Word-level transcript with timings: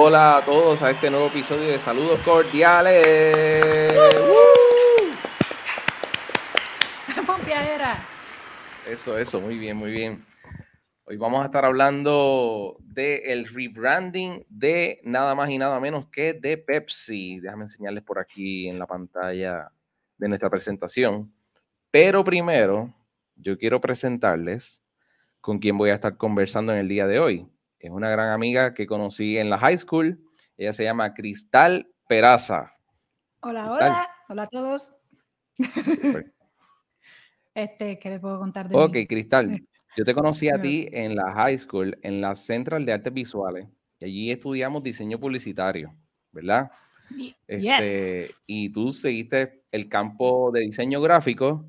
Hola 0.00 0.36
a 0.36 0.44
todos 0.44 0.80
a 0.84 0.92
este 0.92 1.10
nuevo 1.10 1.26
episodio 1.26 1.70
de 1.70 1.76
Saludos 1.76 2.20
Cordiales. 2.20 3.98
Pompeadera. 7.26 7.98
Eso, 8.88 9.18
eso, 9.18 9.40
muy 9.40 9.58
bien, 9.58 9.76
muy 9.76 9.90
bien. 9.90 10.24
Hoy 11.02 11.16
vamos 11.16 11.42
a 11.42 11.46
estar 11.46 11.64
hablando 11.64 12.76
del 12.78 13.48
rebranding 13.48 14.46
de 14.48 15.00
nada 15.02 15.34
más 15.34 15.50
y 15.50 15.58
nada 15.58 15.80
menos 15.80 16.06
que 16.12 16.32
de 16.32 16.58
Pepsi. 16.58 17.40
Déjame 17.40 17.64
enseñarles 17.64 18.04
por 18.04 18.20
aquí 18.20 18.68
en 18.68 18.78
la 18.78 18.86
pantalla 18.86 19.72
de 20.16 20.28
nuestra 20.28 20.48
presentación. 20.48 21.34
Pero 21.90 22.22
primero, 22.22 22.94
yo 23.34 23.58
quiero 23.58 23.80
presentarles 23.80 24.80
con 25.40 25.58
quién 25.58 25.76
voy 25.76 25.90
a 25.90 25.94
estar 25.94 26.16
conversando 26.16 26.72
en 26.72 26.78
el 26.78 26.86
día 26.86 27.08
de 27.08 27.18
hoy. 27.18 27.48
Es 27.78 27.90
una 27.90 28.10
gran 28.10 28.30
amiga 28.30 28.74
que 28.74 28.86
conocí 28.86 29.38
en 29.38 29.50
la 29.50 29.58
high 29.58 29.78
school. 29.78 30.18
Ella 30.56 30.72
se 30.72 30.84
llama 30.84 31.14
Cristal 31.14 31.88
Peraza. 32.08 32.74
Hola, 33.40 33.70
hola. 33.70 34.08
Hola 34.28 34.42
a 34.42 34.48
todos. 34.48 34.94
Este, 37.54 37.98
¿qué 37.98 38.10
le 38.10 38.20
puedo 38.20 38.38
contar 38.38 38.68
de 38.68 38.76
Ok, 38.76 38.96
Cristal. 39.08 39.66
Yo 39.96 40.04
te 40.04 40.14
conocí 40.14 40.48
a 40.48 40.60
ti 40.62 40.88
en 40.92 41.16
la 41.16 41.32
high 41.32 41.58
school, 41.58 41.98
en 42.02 42.20
la 42.20 42.36
Central 42.36 42.86
de 42.86 42.92
Artes 42.92 43.12
Visuales. 43.12 43.66
Y 43.98 44.04
allí 44.04 44.30
estudiamos 44.30 44.84
diseño 44.84 45.18
publicitario, 45.18 45.92
¿verdad? 46.30 46.70
Este, 47.48 48.30
y 48.46 48.70
tú 48.70 48.92
seguiste 48.92 49.64
el 49.72 49.88
campo 49.88 50.52
de 50.52 50.60
diseño 50.60 51.00
gráfico, 51.00 51.68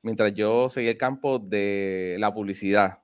mientras 0.00 0.32
yo 0.32 0.70
seguí 0.70 0.88
el 0.88 0.96
campo 0.96 1.38
de 1.38 2.16
la 2.18 2.32
publicidad. 2.32 3.00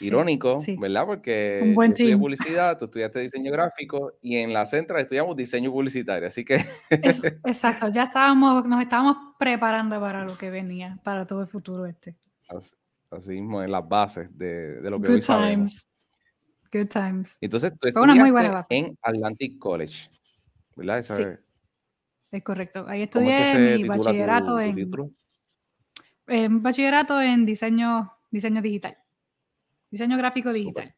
Irónico, 0.00 0.56
¿verdad? 0.78 1.06
Porque 1.06 1.60
Un 1.62 1.74
buen 1.74 1.94
yo 1.94 2.18
publicidad, 2.18 2.78
tú 2.78 2.84
estudiaste 2.84 3.20
diseño 3.20 3.50
gráfico 3.50 4.12
y 4.22 4.36
en 4.36 4.52
la 4.52 4.64
Central 4.64 5.00
estudiamos 5.00 5.36
diseño 5.36 5.72
publicitario, 5.72 6.28
así 6.28 6.44
que... 6.44 6.64
exacto, 7.44 7.88
ya 7.88 8.04
estábamos, 8.04 8.64
nos 8.66 8.80
estábamos 8.80 9.16
preparando 9.38 9.98
para 10.00 10.24
lo 10.24 10.36
que 10.38 10.50
venía, 10.50 11.00
para 11.02 11.26
todo 11.26 11.40
el 11.40 11.48
futuro 11.48 11.86
este. 11.86 12.16
Así, 13.10 13.32
mismo, 13.32 13.62
en 13.62 13.72
las 13.72 13.88
bases 13.88 14.28
de, 14.36 14.80
de 14.80 14.90
lo 14.90 15.00
que 15.00 15.08
Good 15.08 15.16
hoy 15.28 15.56
times. 15.56 15.88
Good 16.72 16.88
times. 16.88 17.38
Entonces, 17.40 17.72
tú 17.78 17.88
Fue 17.92 18.02
una 18.02 18.14
muy 18.14 18.30
buena 18.30 18.50
base. 18.50 18.74
en 18.74 18.98
Atlantic 19.02 19.58
College, 19.58 20.10
¿verdad? 20.76 21.02
sí, 21.02 21.24
es 22.30 22.42
correcto. 22.42 22.84
Ahí 22.86 23.02
estudié 23.02 23.78
mi 23.78 23.84
bachillerato 23.84 24.60
en... 24.60 24.90
en... 26.26 26.62
Bachillerato 26.62 27.20
en 27.20 27.46
diseño, 27.46 28.12
diseño 28.30 28.60
digital. 28.60 28.98
Diseño 29.90 30.18
gráfico 30.18 30.52
digital. 30.52 30.94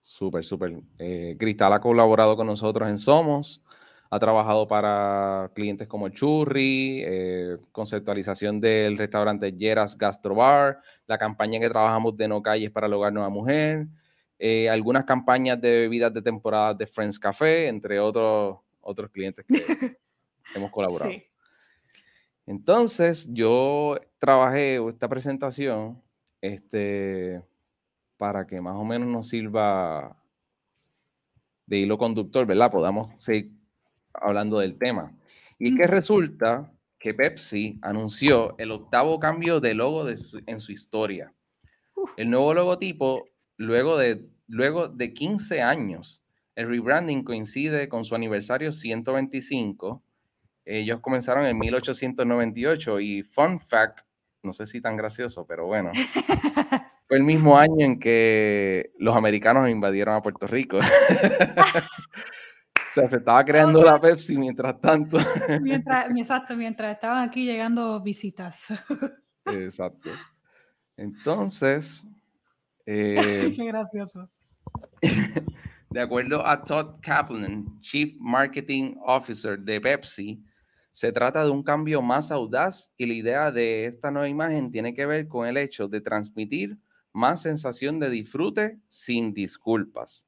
Súper, 0.00 0.44
súper. 0.44 0.80
Eh, 0.98 1.36
Cristal 1.38 1.72
ha 1.72 1.80
colaborado 1.80 2.36
con 2.36 2.46
nosotros 2.46 2.88
en 2.88 2.98
Somos, 2.98 3.62
ha 4.10 4.18
trabajado 4.20 4.68
para 4.68 5.50
clientes 5.54 5.88
como 5.88 6.06
el 6.06 6.12
Churri, 6.12 7.02
eh, 7.04 7.56
conceptualización 7.72 8.60
del 8.60 8.96
restaurante 8.96 9.52
Yeras 9.52 9.98
Gastrobar, 9.98 10.78
la 11.08 11.18
campaña 11.18 11.58
que 11.58 11.68
trabajamos 11.68 12.16
de 12.16 12.28
No 12.28 12.42
Calles 12.42 12.70
para 12.70 12.86
el 12.86 12.92
Hogar 12.92 13.12
Nueva 13.12 13.28
Mujer, 13.28 13.88
eh, 14.38 14.68
algunas 14.68 15.04
campañas 15.04 15.60
de 15.60 15.70
bebidas 15.80 16.14
de 16.14 16.22
temporada 16.22 16.74
de 16.74 16.86
Friends 16.86 17.18
Café, 17.18 17.66
entre 17.66 17.98
otros, 17.98 18.58
otros 18.82 19.10
clientes 19.10 19.44
que 19.46 19.54
hemos 20.54 20.70
colaborado. 20.70 21.10
Entonces, 22.46 23.26
yo 23.32 23.98
trabajé 24.18 24.76
esta 24.86 25.08
presentación 25.08 26.03
este, 26.44 27.42
para 28.18 28.46
que 28.46 28.60
más 28.60 28.76
o 28.76 28.84
menos 28.84 29.08
nos 29.08 29.28
sirva 29.28 30.14
de 31.64 31.78
hilo 31.78 31.96
conductor, 31.96 32.44
¿verdad? 32.44 32.70
Podamos 32.70 33.18
seguir 33.20 33.52
hablando 34.12 34.58
del 34.58 34.76
tema. 34.76 35.16
Y 35.58 35.72
es 35.72 35.80
que 35.80 35.86
resulta 35.86 36.70
que 36.98 37.14
Pepsi 37.14 37.78
anunció 37.80 38.58
el 38.58 38.72
octavo 38.72 39.18
cambio 39.18 39.60
de 39.60 39.72
logo 39.72 40.06
en 40.06 40.60
su 40.60 40.72
historia. 40.72 41.32
El 42.18 42.28
nuevo 42.28 42.52
logotipo, 42.52 43.24
luego 43.56 43.96
de, 43.96 44.28
luego 44.46 44.88
de 44.88 45.14
15 45.14 45.62
años, 45.62 46.22
el 46.56 46.68
rebranding 46.68 47.24
coincide 47.24 47.88
con 47.88 48.04
su 48.04 48.14
aniversario 48.14 48.70
125. 48.70 50.02
Ellos 50.66 51.00
comenzaron 51.00 51.46
en 51.46 51.58
1898 51.58 53.00
y 53.00 53.22
fun 53.22 53.58
fact, 53.60 54.00
no 54.44 54.52
sé 54.52 54.66
si 54.66 54.80
tan 54.80 54.96
gracioso, 54.96 55.46
pero 55.46 55.66
bueno. 55.66 55.90
Fue 57.08 57.16
el 57.16 57.24
mismo 57.24 57.58
año 57.58 57.84
en 57.84 57.98
que 57.98 58.92
los 58.98 59.16
americanos 59.16 59.68
invadieron 59.68 60.14
a 60.14 60.22
Puerto 60.22 60.46
Rico. 60.46 60.78
o 60.78 60.82
sea, 62.90 63.08
se 63.08 63.16
estaba 63.16 63.44
creando 63.44 63.82
la 63.82 63.98
Pepsi 63.98 64.38
mientras 64.38 64.80
tanto. 64.80 65.18
mientras, 65.60 66.06
exacto, 66.16 66.56
mientras 66.56 66.94
estaban 66.94 67.28
aquí 67.28 67.44
llegando 67.44 68.00
visitas. 68.00 68.68
exacto. 69.46 70.10
Entonces. 70.96 72.06
Eh, 72.86 73.52
Qué 73.54 73.66
gracioso. 73.66 74.30
De 75.90 76.00
acuerdo 76.00 76.46
a 76.46 76.62
Todd 76.62 77.00
Kaplan, 77.02 77.80
Chief 77.80 78.16
Marketing 78.18 78.96
Officer 79.04 79.58
de 79.58 79.80
Pepsi, 79.80 80.42
se 80.94 81.10
trata 81.10 81.44
de 81.44 81.50
un 81.50 81.64
cambio 81.64 82.02
más 82.02 82.30
audaz 82.30 82.94
y 82.96 83.06
la 83.06 83.14
idea 83.14 83.50
de 83.50 83.86
esta 83.86 84.12
nueva 84.12 84.28
imagen 84.28 84.70
tiene 84.70 84.94
que 84.94 85.06
ver 85.06 85.26
con 85.26 85.48
el 85.48 85.56
hecho 85.56 85.88
de 85.88 86.00
transmitir 86.00 86.78
más 87.12 87.42
sensación 87.42 87.98
de 87.98 88.10
disfrute 88.10 88.78
sin 88.86 89.34
disculpas. 89.34 90.24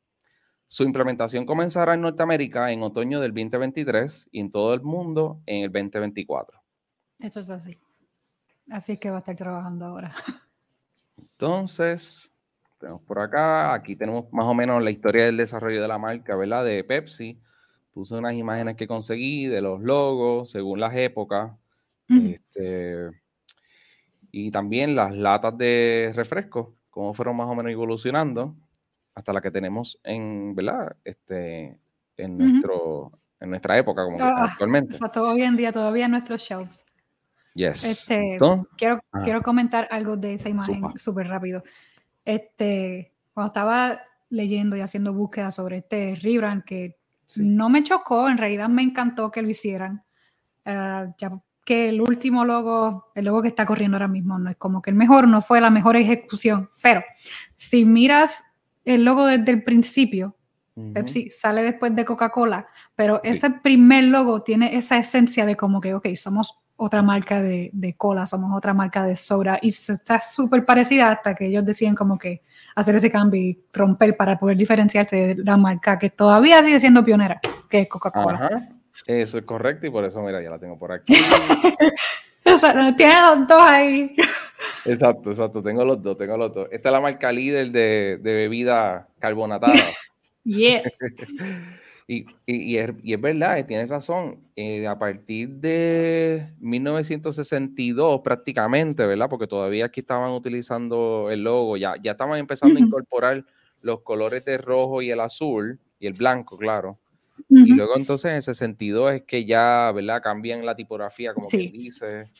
Su 0.66 0.82
implementación 0.82 1.47
comenzará 1.47 1.94
en 1.94 2.00
Norteamérica 2.00 2.72
en 2.72 2.82
otoño 2.82 3.21
del 3.21 3.31
2023 3.31 4.28
y 4.32 4.41
en 4.41 4.50
todo 4.50 4.75
el 4.75 4.82
mundo 4.82 5.41
en 5.47 5.62
el 5.62 5.71
2024. 5.71 6.60
Eso 7.21 7.38
es 7.38 7.50
así. 7.50 7.78
Así 8.69 8.94
es 8.94 8.98
que 8.98 9.10
va 9.10 9.19
a 9.19 9.21
estar 9.21 9.37
trabajando 9.37 9.84
ahora. 9.84 10.16
Entonces, 11.16 12.33
tenemos 12.81 13.03
por 13.03 13.21
acá, 13.21 13.72
aquí 13.72 13.94
tenemos 13.94 14.33
más 14.33 14.47
o 14.47 14.54
menos 14.54 14.83
la 14.83 14.91
historia 14.91 15.27
del 15.27 15.37
desarrollo 15.37 15.81
de 15.81 15.87
la 15.87 15.98
marca, 15.98 16.34
¿verdad? 16.34 16.65
De 16.65 16.83
Pepsi 16.83 17.41
puse 17.97 18.15
unas 18.15 18.34
imágenes 18.34 18.77
que 18.77 18.87
conseguí 18.87 19.47
de 19.47 19.62
los 19.62 19.81
logos 19.81 20.51
según 20.51 20.81
las 20.81 20.95
épocas. 20.95 21.53
este, 22.11 23.09
y 24.31 24.51
también 24.51 24.95
las 24.95 25.17
latas 25.17 25.57
de 25.57 26.12
refresco, 26.15 26.75
cómo 26.91 27.15
fueron 27.15 27.39
más 27.39 27.49
o 27.49 27.55
menos 27.55 27.73
evolucionando 27.73 28.55
hasta 29.15 29.33
la 29.33 29.41
que 29.41 29.51
tenemos 29.51 29.99
en, 30.05 30.55
¿verdad? 30.55 30.95
Este, 31.05 31.79
en, 32.19 32.37
nuestro, 32.37 33.12
en 33.41 33.49
nuestra 33.49 33.79
época, 33.79 34.05
como 34.05 34.19
ah, 34.21 34.45
actualmente. 34.45 34.93
Exacto, 34.93 35.27
hoy 35.27 35.41
en 35.41 35.57
día 35.57 35.73
todavía 35.73 36.05
en 36.05 36.11
nuestros 36.11 36.43
shelves. 36.43 36.84
Yes. 37.55 37.83
Este, 37.83 38.37
quiero, 38.77 39.01
quiero 39.25 39.41
comentar 39.41 39.89
algo 39.91 40.19
de 40.19 40.34
esa 40.34 40.51
imagen 40.51 40.83
súper 40.97 41.28
rápido. 41.28 41.63
Este, 42.27 43.15
cuando 43.33 43.47
estaba 43.47 44.03
leyendo 44.28 44.77
y 44.77 44.83
haciendo 44.83 45.15
búsquedas 45.15 45.55
sobre 45.55 45.78
este 45.78 46.15
rebrand 46.17 46.63
que 46.63 46.99
no 47.37 47.69
me 47.69 47.83
chocó, 47.83 48.29
en 48.29 48.39
realidad 48.39 48.69
me 48.69 48.83
encantó 48.83 49.31
que 49.31 49.43
lo 49.43 49.51
hicieran. 49.51 50.03
Eh, 50.65 51.07
ya 51.19 51.31
que 51.67 51.89
el 51.89 52.01
último 52.01 52.45
logo, 52.45 53.11
el 53.17 53.25
logo 53.25 53.43
que 53.43 53.49
está 53.49 53.67
corriendo 53.67 53.97
ahora 53.97 54.07
mismo, 54.07 54.39
no 54.39 54.49
es 54.49 54.57
como 54.57 54.81
que 54.81 54.91
el 54.91 54.97
mejor, 54.97 55.27
no 55.27 55.43
fue 55.43 55.61
la 55.61 55.69
mejor 55.69 55.97
ejecución, 55.97 56.71
pero 56.81 57.03
si 57.57 57.85
miras 57.85 58.45
el 58.84 59.05
logo 59.05 59.27
desde 59.27 59.51
el 59.51 59.65
principio, 59.65 60.37
Pepsi 60.93 61.31
sale 61.31 61.63
después 61.63 61.97
de 61.97 62.05
Coca-Cola, 62.05 62.69
pero 62.95 63.21
ese 63.25 63.51
primer 63.51 64.05
logo 64.05 64.43
tiene 64.43 64.77
esa 64.77 64.97
esencia 64.97 65.45
de 65.45 65.57
como 65.57 65.81
que, 65.81 65.95
ok, 65.95 66.07
somos 66.15 66.61
otra 66.77 67.03
marca 67.03 67.43
de, 67.43 67.71
de 67.72 67.95
cola, 67.95 68.27
somos 68.27 68.57
otra 68.57 68.72
marca 68.72 69.03
de 69.03 69.17
soda, 69.17 69.59
y 69.61 69.69
está 69.69 70.21
súper 70.21 70.65
parecida 70.65 71.11
hasta 71.11 71.34
que 71.34 71.47
ellos 71.47 71.65
deciden 71.65 71.97
como 71.97 72.17
que 72.17 72.43
hacer 72.77 72.95
ese 72.95 73.11
cambio 73.11 73.41
y 73.41 73.59
romper 73.73 74.17
para 74.17 74.39
poder 74.39 74.57
diferenciarse 74.57 75.34
de 75.34 75.43
la 75.43 75.57
marca 75.57 75.99
que 75.99 76.11
todavía 76.11 76.63
sigue 76.63 76.78
siendo 76.78 77.03
pionera, 77.03 77.41
que 77.69 77.81
es 77.81 77.89
Coca-Cola. 77.89 78.69
Eso 79.07 79.39
es 79.39 79.45
correcto 79.45 79.87
y 79.87 79.91
por 79.91 80.05
eso, 80.05 80.23
mira, 80.23 80.43
ya 80.43 80.51
la 80.51 80.59
tengo 80.59 80.78
por 80.78 80.93
aquí. 80.93 81.15
o 82.45 82.59
sea, 82.59 82.95
tiene 82.95 83.21
los 83.21 83.49
dos 83.49 83.63
ahí. 83.63 84.15
Exacto, 84.84 85.31
exacto, 85.31 85.63
tengo 85.63 85.84
los 85.84 86.03
dos, 86.03 86.17
tengo 86.19 86.37
los 86.37 86.55
dos. 86.55 86.69
Esta 86.71 86.91
es 86.91 86.93
la 86.93 87.01
marca 87.01 87.33
líder 87.33 87.71
de, 87.71 88.19
de 88.23 88.34
bebida 88.34 89.09
carbonatada. 89.19 89.75
yeah. 90.45 90.83
Y, 92.09 92.25
y, 92.47 92.77
es, 92.77 92.93
y, 93.03 93.15
es, 93.15 93.21
verdad, 93.21 93.67
tienes 93.67 93.89
razón. 93.89 94.39
Eh, 94.55 94.87
a 94.87 94.97
partir 94.99 95.49
de 95.49 96.53
1962 96.61 98.21
prácticamente, 98.23 99.05
¿verdad? 99.05 99.29
Porque 99.29 99.49
todavía 99.49 99.87
aquí 99.87 100.01
estaban 100.01 100.31
utilizando 100.31 101.29
el 101.31 101.43
logo, 101.43 101.77
ya, 101.77 101.95
ya 102.01 102.13
estaban 102.13 102.39
empezando 102.39 102.79
a 102.79 102.83
incorporar 102.83 103.45
los 103.83 104.03
colores 104.03 104.45
de 104.45 104.59
rojo 104.59 105.03
y 105.03 105.11
el 105.11 105.21
azul 105.21 105.81
y 105.99 106.07
el 106.07 106.13
blanco, 106.13 106.57
claro. 106.57 106.99
Y 107.49 107.75
luego 107.75 107.97
entonces 107.97 108.33
en 108.33 108.43
62 108.43 109.13
es 109.13 109.23
que 109.23 109.45
ya, 109.45 109.93
¿verdad? 109.93 110.23
Cambian 110.23 110.65
la 110.65 110.75
tipografía, 110.75 111.35
como 111.35 111.49
sí. 111.49 111.71
que 111.71 111.79
dice. 111.79 112.31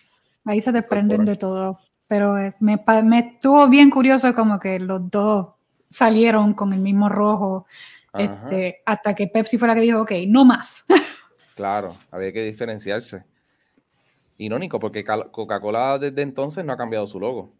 Ahí 0.45 0.61
se 0.61 0.73
desprenden 0.73 1.25
de 1.25 1.37
todo. 1.37 1.79
Pero 2.09 2.39
eh, 2.39 2.55
me, 2.61 2.83
me 3.03 3.19
estuvo 3.19 3.69
bien 3.69 3.91
curioso 3.91 4.35
como 4.35 4.59
que 4.59 4.79
los 4.79 5.11
dos 5.11 5.49
salieron 5.91 6.55
con 6.55 6.73
el 6.73 6.81
mismo 6.81 7.09
rojo 7.09 7.67
Este, 8.19 8.83
hasta 8.85 9.15
que 9.15 9.27
Pepsi 9.29 9.59
fue 9.59 9.69
la 9.69 9.75
que 9.75 9.81
dijo, 9.81 10.01
ok, 10.03 10.13
no 10.29 10.45
más. 10.45 10.85
Claro, 11.57 11.97
había 12.11 12.35
que 12.35 12.43
diferenciarse. 12.43 13.25
Irónico, 14.37 14.79
porque 14.79 15.03
Coca-Cola 15.03 15.99
desde 15.99 16.21
entonces 16.21 16.63
no 16.63 16.75
ha 16.75 16.77
cambiado 16.77 17.07
su 17.07 17.19
logo. 17.19 17.55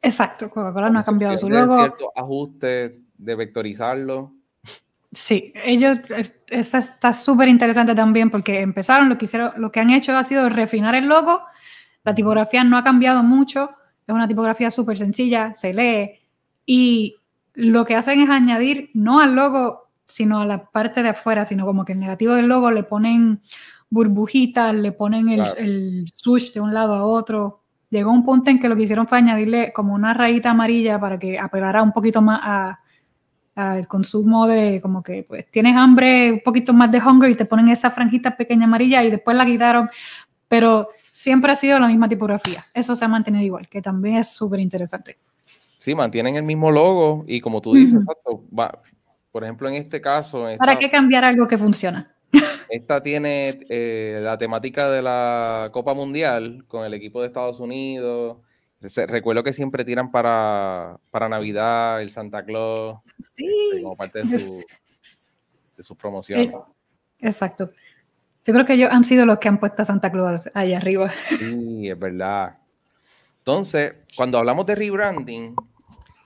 Exacto, 0.00 0.48
Coca-Cola 0.48 0.88
no 0.88 1.00
ha 1.00 1.02
cambiado 1.02 1.36
su 1.36 1.50
logo. 1.50 1.74
cierto 1.74 2.12
ajuste 2.14 3.00
de 3.18 3.34
vectorizarlo. 3.34 4.32
Sí, 5.10 5.52
ellos, 5.64 5.98
esa 6.48 6.78
está 6.78 7.12
súper 7.12 7.48
interesante 7.48 7.94
también 7.94 8.30
porque 8.30 8.60
empezaron, 8.60 9.08
lo 9.08 9.18
que, 9.18 9.24
hicieron, 9.24 9.52
lo 9.56 9.72
que 9.72 9.80
han 9.80 9.90
hecho 9.90 10.16
ha 10.16 10.24
sido 10.24 10.48
refinar 10.48 10.94
el 10.94 11.06
logo. 11.06 11.40
La 12.04 12.14
tipografía 12.14 12.64
no 12.64 12.76
ha 12.76 12.84
cambiado 12.84 13.22
mucho, 13.22 13.70
es 14.06 14.14
una 14.14 14.28
tipografía 14.28 14.70
súper 14.70 14.98
sencilla, 14.98 15.54
se 15.54 15.72
lee 15.72 16.20
y 16.66 17.16
lo 17.54 17.84
que 17.84 17.94
hacen 17.94 18.20
es 18.20 18.28
añadir 18.28 18.90
no 18.92 19.20
al 19.20 19.34
logo, 19.34 19.83
sino 20.06 20.40
a 20.40 20.46
la 20.46 20.70
parte 20.70 21.02
de 21.02 21.10
afuera, 21.10 21.44
sino 21.44 21.64
como 21.66 21.84
que 21.84 21.92
el 21.92 22.00
negativo 22.00 22.34
del 22.34 22.46
logo 22.46 22.70
le 22.70 22.82
ponen 22.82 23.40
burbujitas, 23.90 24.74
le 24.74 24.92
ponen 24.92 25.28
el, 25.28 25.42
el 25.56 26.04
swoosh 26.12 26.52
de 26.52 26.60
un 26.60 26.74
lado 26.74 26.94
a 26.94 27.04
otro. 27.04 27.62
Llegó 27.90 28.10
un 28.10 28.24
punto 28.24 28.50
en 28.50 28.58
que 28.58 28.68
lo 28.68 28.76
que 28.76 28.82
hicieron 28.82 29.06
fue 29.06 29.18
añadirle 29.18 29.72
como 29.72 29.94
una 29.94 30.14
rayita 30.14 30.50
amarilla 30.50 30.98
para 30.98 31.18
que 31.18 31.38
apelara 31.38 31.82
un 31.82 31.92
poquito 31.92 32.20
más 32.20 32.76
al 33.54 33.86
consumo 33.86 34.48
de 34.48 34.80
como 34.82 35.02
que 35.02 35.22
pues 35.22 35.48
tienes 35.50 35.76
hambre, 35.76 36.32
un 36.32 36.40
poquito 36.40 36.72
más 36.72 36.90
de 36.90 36.98
hunger 36.98 37.30
y 37.30 37.36
te 37.36 37.44
ponen 37.44 37.68
esa 37.68 37.90
franjita 37.90 38.36
pequeña 38.36 38.64
amarilla 38.64 39.04
y 39.04 39.10
después 39.10 39.36
la 39.36 39.46
quitaron, 39.46 39.88
pero 40.48 40.88
siempre 41.12 41.52
ha 41.52 41.56
sido 41.56 41.78
la 41.78 41.86
misma 41.86 42.08
tipografía. 42.08 42.64
Eso 42.74 42.96
se 42.96 43.04
ha 43.04 43.08
mantenido 43.08 43.44
igual, 43.44 43.68
que 43.68 43.80
también 43.80 44.16
es 44.16 44.32
súper 44.32 44.58
interesante. 44.58 45.18
Sí, 45.78 45.94
mantienen 45.94 46.34
el 46.34 46.42
mismo 46.42 46.72
logo 46.72 47.24
y 47.28 47.40
como 47.40 47.60
tú 47.60 47.74
dices, 47.74 48.00
por 49.34 49.42
ejemplo, 49.42 49.68
en 49.68 49.74
este 49.74 50.00
caso... 50.00 50.46
¿Para 50.58 50.78
qué 50.78 50.88
cambiar 50.88 51.24
algo 51.24 51.48
que 51.48 51.58
funciona? 51.58 52.14
Esta 52.70 53.02
tiene 53.02 53.66
eh, 53.68 54.20
la 54.22 54.38
temática 54.38 54.88
de 54.88 55.02
la 55.02 55.70
Copa 55.72 55.92
Mundial 55.92 56.64
con 56.68 56.84
el 56.84 56.94
equipo 56.94 57.20
de 57.20 57.26
Estados 57.26 57.58
Unidos. 57.58 58.36
Recuerdo 59.08 59.42
que 59.42 59.52
siempre 59.52 59.84
tiran 59.84 60.12
para, 60.12 61.00
para 61.10 61.28
Navidad, 61.28 62.00
el 62.00 62.10
Santa 62.10 62.44
Claus, 62.44 63.00
sí. 63.32 63.50
como 63.82 63.96
parte 63.96 64.22
de, 64.22 64.38
su, 64.38 64.62
de 65.76 65.82
sus 65.82 65.96
promociones. 65.96 66.54
Eh, 66.54 66.56
exacto. 67.18 67.70
Yo 68.44 68.54
creo 68.54 68.64
que 68.64 68.74
ellos 68.74 68.90
han 68.92 69.02
sido 69.02 69.26
los 69.26 69.40
que 69.40 69.48
han 69.48 69.58
puesto 69.58 69.82
a 69.82 69.84
Santa 69.84 70.12
Claus 70.12 70.48
ahí 70.54 70.74
arriba. 70.74 71.08
Sí, 71.08 71.90
es 71.90 71.98
verdad. 71.98 72.56
Entonces, 73.38 73.94
cuando 74.16 74.38
hablamos 74.38 74.64
de 74.64 74.76
rebranding, 74.76 75.56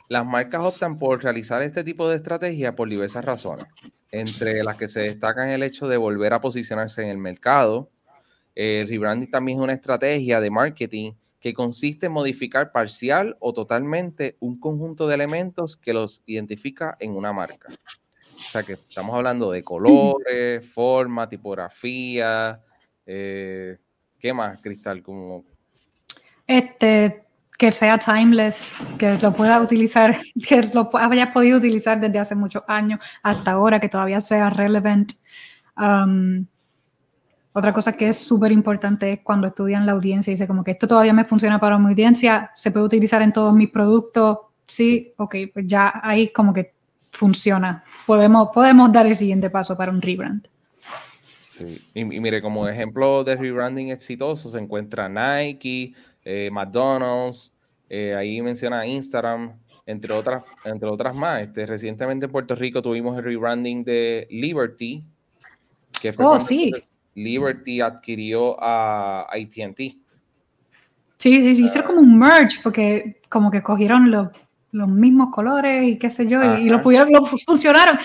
las 0.08 0.24
marcas 0.24 0.62
optan 0.62 0.98
por 0.98 1.22
realizar 1.22 1.62
este 1.62 1.84
tipo 1.84 2.08
de 2.08 2.16
estrategia 2.16 2.74
por 2.74 2.88
diversas 2.88 3.24
razones, 3.24 3.66
entre 4.10 4.64
las 4.64 4.76
que 4.76 4.88
se 4.88 5.00
destacan 5.00 5.50
el 5.50 5.62
hecho 5.62 5.86
de 5.86 5.96
volver 5.96 6.32
a 6.32 6.40
posicionarse 6.40 7.02
en 7.02 7.08
el 7.08 7.18
mercado. 7.18 7.90
El 8.54 8.88
rebranding 8.88 9.30
también 9.30 9.58
es 9.58 9.64
una 9.64 9.74
estrategia 9.74 10.40
de 10.40 10.50
marketing 10.50 11.12
que 11.40 11.54
consiste 11.54 12.06
en 12.06 12.12
modificar 12.12 12.72
parcial 12.72 13.36
o 13.38 13.52
totalmente 13.52 14.36
un 14.40 14.58
conjunto 14.58 15.06
de 15.06 15.14
elementos 15.14 15.76
que 15.76 15.92
los 15.92 16.22
identifica 16.26 16.96
en 16.98 17.14
una 17.14 17.32
marca. 17.32 17.68
O 18.38 18.50
sea 18.50 18.62
que 18.62 18.72
estamos 18.72 19.14
hablando 19.14 19.50
de 19.50 19.62
colores, 19.62 20.66
forma, 20.72 21.28
tipografía. 21.28 22.60
Eh, 23.06 23.76
¿Qué 24.18 24.32
más, 24.32 24.60
Cristal? 24.60 25.02
Como... 25.02 25.44
Este, 26.46 27.27
que 27.58 27.72
sea 27.72 27.98
timeless, 27.98 28.72
que 28.98 29.18
lo 29.18 29.32
pueda 29.34 29.60
utilizar, 29.60 30.16
que 30.48 30.62
lo 30.72 30.90
haya 30.96 31.32
podido 31.32 31.58
utilizar 31.58 32.00
desde 32.00 32.20
hace 32.20 32.34
muchos 32.36 32.62
años 32.68 33.00
hasta 33.22 33.50
ahora, 33.50 33.80
que 33.80 33.88
todavía 33.88 34.20
sea 34.20 34.48
relevant. 34.48 35.12
Um, 35.76 36.46
otra 37.52 37.72
cosa 37.72 37.96
que 37.96 38.08
es 38.08 38.16
súper 38.16 38.52
importante 38.52 39.12
es 39.12 39.20
cuando 39.24 39.48
estudian 39.48 39.84
la 39.84 39.92
audiencia 39.92 40.30
y 40.30 40.34
dice 40.34 40.46
como 40.46 40.62
que 40.62 40.70
esto 40.70 40.86
todavía 40.86 41.12
me 41.12 41.24
funciona 41.24 41.58
para 41.58 41.76
mi 41.78 41.90
audiencia, 41.90 42.52
se 42.54 42.70
puede 42.70 42.86
utilizar 42.86 43.20
en 43.22 43.32
todos 43.32 43.52
mis 43.52 43.70
productos, 43.70 44.38
sí, 44.64 45.12
ok, 45.16 45.34
pues 45.52 45.66
ya 45.66 46.00
ahí 46.00 46.28
como 46.28 46.54
que 46.54 46.72
funciona. 47.10 47.82
Podemos, 48.06 48.50
podemos 48.54 48.92
dar 48.92 49.06
el 49.06 49.16
siguiente 49.16 49.50
paso 49.50 49.76
para 49.76 49.90
un 49.90 50.00
rebrand. 50.00 50.46
Sí, 51.46 51.84
y, 51.92 52.00
y 52.02 52.20
mire, 52.20 52.40
como 52.40 52.68
ejemplo 52.68 53.24
de 53.24 53.34
rebranding 53.34 53.90
exitoso 53.90 54.48
se 54.48 54.58
encuentra 54.58 55.08
Nike, 55.08 55.94
eh, 56.30 56.50
McDonald's, 56.50 57.50
eh, 57.88 58.14
ahí 58.14 58.42
menciona 58.42 58.86
Instagram, 58.86 59.58
entre 59.86 60.12
otras, 60.12 60.44
entre 60.62 60.86
otras 60.86 61.16
más. 61.16 61.40
Este, 61.40 61.64
recientemente 61.64 62.26
en 62.26 62.32
Puerto 62.32 62.54
Rico 62.54 62.82
tuvimos 62.82 63.16
el 63.16 63.24
rebranding 63.24 63.82
de 63.82 64.28
Liberty, 64.30 65.02
que 66.02 66.12
fue 66.12 66.26
oh, 66.26 66.38
sí. 66.38 66.70
Liberty 67.14 67.80
adquirió 67.80 68.62
a 68.62 69.22
ATT. 69.22 69.78
Sí, 71.16 71.42
sí, 71.42 71.54
sí, 71.54 71.64
hicieron 71.64 71.86
como 71.86 72.00
un 72.00 72.18
merge, 72.18 72.58
porque 72.62 73.22
como 73.30 73.50
que 73.50 73.62
cogieron 73.62 74.10
los, 74.10 74.28
los 74.72 74.86
mismos 74.86 75.30
colores 75.32 75.88
y 75.88 75.98
qué 75.98 76.10
sé 76.10 76.28
yo, 76.28 76.58
y, 76.58 76.68
lo 76.68 76.82
pudieron, 76.82 77.10
lo 77.10 77.24
funcionaron, 77.24 77.98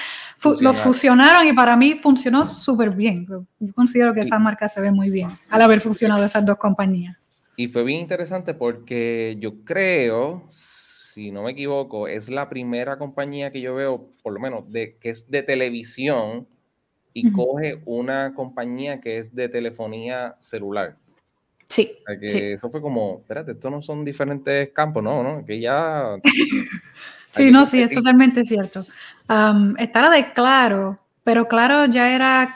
lo 0.62 0.74
fusionaron 0.74 1.46
y 1.46 1.52
para 1.52 1.76
mí 1.76 2.00
funcionó 2.02 2.46
súper 2.46 2.92
bien. 2.92 3.28
Yo 3.60 3.74
considero 3.74 4.14
que 4.14 4.22
esa 4.22 4.40
marca 4.40 4.70
se 4.70 4.80
ve 4.80 4.94
muy 4.94 5.10
bien 5.10 5.28
al 5.50 5.62
haber 5.62 5.82
funcionado 5.82 6.24
esas 6.24 6.46
dos 6.46 6.58
compañías. 6.58 7.18
Y 7.56 7.68
fue 7.68 7.84
bien 7.84 8.02
interesante 8.02 8.54
porque 8.54 9.36
yo 9.40 9.64
creo, 9.64 10.44
si 10.50 11.32
no 11.32 11.44
me 11.44 11.52
equivoco, 11.52 12.08
es 12.08 12.30
la 12.30 12.50
primera 12.50 12.98
compañía 12.98 13.52
que 13.52 13.62
yo 13.62 13.76
veo, 13.76 14.10
por 14.24 14.34
lo 14.34 14.40
menos, 14.40 14.72
de, 14.72 14.98
que 15.00 15.10
es 15.10 15.30
de 15.30 15.44
televisión 15.44 16.48
y 17.14 17.32
coge 17.32 17.80
una 17.86 18.34
compañía 18.34 19.00
que 19.00 19.20
es 19.20 19.36
de 19.36 19.50
telefonía 19.50 20.36
celular. 20.40 20.98
Sí, 21.68 21.92
Eso 22.08 22.70
fue 22.70 22.82
como, 22.82 23.20
espérate, 23.22 23.54
estos 23.54 23.72
no 23.72 23.82
son 23.82 24.04
diferentes 24.04 24.70
campos, 24.74 25.04
no, 25.04 25.24
¿no? 25.24 25.46
Que 25.46 25.60
ya... 25.60 26.18
sí, 27.32 27.52
no, 27.52 27.66
sí, 27.66 27.82
es 27.82 27.92
totalmente 27.92 28.44
cierto. 28.46 28.86
Um, 29.30 29.76
está 29.78 30.10
de 30.10 30.34
Claro, 30.34 31.00
pero 31.24 31.48
Claro 31.48 31.86
ya 31.86 32.14
era, 32.14 32.56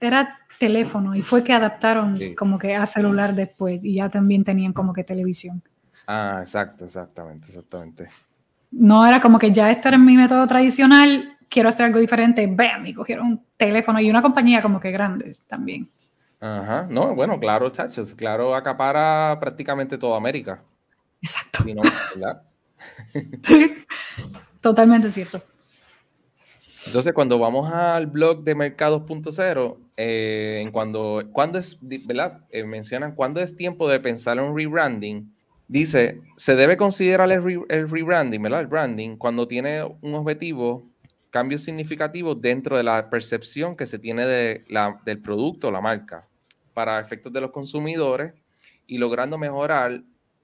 era 0.00 0.39
teléfono 0.60 1.16
y 1.16 1.22
fue 1.22 1.42
que 1.42 1.54
adaptaron 1.54 2.20
como 2.36 2.58
que 2.58 2.76
a 2.76 2.84
celular 2.84 3.34
después 3.34 3.80
y 3.82 3.94
ya 3.94 4.10
también 4.10 4.44
tenían 4.44 4.74
como 4.74 4.92
que 4.92 5.02
televisión. 5.02 5.62
Ah, 6.06 6.36
exacto, 6.40 6.84
exactamente, 6.84 7.46
exactamente. 7.48 8.08
No 8.70 9.06
era 9.06 9.20
como 9.20 9.38
que 9.38 9.50
ya 9.50 9.70
este 9.70 9.88
era 9.88 9.96
mi 9.96 10.16
método 10.16 10.46
tradicional, 10.46 11.38
quiero 11.48 11.70
hacer 11.70 11.86
algo 11.86 11.98
diferente, 11.98 12.46
vean, 12.46 12.82
me 12.82 12.94
cogieron 12.94 13.26
un 13.26 13.46
teléfono 13.56 14.00
y 14.00 14.10
una 14.10 14.20
compañía 14.20 14.60
como 14.60 14.78
que 14.78 14.90
grande 14.90 15.34
también. 15.48 15.88
Ajá, 16.40 16.86
no, 16.90 17.14
bueno, 17.14 17.40
claro, 17.40 17.70
chachos, 17.70 18.14
claro, 18.14 18.54
acapara 18.54 19.38
prácticamente 19.40 19.96
toda 19.96 20.18
América. 20.18 20.62
Exacto. 21.22 21.64
Totalmente 24.60 25.08
cierto. 25.10 25.42
Entonces, 26.86 27.12
cuando 27.12 27.38
vamos 27.38 27.70
al 27.70 28.06
blog 28.06 28.42
de 28.42 28.54
mercados.0, 28.54 29.76
eh, 29.96 30.68
cuando, 30.72 31.22
cuando 31.32 31.58
es, 31.58 31.78
¿verdad? 31.80 32.40
Eh, 32.50 32.64
mencionan 32.64 33.14
cuándo 33.14 33.40
es 33.40 33.54
tiempo 33.54 33.88
de 33.88 34.00
pensar 34.00 34.38
en 34.38 34.44
un 34.44 34.56
rebranding. 34.56 35.30
Dice, 35.68 36.20
se 36.36 36.56
debe 36.56 36.76
considerar 36.76 37.30
el, 37.30 37.42
rebranding, 37.88 38.42
¿verdad? 38.42 38.60
El 38.60 38.66
branding, 38.66 39.16
cuando 39.16 39.46
tiene 39.46 39.84
un 39.84 40.14
objetivo, 40.14 40.88
cambios 41.28 41.62
significativos 41.62 42.40
dentro 42.40 42.76
de 42.76 42.82
la 42.82 43.10
percepción 43.10 43.76
que 43.76 43.86
se 43.86 43.98
tiene 43.98 44.26
de 44.26 44.64
la, 44.68 45.00
del 45.04 45.20
producto 45.20 45.68
o 45.68 45.70
la 45.70 45.80
marca 45.80 46.26
para 46.72 46.98
efectos 46.98 47.32
de 47.32 47.42
los 47.42 47.50
consumidores 47.50 48.32
y 48.86 48.98
logrando 48.98 49.36
mejorar 49.38 50.02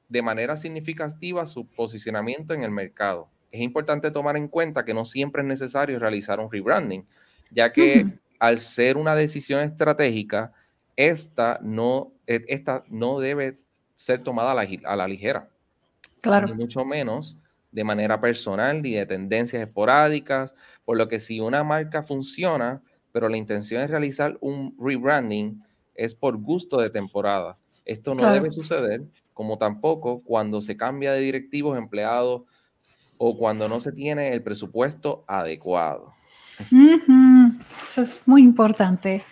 de 0.09 0.23
manera 0.23 0.57
significativa 0.57 1.47
su 1.47 1.67
posicionamiento 1.67 2.55
en 2.55 2.63
el 2.63 2.71
mercado 2.71 3.29
es 3.51 3.61
importante 3.61 4.11
tomar 4.11 4.37
en 4.37 4.49
cuenta 4.49 4.85
que 4.85 4.95
no 4.95 5.05
siempre 5.05 5.43
es 5.43 5.49
necesario 5.49 5.99
realizar 5.99 6.41
un 6.41 6.51
rebranding, 6.51 7.07
ya 7.51 7.71
que 7.71 8.07
al 8.39 8.59
ser 8.59 8.97
una 8.97 9.15
decisión 9.15 9.61
estratégica, 9.61 10.53
esta 10.97 11.59
no, 11.63 12.13
e, 12.27 12.45
esta 12.49 12.85
no 12.89 13.19
debe 13.19 13.59
ser 13.95 14.23
tomada 14.23 14.53
a 14.53 14.97
la, 14.97 15.09
ligera. 15.09 15.49
Claro. 16.21 16.55
mucho 16.55 16.85
menos 16.85 17.37
de 17.71 17.85
manera 17.85 18.21
personal 18.21 18.85
y 18.85 18.95
de 18.95 19.07
tendencias 19.07 19.63
esporádicas, 19.63 20.55
por 20.85 20.97
lo 20.97 21.09
que 21.09 21.19
si 21.19 21.41
una 21.41 21.63
marca 21.63 22.03
funciona, 22.03 22.83
pero 23.13 23.29
la 23.29 23.37
intención 23.37 23.83
es 23.83 23.91
realizar 23.91 24.37
un 24.41 24.77
rebranding, 24.79 25.63
es 25.95 26.15
por 26.15 26.37
gusto 26.37 26.79
de 26.81 26.91
temporada. 26.91 27.59
Esto 27.85 28.15
no 28.15 28.31
debe 28.33 28.51
suceder, 28.51 29.05
como 29.33 29.59
tampoco 29.59 30.23
cuando 30.23 30.61
se 30.61 30.77
cambia 30.77 31.13
de 31.13 31.21
directivos, 31.21 31.79
empleados, 31.79 32.43
o 33.19 33.37
cuando 33.37 33.69
no 33.69 33.81
se 33.81 33.93
tiene 33.93 34.33
el 34.33 34.43
presupuesto 34.43 35.25
adecuado. 35.27 36.15
Eso 37.91 38.03
es 38.03 38.21
muy 38.27 38.43
importante. 38.43 39.25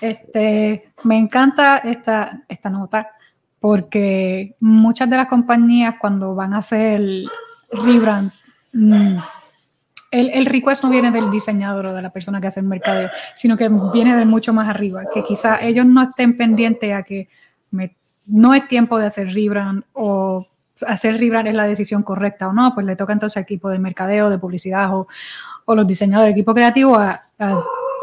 Este, 0.00 0.92
me 1.04 1.18
encanta 1.18 1.78
esta, 1.78 2.42
esta 2.48 2.70
nota 2.70 3.10
porque 3.60 4.54
muchas 4.60 5.10
de 5.10 5.16
las 5.16 5.26
compañías 5.26 5.96
cuando 6.00 6.34
van 6.34 6.54
a 6.54 6.58
hacer 6.58 7.00
el 7.00 7.28
rebrand, 7.72 8.30
mm, 8.72 9.18
el, 10.12 10.30
el, 10.30 10.46
request 10.46 10.84
no 10.84 10.90
viene 10.90 11.10
del 11.10 11.30
diseñador 11.30 11.86
o 11.86 11.94
de 11.94 12.02
la 12.02 12.10
persona 12.10 12.40
que 12.40 12.46
hace 12.46 12.60
el 12.60 12.66
mercadeo, 12.66 13.10
sino 13.34 13.56
que 13.56 13.68
viene 13.92 14.16
de 14.16 14.24
mucho 14.24 14.52
más 14.52 14.68
arriba, 14.68 15.02
que 15.12 15.24
quizá 15.24 15.60
ellos 15.60 15.84
no 15.84 16.04
estén 16.04 16.36
pendientes 16.36 16.94
a 16.94 17.02
que 17.02 17.28
no 18.28 18.54
es 18.54 18.68
tiempo 18.68 18.98
de 18.98 19.06
hacer 19.06 19.32
rebrand 19.32 19.84
o 19.92 20.44
hacer 20.86 21.18
rebrand 21.18 21.48
es 21.48 21.54
la 21.54 21.66
decisión 21.66 22.02
correcta 22.02 22.48
o 22.48 22.52
no, 22.52 22.74
pues 22.74 22.86
le 22.86 22.96
toca 22.96 23.12
entonces 23.12 23.36
al 23.36 23.42
equipo 23.44 23.68
de 23.70 23.78
mercadeo, 23.78 24.30
de 24.30 24.38
publicidad 24.38 24.94
o, 24.94 25.08
o 25.64 25.74
los 25.74 25.86
diseñadores, 25.86 26.32
del 26.32 26.38
equipo 26.38 26.54
creativo 26.54 26.96
a, 26.96 27.20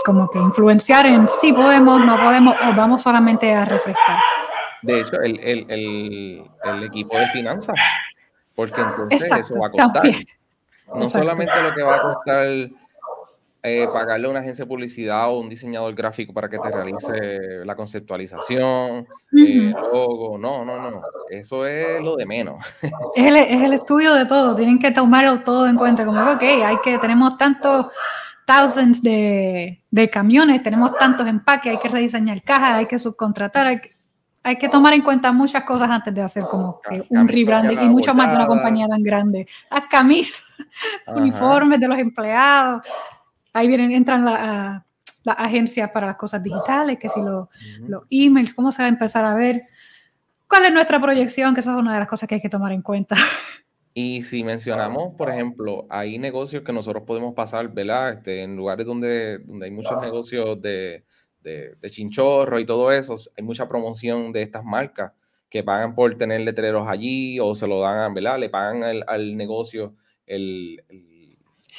como 0.03 0.29
que 0.29 0.39
influenciar 0.39 1.05
en 1.07 1.27
si 1.27 1.51
podemos, 1.51 2.05
no 2.05 2.17
podemos 2.17 2.55
o 2.55 2.75
vamos 2.75 3.01
solamente 3.01 3.53
a 3.53 3.65
refrescar. 3.65 4.19
De 4.81 5.01
hecho, 5.01 5.19
el, 5.21 5.39
el, 5.39 5.71
el, 5.71 6.43
el 6.63 6.83
equipo 6.83 7.17
de 7.17 7.27
finanzas, 7.29 7.75
porque 8.55 8.81
entonces 8.81 9.31
eso 9.31 9.59
va 9.59 9.67
a 9.67 9.71
costar. 9.71 10.11
No 10.93 11.05
solamente 11.05 11.61
lo 11.63 11.73
que 11.73 11.81
va 11.81 11.95
a 11.95 12.01
costar 12.01 12.47
eh, 13.67 13.87
pagarle 13.91 14.27
a 14.27 14.29
una 14.29 14.41
agencia 14.41 14.63
de 14.63 14.69
publicidad 14.69 15.27
o 15.29 15.39
un 15.39 15.49
diseñador 15.49 15.95
gráfico 15.95 16.33
para 16.33 16.47
que 16.47 16.59
te 16.59 16.69
realice 16.69 17.65
la 17.65 17.75
conceptualización, 17.75 19.07
el 19.31 19.71
logo, 19.71 20.37
no, 20.37 20.63
no, 20.63 20.79
no, 20.79 21.01
eso 21.31 21.65
es 21.65 21.99
lo 22.03 22.15
de 22.15 22.25
menos. 22.27 22.63
Es 23.15 23.25
el, 23.25 23.35
es 23.35 23.63
el 23.63 23.73
estudio 23.73 24.13
de 24.13 24.25
todo, 24.25 24.53
tienen 24.55 24.77
que 24.77 24.91
tomarlo 24.91 25.39
todo 25.39 25.67
en 25.67 25.75
cuenta, 25.75 26.05
como, 26.05 26.21
ok, 26.21 26.41
hay 26.41 26.77
que, 26.83 26.99
tenemos 26.99 27.37
tantos 27.37 27.87
thousands 28.45 29.01
de, 29.01 29.81
de, 29.89 30.09
camiones, 30.09 30.61
tenemos 30.61 30.95
tantos 30.97 31.25
empaques, 31.25 31.71
hay 31.71 31.79
que 31.79 31.89
rediseñar 31.89 32.43
cajas, 32.43 32.71
hay 32.71 32.85
que 32.85 32.99
subcontratar, 32.99 33.65
hay 33.65 33.79
que, 33.79 33.95
hay 34.43 34.57
que 34.57 34.69
tomar 34.69 34.93
en 34.93 35.01
cuenta 35.01 35.31
muchas 35.31 35.63
cosas 35.63 35.89
antes 35.89 36.13
de 36.13 36.21
hacer 36.21 36.43
como 36.43 36.79
un 37.09 37.27
rebranding 37.27 37.81
y 37.81 37.89
mucho 37.89 38.13
más 38.13 38.29
de 38.29 38.35
una 38.35 38.45
compañía 38.45 38.87
tan 38.87 39.01
grande. 39.01 39.47
Las 39.71 39.87
camisas, 39.89 40.43
uniformes 41.07 41.79
de 41.79 41.87
los 41.87 41.97
empleados. 41.97 42.85
Ahí 43.55 43.69
vienen, 43.69 43.93
entran 43.93 44.25
las 44.25 44.83
agencias 45.25 45.89
para 45.91 46.07
las 46.07 46.17
cosas 46.17 46.43
digitales, 46.43 46.99
que 46.99 47.07
si 47.07 47.21
los 47.21 47.47
emails, 48.09 48.53
cómo 48.53 48.69
se 48.69 48.81
va 48.81 48.87
a 48.87 48.89
empezar 48.89 49.23
a 49.23 49.33
ver. 49.33 49.63
¿Cuál 50.45 50.65
es 50.65 50.73
nuestra 50.73 51.01
proyección? 51.01 51.53
Que 51.53 51.61
eso 51.61 51.71
es 51.71 51.77
una 51.77 51.93
de 51.93 51.99
las 51.99 52.07
cosas 52.09 52.27
que 52.27 52.35
hay 52.35 52.41
que 52.41 52.49
tomar 52.49 52.73
en 52.73 52.81
cuenta. 52.81 53.15
Y 53.97 54.23
si 54.23 54.43
mencionamos, 54.43 55.15
por 55.15 55.29
ejemplo, 55.29 55.87
hay 55.89 56.19
negocios 56.19 56.63
que 56.63 56.73
nosotros 56.73 57.03
podemos 57.07 57.33
pasar, 57.33 57.69
¿verdad? 57.69 58.11
Este, 58.11 58.43
en 58.43 58.57
lugares 58.57 58.85
donde, 58.85 59.39
donde 59.39 59.67
hay 59.67 59.71
muchos 59.71 60.01
negocios 60.01 60.61
de, 60.61 61.05
de, 61.41 61.89
chinchorro 61.89 62.59
y 62.59 62.65
todo 62.65 62.91
eso, 62.91 63.15
hay 63.37 63.43
mucha 63.45 63.69
promoción 63.69 64.33
de 64.33 64.41
estas 64.41 64.65
marcas 64.65 65.13
que 65.49 65.63
pagan 65.63 65.95
por 65.95 66.17
tener 66.17 66.41
letreros 66.41 66.89
allí 66.89 67.39
o 67.39 67.55
se 67.55 67.67
lo 67.67 67.79
dan, 67.79 68.13
¿verdad? 68.13 68.37
Le 68.37 68.49
pagan 68.49 68.83
al 69.07 69.37
negocio 69.37 69.95
el, 70.27 70.83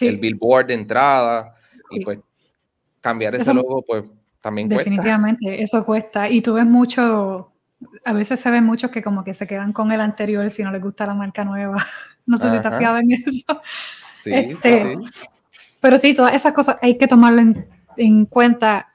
el, 0.00 0.16
billboard 0.16 0.68
de 0.68 0.74
entrada 0.74 1.54
y 1.90 2.04
pues 2.04 2.18
cambiar 3.00 3.34
ese 3.34 3.54
logo 3.54 3.82
pues 3.86 4.04
también 4.40 4.68
cuesta. 4.68 4.90
Definitivamente, 4.90 5.62
eso 5.62 5.84
cuesta. 5.84 6.28
Y 6.28 6.40
tú 6.40 6.54
ves 6.54 6.66
mucho, 6.66 7.48
a 8.04 8.12
veces 8.12 8.38
se 8.38 8.50
ven 8.50 8.64
muchos 8.64 8.90
que 8.90 9.02
como 9.02 9.24
que 9.24 9.34
se 9.34 9.46
quedan 9.46 9.72
con 9.72 9.90
el 9.92 10.00
anterior 10.00 10.48
si 10.50 10.62
no 10.62 10.70
les 10.70 10.82
gusta 10.82 11.06
la 11.06 11.14
marca 11.14 11.44
nueva. 11.44 11.76
No 12.28 12.38
sé 12.38 12.50
si 12.50 12.56
estás 12.56 12.76
fiado 12.76 12.98
en 12.98 13.12
eso. 13.12 13.62
Sí, 14.20 14.32
este, 14.34 14.80
sí, 14.80 14.96
Pero 15.80 15.96
sí, 15.96 16.12
todas 16.12 16.34
esas 16.34 16.52
cosas 16.52 16.76
hay 16.82 16.98
que 16.98 17.06
tomarlo 17.06 17.40
en, 17.96 18.26
cuenta 18.26 18.88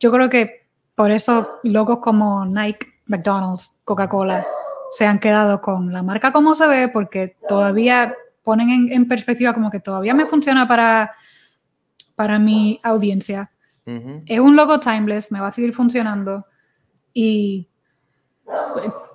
yo 0.00 0.10
creo 0.10 0.30
que 0.30 0.66
por 0.94 1.10
eso 1.10 1.60
logos 1.62 1.98
como 1.98 2.46
Nike, 2.46 2.86
McDonald's, 3.04 3.78
Coca-Cola 3.84 4.46
se 4.92 5.04
han 5.06 5.18
quedado 5.18 5.60
con 5.60 5.92
la 5.92 6.02
marca 6.02 6.32
como 6.32 6.54
se 6.54 6.66
ve 6.66 6.88
porque 6.88 7.36
todavía 7.46 8.14
ponen 8.42 8.90
en, 8.90 9.06
perspectiva 9.06 9.54
como 9.54 9.70
que 9.70 9.80
todavía 9.80 10.14
me 10.14 10.26
funciona 10.26 10.66
para, 10.66 11.14
para 12.22 12.38
mi 12.38 12.78
audiencia. 12.84 13.50
Es 14.26 14.38
un 14.38 14.54
logo 14.54 14.78
timeless, 14.78 15.32
me 15.32 15.40
va 15.40 15.48
a 15.48 15.50
seguir 15.50 15.74
funcionando 15.74 16.46
y 17.12 17.68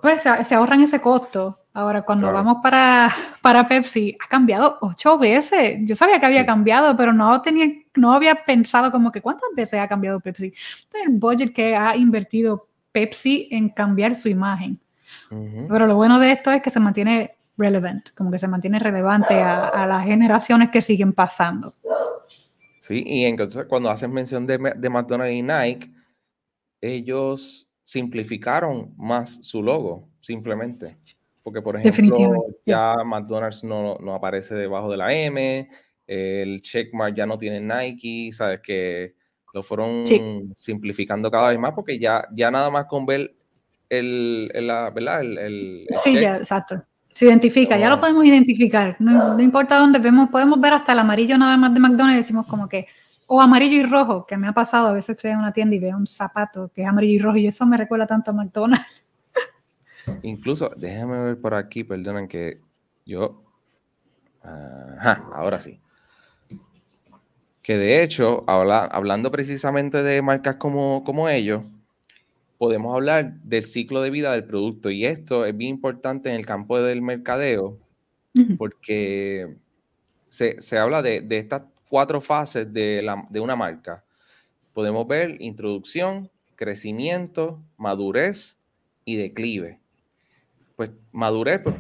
pues, 0.01 0.23
se 0.41 0.55
ahorran 0.55 0.81
ese 0.81 0.99
costo 0.99 1.57
Ahora, 1.77 2.01
cuando 2.01 2.31
vamos 2.33 2.57
para, 2.63 3.07
para 3.39 3.67
Pepsi, 3.67 4.17
ha 4.19 4.27
cambiado 4.27 4.79
ocho 4.81 5.15
veces. 5.19 5.77
Yo 5.83 5.95
sabía 5.95 6.19
que 6.19 6.25
había 6.25 6.43
cambiado, 6.43 6.97
pero 6.97 7.13
no, 7.13 7.39
tenía, 7.43 7.67
no 7.95 8.13
había 8.13 8.33
pensado 8.33 8.91
como 8.91 9.11
que 9.11 9.21
cuántas 9.21 9.49
veces 9.55 9.79
ha 9.79 9.87
cambiado 9.87 10.19
Pepsi. 10.19 10.51
el 11.05 11.09
budget 11.09 11.53
que 11.53 11.75
ha 11.75 11.95
invertido 11.95 12.67
Pepsi 12.91 13.47
en 13.51 13.69
cambiar 13.69 14.15
su 14.15 14.27
imagen. 14.27 14.79
Pero 15.29 15.85
lo 15.85 15.95
bueno 15.95 16.17
de 16.17 16.31
esto 16.31 16.51
es 16.51 16.63
que 16.63 16.71
se 16.71 16.79
mantiene 16.79 17.35
relevant, 17.59 18.09
como 18.17 18.31
que 18.31 18.39
se 18.39 18.47
mantiene 18.47 18.79
relevante 18.79 19.39
a, 19.39 19.85
las 19.85 20.03
generaciones 20.03 20.71
que 20.71 20.81
siguen 20.81 21.13
pasando. 21.13 21.75
Sí, 22.87 23.03
y 23.05 23.25
entonces 23.25 23.65
cuando 23.67 23.89
haces 23.89 24.07
mención 24.07 24.47
de, 24.47 24.57
de 24.77 24.89
McDonald's 24.89 25.35
y 25.35 25.41
Nike, 25.41 25.91
ellos 26.79 27.69
simplificaron 27.83 28.93
más 28.95 29.45
su 29.45 29.61
logo, 29.61 30.07
simplemente. 30.21 30.97
Porque, 31.43 31.61
por 31.61 31.77
ejemplo, 31.77 32.45
ya 32.65 32.95
McDonald's 33.05 33.65
no, 33.65 33.97
no, 33.97 34.15
aparece 34.15 34.55
debajo 34.55 34.89
de 34.89 34.95
la 34.95 35.13
M, 35.13 35.69
el 36.05 36.61
checkmark 36.61 37.13
ya 37.13 37.25
no 37.25 37.37
tiene 37.37 37.59
Nike, 37.59 38.31
¿sabes? 38.31 38.61
Que 38.61 39.15
lo 39.53 39.63
fueron 39.63 40.05
simplificando 40.55 41.29
cada 41.29 41.49
vez 41.49 41.59
más 41.59 41.73
porque 41.73 41.99
ya, 41.99 42.25
ya 42.33 42.49
nada 42.49 42.69
más 42.69 42.85
con 42.85 43.05
ver 43.05 43.35
el, 43.89 44.49
el 44.53 44.67
la, 44.67 44.91
¿verdad? 44.91 45.19
El, 45.23 45.87
sí, 45.91 46.17
ya, 46.17 46.37
exacto. 46.37 46.85
Se 47.17 47.25
identifica, 47.25 47.75
ya 47.79 47.89
lo 47.89 47.99
podemos 47.99 48.23
identificar. 48.25 48.95
No, 48.99 49.39
importa 49.39 49.79
dónde 49.79 49.97
vemos, 49.97 50.29
podemos 50.29 50.61
ver 50.61 50.73
hasta 50.73 50.93
el 50.93 50.99
amarillo 50.99 51.35
nada 51.35 51.57
más 51.57 51.73
de 51.73 51.79
McDonald's 51.79 52.13
y 52.13 52.17
decimos 52.17 52.45
como 52.45 52.69
que, 52.69 52.85
o 53.25 53.41
amarillo 53.41 53.75
y 53.75 53.81
rojo, 53.81 54.23
que 54.23 54.37
me 54.37 54.47
ha 54.47 54.53
pasado, 54.53 54.89
a 54.89 54.91
veces 54.91 55.15
estoy 55.15 55.31
en 55.31 55.39
una 55.39 55.51
tienda 55.51 55.75
y 55.75 55.79
veo 55.79 55.97
un 55.97 56.05
zapato 56.05 56.69
que 56.71 56.83
es 56.83 56.87
amarillo 56.87 57.15
y 57.15 57.17
rojo 57.17 57.37
y 57.37 57.47
eso 57.47 57.65
me 57.65 57.75
recuerda 57.75 58.05
tanto 58.05 58.29
a 58.29 58.35
McDonald's. 58.35 58.85
Incluso, 60.21 60.69
déjame 60.77 61.17
ver 61.23 61.41
por 61.41 61.55
aquí, 61.55 61.83
perdonen 61.83 62.27
que 62.27 62.61
yo. 63.03 63.43
Ajá, 64.43 65.27
ahora 65.33 65.59
sí. 65.59 65.79
Que 67.63 67.77
de 67.77 68.03
hecho, 68.03 68.43
hablando 68.47 69.31
precisamente 69.31 70.03
de 70.03 70.21
marcas 70.21 70.57
como, 70.57 71.03
como 71.03 71.29
ellos, 71.29 71.65
podemos 72.57 72.93
hablar 72.93 73.39
del 73.41 73.63
ciclo 73.63 74.01
de 74.01 74.09
vida 74.09 74.31
del 74.31 74.45
producto. 74.45 74.89
Y 74.89 75.05
esto 75.05 75.45
es 75.45 75.55
bien 75.55 75.75
importante 75.75 76.29
en 76.29 76.35
el 76.35 76.45
campo 76.45 76.79
del 76.79 77.01
mercadeo, 77.01 77.79
porque 78.57 79.57
se, 80.29 80.61
se 80.61 80.77
habla 80.77 81.01
de, 81.01 81.21
de, 81.21 81.37
estas 81.39 81.63
cuatro 81.89 82.21
fases 82.21 82.71
de, 82.71 83.01
la, 83.01 83.25
de 83.29 83.39
una 83.39 83.55
marca. 83.55 84.03
Podemos 84.73 85.07
ver 85.07 85.37
introducción, 85.41 86.29
crecimiento, 86.55 87.59
madurez 87.77 88.57
y 89.05 89.15
declive 89.15 89.79
pues 90.77 90.91
madurez, 91.11 91.59
pues, 91.61 91.75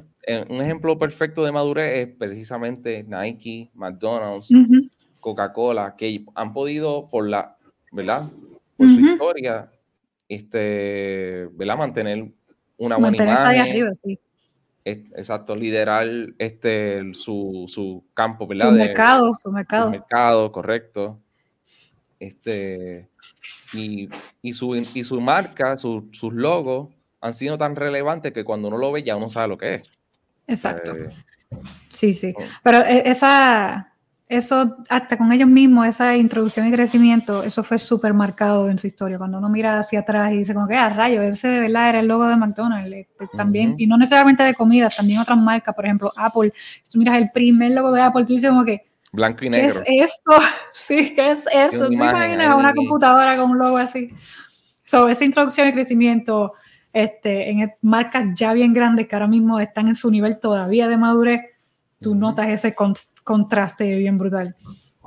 un 0.49 0.61
ejemplo 0.61 0.99
perfecto 0.99 1.45
de 1.45 1.53
madurez 1.53 1.99
es 1.99 2.15
precisamente 2.17 3.05
Nike, 3.07 3.69
McDonald's, 3.75 4.49
Coca-Cola, 5.21 5.95
que 5.95 6.25
han 6.35 6.51
podido 6.51 7.07
por 7.07 7.29
la, 7.29 7.55
¿verdad? 7.93 8.29
Por 8.75 8.89
su 8.89 8.99
historia, 8.99 9.71
este, 10.29 11.47
¿verdad? 11.53 11.77
Mantener 11.77 12.31
una 12.77 12.97
buena 12.97 13.23
imagen. 13.23 13.59
arriba, 13.59 13.91
sí. 13.93 14.19
exacto, 14.83 15.55
liderar 15.55 16.07
este, 16.37 17.13
su, 17.13 17.65
su 17.67 18.03
campo, 18.13 18.47
¿verdad? 18.47 18.69
Su 18.69 18.75
mercado, 18.75 19.33
su 19.33 19.51
mercado. 19.51 19.85
Su 19.85 19.91
mercado, 19.91 20.51
correcto. 20.51 21.19
Este, 22.19 23.09
y, 23.73 24.09
y, 24.41 24.53
su, 24.53 24.75
y 24.75 25.03
su 25.03 25.21
marca, 25.21 25.77
su, 25.77 26.09
sus 26.11 26.33
logos, 26.33 26.89
han 27.21 27.33
sido 27.33 27.57
tan 27.57 27.75
relevantes 27.75 28.33
que 28.33 28.43
cuando 28.43 28.67
uno 28.67 28.77
lo 28.77 28.91
ve 28.91 29.03
ya 29.03 29.15
uno 29.15 29.29
sabe 29.29 29.47
lo 29.49 29.57
que 29.57 29.75
es. 29.75 29.83
Exacto. 30.47 30.95
Eh, 30.95 31.09
sí, 31.89 32.13
sí. 32.13 32.33
Oh. 32.35 32.41
Pero 32.63 32.79
eh, 32.79 33.03
esa, 33.05 33.93
eso, 34.29 34.77
hasta 34.89 35.17
con 35.17 35.31
ellos 35.31 35.47
mismos, 35.47 35.87
esa 35.87 36.17
introducción 36.17 36.67
y 36.67 36.71
crecimiento, 36.71 37.43
eso 37.43 37.63
fue 37.63 37.77
súper 37.77 38.13
marcado 38.13 38.69
en 38.69 38.77
su 38.77 38.85
historia. 38.85 39.17
Cuando 39.17 39.37
uno 39.37 39.47
mira 39.47 39.79
hacia 39.79 40.01
atrás 40.01 40.33
y 40.33 40.37
dice 40.37 40.53
como 40.53 40.67
que, 40.67 40.75
ah, 40.75 40.89
rayo, 40.89 41.21
ese 41.21 41.47
de 41.47 41.59
verdad 41.61 41.89
era 41.89 41.99
el 42.01 42.07
logo 42.07 42.27
de 42.27 42.35
McDonald's. 42.35 42.93
Este, 42.93 43.27
también, 43.37 43.75
y 43.77 43.87
no 43.87 43.97
necesariamente 43.97 44.43
de 44.43 44.53
comida, 44.53 44.89
también 44.89 45.21
otras 45.21 45.37
marcas, 45.37 45.73
por 45.73 45.85
ejemplo, 45.85 46.11
Apple. 46.17 46.51
Si 46.83 46.91
tú 46.91 46.99
miras 46.99 47.17
el 47.17 47.31
primer 47.31 47.71
logo 47.71 47.93
de 47.93 48.01
Apple, 48.01 48.25
tú 48.25 48.33
dices 48.33 48.49
como 48.49 48.65
que, 48.65 48.85
Blanco 49.13 49.45
y 49.45 49.49
negro. 49.49 49.81
¿Qué 49.85 49.93
es 50.01 50.11
esto? 50.11 50.31
Sí, 50.73 51.15
¿qué 51.15 51.31
es 51.31 51.47
eso? 51.51 51.87
¿Tú 51.87 51.93
imaginas 51.93 52.55
una 52.55 52.73
computadora 52.73 53.37
con 53.37 53.51
un 53.51 53.57
logo 53.57 53.77
así? 53.77 54.13
So, 54.83 55.07
esa 55.07 55.25
introducción 55.25 55.67
y 55.69 55.73
crecimiento, 55.73 56.53
este, 56.91 57.49
en 57.49 57.71
marcas 57.81 58.25
ya 58.35 58.53
bien 58.53 58.73
grandes 58.73 59.07
que 59.07 59.15
ahora 59.15 59.27
mismo 59.27 59.59
están 59.59 59.87
en 59.87 59.95
su 59.95 60.11
nivel 60.11 60.39
todavía 60.39 60.87
de 60.87 60.97
madurez, 60.97 61.41
tú 61.99 62.13
notas 62.13 62.49
ese 62.49 62.75
contraste 63.27 63.83
bien 63.97 64.17
brutal. 64.17 64.55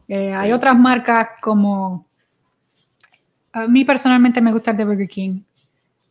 Eh, 0.06 0.34
hay 0.34 0.52
otras 0.52 0.78
marcas 0.78 1.28
como, 1.40 2.06
a 3.50 3.66
mí 3.66 3.82
personalmente 3.86 4.42
me 4.42 4.52
gusta 4.52 4.72
el 4.72 4.76
de 4.76 4.84
Burger 4.84 5.08
King, 5.08 5.40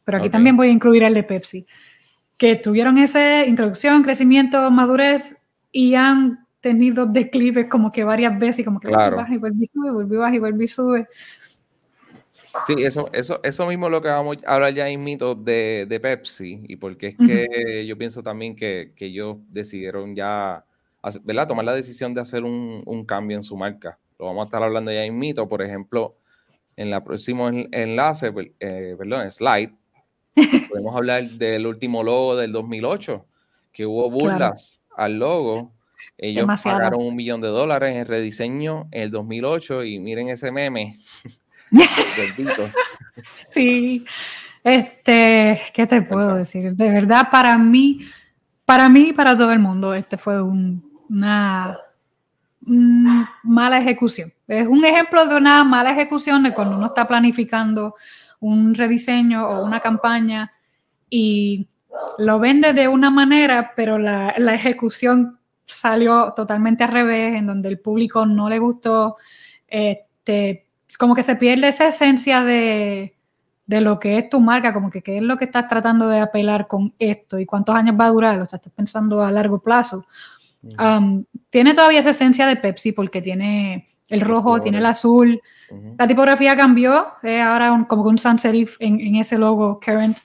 pero 0.03 0.17
aquí 0.17 0.29
también 0.31 0.57
voy 0.57 0.69
a 0.69 0.71
incluir 0.71 1.03
el 1.03 1.13
de 1.13 1.21
Pepsi, 1.21 1.67
que 2.35 2.55
tuvieron 2.55 2.97
esa 2.97 3.45
introducción, 3.45 4.01
crecimiento, 4.01 4.71
madurez 4.71 5.37
y 5.71 5.93
han 5.93 6.47
tenido 6.61 7.05
declives 7.05 7.67
como 7.69 7.91
que 7.91 8.03
varias 8.03 8.37
veces, 8.39 8.65
como 8.65 8.79
que 8.79 8.87
claro. 8.87 9.17
baja 9.17 9.35
y 9.35 9.37
vuelve 9.37 9.59
y 9.61 9.65
sube, 9.65 9.91
vuelve 9.91 10.15
y 10.15 10.17
baja 10.17 10.35
y 10.35 10.39
vuelve 10.39 10.63
y 10.63 10.67
sube. 10.67 11.07
Sí, 12.65 12.73
eso, 12.79 13.09
eso, 13.13 13.39
eso 13.43 13.67
mismo 13.67 13.85
es 13.85 13.91
lo 13.91 14.01
que 14.01 14.07
vamos 14.07 14.37
a 14.47 14.55
hablar 14.55 14.73
ya 14.73 14.89
en 14.89 15.01
mito 15.01 15.35
de, 15.35 15.85
de 15.87 15.99
Pepsi 15.99 16.63
y 16.67 16.77
porque 16.77 17.09
es 17.09 17.17
que 17.17 17.85
yo 17.85 17.95
pienso 17.95 18.23
también 18.23 18.55
que, 18.55 18.93
que, 18.95 19.05
ellos 19.05 19.37
decidieron 19.49 20.15
ya, 20.15 20.65
¿verdad? 21.23 21.47
Tomar 21.47 21.65
la 21.65 21.73
decisión 21.73 22.13
de 22.13 22.21
hacer 22.21 22.43
un, 22.43 22.83
un, 22.85 23.05
cambio 23.05 23.37
en 23.37 23.43
su 23.43 23.55
marca. 23.55 23.97
Lo 24.17 24.25
vamos 24.25 24.41
a 24.41 24.45
estar 24.45 24.63
hablando 24.63 24.91
ya 24.91 25.03
en 25.03 25.17
mito, 25.17 25.47
por 25.47 25.61
ejemplo, 25.61 26.15
en 26.79 26.93
el 26.93 27.03
próximo 27.03 27.49
enlace, 27.49 28.31
eh, 28.61 28.95
perdón, 28.97 29.29
slide, 29.29 29.73
podemos 30.69 30.95
hablar 30.95 31.23
del 31.23 31.67
último 31.67 32.03
logo 32.03 32.37
del 32.37 32.53
2008, 32.53 33.25
que 33.73 33.85
hubo 33.85 34.09
burlas 34.09 34.79
al 34.95 35.19
logo. 35.19 35.73
Ellos 36.17 36.45
pagaron 36.63 37.01
un 37.05 37.17
millón 37.17 37.41
de 37.41 37.49
dólares 37.49 37.97
en 37.97 38.05
rediseño 38.05 38.87
en 38.91 39.03
el 39.03 39.11
2008 39.11 39.83
y 39.83 39.99
miren 39.99 40.29
ese 40.29 40.51
meme. 40.51 40.99
sí, 43.49 44.05
este, 44.63 45.59
¿qué 45.73 45.85
te 45.85 46.01
puedo 46.01 46.35
decir? 46.35 46.75
De 46.75 46.89
verdad, 46.89 47.27
para 47.29 47.57
mí, 47.57 48.05
para 48.63 48.87
mí 48.87 49.09
y 49.09 49.13
para 49.13 49.35
todo 49.37 49.51
el 49.51 49.59
mundo, 49.59 49.93
este 49.93 50.17
fue 50.17 50.41
una 51.09 51.79
mala 53.43 53.79
ejecución. 53.79 54.31
Es 54.47 54.67
un 54.67 54.85
ejemplo 54.85 55.25
de 55.25 55.35
una 55.35 55.63
mala 55.63 55.91
ejecución 55.91 56.43
de 56.43 56.53
cuando 56.53 56.77
uno 56.77 56.87
está 56.87 57.07
planificando 57.07 57.95
un 58.39 58.73
rediseño 58.73 59.47
o 59.47 59.65
una 59.65 59.79
campaña 59.79 60.51
y 61.09 61.67
lo 62.17 62.39
vende 62.39 62.73
de 62.73 62.87
una 62.87 63.09
manera, 63.09 63.73
pero 63.75 63.97
la, 63.97 64.33
la 64.37 64.53
ejecución 64.53 65.39
salió 65.65 66.33
totalmente 66.35 66.83
al 66.83 66.91
revés, 66.91 67.35
en 67.35 67.47
donde 67.47 67.69
el 67.69 67.79
público 67.79 68.25
no 68.25 68.49
le 68.49 68.59
gustó. 68.59 69.17
Este, 69.67 70.65
como 70.97 71.15
que 71.15 71.23
se 71.23 71.35
pierde 71.35 71.67
esa 71.67 71.87
esencia 71.87 72.43
de, 72.43 73.11
de, 73.67 73.81
lo 73.81 73.99
que 73.99 74.17
es 74.17 74.29
tu 74.29 74.39
marca, 74.39 74.73
como 74.73 74.89
que 74.89 75.01
qué 75.01 75.17
es 75.17 75.23
lo 75.23 75.37
que 75.37 75.45
estás 75.45 75.67
tratando 75.67 76.07
de 76.07 76.19
apelar 76.19 76.67
con 76.67 76.93
esto 76.97 77.39
y 77.39 77.45
cuántos 77.45 77.75
años 77.75 77.95
va 77.99 78.05
a 78.05 78.09
durar, 78.09 78.41
o 78.41 78.45
sea, 78.45 78.57
estás 78.57 78.73
pensando 78.73 79.21
a 79.21 79.31
largo 79.31 79.59
plazo. 79.59 80.05
Um, 80.77 81.23
tiene 81.49 81.73
todavía 81.73 81.99
esa 81.99 82.09
esencia 82.09 82.45
de 82.45 82.55
Pepsi 82.55 82.91
porque 82.91 83.21
tiene 83.21 83.87
el 84.09 84.21
rojo, 84.21 84.59
tiene 84.59 84.79
el 84.79 84.85
azul. 84.85 85.41
La 85.97 86.07
tipografía 86.07 86.57
cambió, 86.57 87.07
es 87.21 87.41
ahora 87.41 87.71
un, 87.71 87.85
como 87.85 88.03
un 88.03 88.17
sans 88.17 88.41
serif 88.41 88.75
en, 88.79 88.99
en, 88.99 89.15
ese 89.15 89.37
logo 89.37 89.79
current, 89.79 90.17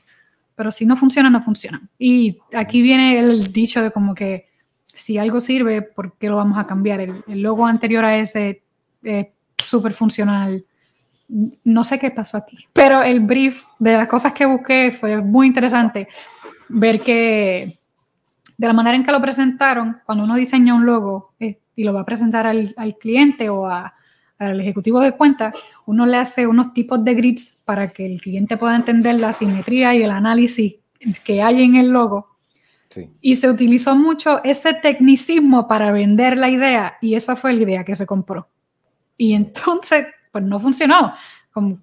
pero 0.54 0.70
si 0.70 0.86
no 0.86 0.96
funciona, 0.96 1.28
no 1.28 1.42
funciona. 1.42 1.82
Y 1.98 2.38
aquí 2.54 2.80
viene 2.80 3.18
el 3.18 3.52
dicho 3.52 3.82
de 3.82 3.90
como 3.90 4.14
que 4.14 4.48
si 4.86 5.18
algo 5.18 5.40
sirve, 5.40 5.82
¿por 5.82 6.16
qué 6.16 6.28
lo 6.28 6.36
vamos 6.36 6.58
a 6.58 6.66
cambiar? 6.66 7.00
El, 7.00 7.14
el 7.28 7.42
logo 7.42 7.66
anterior 7.66 8.04
a 8.04 8.16
ese 8.16 8.62
es 9.02 9.26
súper 9.58 9.92
funcional. 9.92 10.64
No 11.64 11.84
sé 11.84 11.98
qué 11.98 12.10
pasó 12.10 12.38
aquí, 12.38 12.66
pero 12.72 13.02
el 13.02 13.20
brief 13.20 13.64
de 13.78 13.94
las 13.94 14.08
cosas 14.08 14.32
que 14.32 14.46
busqué 14.46 14.92
fue 14.92 15.18
muy 15.18 15.46
interesante 15.46 16.08
ver 16.68 17.00
que 17.00 17.78
de 18.56 18.66
la 18.66 18.72
manera 18.72 18.96
en 18.96 19.04
que 19.04 19.12
lo 19.12 19.20
presentaron, 19.20 19.98
cuando 20.04 20.24
uno 20.24 20.36
diseña 20.36 20.74
un 20.74 20.86
logo 20.86 21.34
eh, 21.40 21.58
y 21.74 21.84
lo 21.84 21.92
va 21.92 22.00
a 22.00 22.04
presentar 22.04 22.46
al, 22.46 22.74
al 22.76 22.96
cliente 22.96 23.48
o 23.48 23.66
a, 23.66 23.94
al 24.38 24.60
ejecutivo 24.60 25.00
de 25.00 25.12
cuenta, 25.12 25.52
uno 25.86 26.06
le 26.06 26.16
hace 26.16 26.46
unos 26.46 26.72
tipos 26.72 27.04
de 27.04 27.14
grids 27.14 27.62
para 27.64 27.88
que 27.88 28.06
el 28.06 28.20
cliente 28.20 28.56
pueda 28.56 28.76
entender 28.76 29.16
la 29.16 29.32
simetría 29.32 29.94
y 29.94 30.02
el 30.02 30.10
análisis 30.10 30.76
que 31.24 31.42
hay 31.42 31.62
en 31.62 31.76
el 31.76 31.90
logo. 31.90 32.26
Sí. 32.88 33.10
Y 33.20 33.34
se 33.34 33.50
utilizó 33.50 33.96
mucho 33.96 34.42
ese 34.44 34.74
tecnicismo 34.74 35.66
para 35.66 35.90
vender 35.90 36.36
la 36.36 36.48
idea 36.48 36.94
y 37.00 37.14
esa 37.14 37.34
fue 37.34 37.52
la 37.52 37.62
idea 37.62 37.84
que 37.84 37.96
se 37.96 38.06
compró. 38.06 38.48
Y 39.16 39.34
entonces, 39.34 40.06
pues 40.32 40.44
no 40.44 40.60
funcionó. 40.60 41.14
Como, 41.52 41.78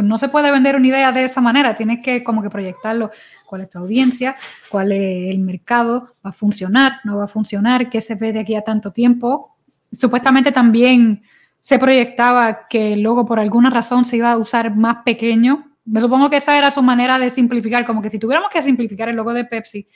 pues 0.00 0.08
no 0.08 0.16
se 0.16 0.30
puede 0.30 0.50
vender 0.50 0.76
una 0.76 0.86
idea 0.86 1.12
de 1.12 1.24
esa 1.24 1.42
manera, 1.42 1.76
tienes 1.76 2.02
que 2.02 2.24
como 2.24 2.40
que 2.40 2.48
proyectarlo. 2.48 3.10
Cuál 3.44 3.60
es 3.60 3.68
tu 3.68 3.80
audiencia, 3.80 4.34
cuál 4.70 4.92
es 4.92 5.30
el 5.30 5.40
mercado, 5.40 6.14
va 6.24 6.30
a 6.30 6.32
funcionar, 6.32 7.00
no 7.04 7.18
va 7.18 7.24
a 7.24 7.28
funcionar, 7.28 7.90
qué 7.90 8.00
se 8.00 8.14
ve 8.14 8.32
de 8.32 8.40
aquí 8.40 8.54
a 8.54 8.62
tanto 8.62 8.92
tiempo. 8.92 9.58
Supuestamente 9.92 10.52
también 10.52 11.22
se 11.60 11.78
proyectaba 11.78 12.66
que 12.66 12.96
luego 12.96 13.26
por 13.26 13.40
alguna 13.40 13.68
razón 13.68 14.06
se 14.06 14.16
iba 14.16 14.32
a 14.32 14.38
usar 14.38 14.74
más 14.74 15.02
pequeño. 15.04 15.70
Me 15.84 16.00
supongo 16.00 16.30
que 16.30 16.38
esa 16.38 16.56
era 16.56 16.70
su 16.70 16.82
manera 16.82 17.18
de 17.18 17.28
simplificar, 17.28 17.84
como 17.84 18.00
que 18.00 18.08
si 18.08 18.18
tuviéramos 18.18 18.48
que 18.50 18.62
simplificar 18.62 19.10
el 19.10 19.16
logo 19.16 19.34
de 19.34 19.44
Pepsi, 19.44 19.86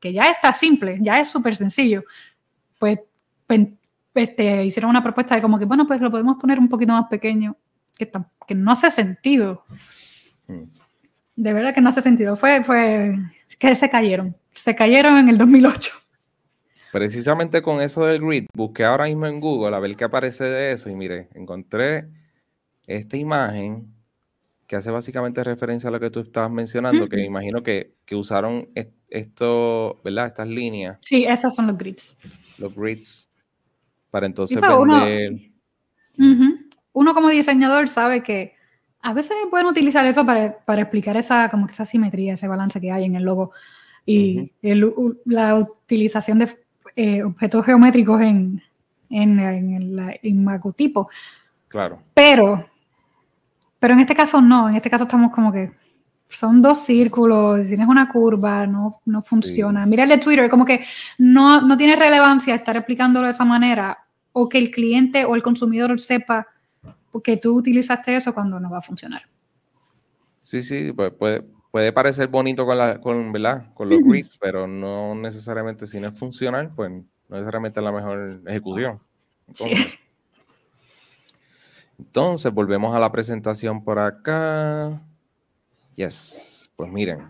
que 0.00 0.12
ya 0.12 0.22
está 0.22 0.52
simple, 0.52 0.98
ya 1.00 1.20
es 1.20 1.30
súper 1.30 1.54
sencillo, 1.54 2.02
pues, 2.80 2.98
pues 3.46 3.68
este, 4.12 4.64
hicieron 4.64 4.90
una 4.90 5.04
propuesta 5.04 5.36
de 5.36 5.40
como 5.40 5.56
que, 5.56 5.66
bueno, 5.66 5.86
pues 5.86 6.00
lo 6.00 6.10
podemos 6.10 6.36
poner 6.40 6.58
un 6.58 6.68
poquito 6.68 6.94
más 6.94 7.06
pequeño, 7.08 7.56
que, 7.96 8.10
que 8.46 8.54
no 8.54 8.72
hace 8.72 8.90
sentido. 8.90 9.64
Mm 10.46 10.64
de 11.36 11.52
verdad 11.52 11.74
que 11.74 11.80
no 11.80 11.88
hace 11.88 12.00
sentido. 12.00 12.36
Fue, 12.36 12.62
fue 12.62 13.14
que 13.58 13.74
se 13.74 13.90
cayeron. 13.90 14.36
Se 14.54 14.74
cayeron 14.74 15.16
en 15.18 15.28
el 15.28 15.38
2008. 15.38 15.92
Precisamente 16.92 17.62
con 17.62 17.80
eso 17.80 18.04
del 18.04 18.20
grid, 18.20 18.46
busqué 18.54 18.84
ahora 18.84 19.06
mismo 19.06 19.26
en 19.26 19.40
Google 19.40 19.74
a 19.74 19.80
ver 19.80 19.96
qué 19.96 20.04
aparece 20.04 20.44
de 20.44 20.72
eso 20.72 20.90
y 20.90 20.94
mire, 20.94 21.28
encontré 21.34 22.06
esta 22.86 23.16
imagen 23.16 23.86
que 24.66 24.76
hace 24.76 24.90
básicamente 24.90 25.42
referencia 25.42 25.88
a 25.88 25.90
lo 25.90 26.00
que 26.00 26.10
tú 26.10 26.20
estabas 26.20 26.50
mencionando, 26.50 27.06
que 27.06 27.16
me 27.16 27.24
imagino 27.24 27.62
que, 27.62 27.94
usaron 28.12 28.68
esto, 29.08 30.00
¿verdad? 30.04 30.26
Estas 30.28 30.48
líneas. 30.48 30.98
Sí, 31.00 31.24
esas 31.24 31.54
son 31.54 31.66
los 31.66 31.78
grids. 31.78 32.18
Los 32.58 32.74
grids. 32.74 33.30
Para 34.10 34.26
entonces 34.26 34.60
vender. 34.60 34.78
uno 36.18 36.51
como 36.92 37.28
diseñador 37.28 37.88
sabe 37.88 38.22
que 38.22 38.54
a 39.02 39.12
veces 39.12 39.36
pueden 39.50 39.66
utilizar 39.66 40.06
eso 40.06 40.24
para, 40.24 40.56
para, 40.58 40.82
explicar 40.82 41.16
esa, 41.16 41.48
como 41.48 41.66
que 41.66 41.72
esa 41.72 41.84
simetría, 41.84 42.34
ese 42.34 42.46
balance 42.46 42.80
que 42.80 42.92
hay 42.92 43.04
en 43.04 43.16
el 43.16 43.24
logo 43.24 43.52
y 44.06 44.50
la 45.24 45.54
utilización 45.56 46.38
de 46.38 46.56
eh, 46.96 47.22
objetos 47.22 47.64
geométricos 47.64 48.20
en, 48.20 48.62
en, 49.10 49.38
en 49.40 49.72
el 49.72 50.18
imagotipo. 50.22 51.08
Claro. 51.68 52.00
Pero, 52.14 52.68
pero 53.78 53.94
en 53.94 54.00
este 54.00 54.14
caso 54.14 54.40
no, 54.40 54.68
en 54.68 54.76
este 54.76 54.90
caso 54.90 55.04
estamos 55.04 55.32
como 55.32 55.52
que 55.52 55.70
son 56.28 56.62
dos 56.62 56.78
círculos, 56.84 57.66
tienes 57.66 57.88
una 57.88 58.08
curva, 58.10 58.66
no, 58.66 59.00
no 59.04 59.22
funciona. 59.22 59.84
Mira 59.86 60.04
el 60.04 60.08
de 60.08 60.18
Twitter, 60.18 60.48
como 60.48 60.64
que 60.64 60.84
no, 61.18 61.60
no 61.60 61.76
tiene 61.76 61.96
relevancia 61.96 62.54
estar 62.54 62.76
explicándolo 62.76 63.26
de 63.26 63.32
esa 63.32 63.44
manera 63.44 63.98
o 64.32 64.48
que 64.48 64.58
el 64.58 64.70
cliente 64.70 65.24
o 65.24 65.34
el 65.34 65.42
consumidor 65.42 66.00
sepa 66.00 66.48
que 67.20 67.36
tú 67.36 67.56
utilizaste 67.56 68.14
eso 68.14 68.32
cuando 68.32 68.58
no 68.58 68.70
va 68.70 68.78
a 68.78 68.82
funcionar. 68.82 69.22
Sí, 70.40 70.62
sí, 70.62 70.92
puede, 70.92 71.42
puede 71.72 71.92
parecer 71.92 72.28
bonito 72.28 72.66
con, 72.66 72.78
la, 72.78 73.00
con, 73.00 73.32
¿verdad? 73.32 73.72
con 73.74 73.88
los 73.88 74.00
grids, 74.00 74.36
pero 74.40 74.66
no 74.66 75.14
necesariamente 75.14 75.86
si 75.86 75.98
no 75.98 76.08
es 76.08 76.18
funcional, 76.18 76.72
pues 76.74 76.90
no 76.90 77.04
necesariamente 77.28 77.80
es 77.80 77.84
la 77.84 77.92
mejor 77.92 78.42
ejecución. 78.46 79.00
Entonces, 79.46 79.78
sí. 79.78 79.98
entonces, 81.98 82.52
volvemos 82.52 82.94
a 82.94 82.98
la 82.98 83.10
presentación 83.10 83.82
por 83.82 83.98
acá. 83.98 85.00
Yes, 85.96 86.70
pues 86.76 86.90
miren. 86.90 87.28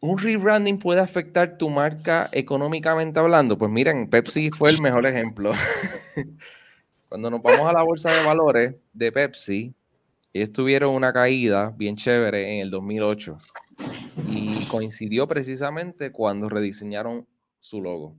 ¿Un 0.00 0.18
rebranding 0.18 0.78
puede 0.78 1.00
afectar 1.00 1.58
tu 1.58 1.68
marca 1.68 2.28
económicamente 2.32 3.18
hablando? 3.20 3.58
Pues 3.58 3.70
miren, 3.70 4.08
Pepsi 4.08 4.50
fue 4.50 4.70
el 4.70 4.80
mejor 4.80 5.06
ejemplo. 5.06 5.52
Cuando 7.10 7.28
nos 7.28 7.42
vamos 7.42 7.66
a 7.66 7.72
la 7.72 7.82
bolsa 7.82 8.08
de 8.08 8.24
valores 8.24 8.76
de 8.92 9.10
Pepsi, 9.10 9.74
ellos 10.32 10.52
tuvieron 10.52 10.94
una 10.94 11.12
caída 11.12 11.74
bien 11.76 11.96
chévere 11.96 12.54
en 12.54 12.60
el 12.60 12.70
2008 12.70 13.36
y 14.28 14.64
coincidió 14.66 15.26
precisamente 15.26 16.12
cuando 16.12 16.48
rediseñaron 16.48 17.26
su 17.58 17.82
logo. 17.82 18.16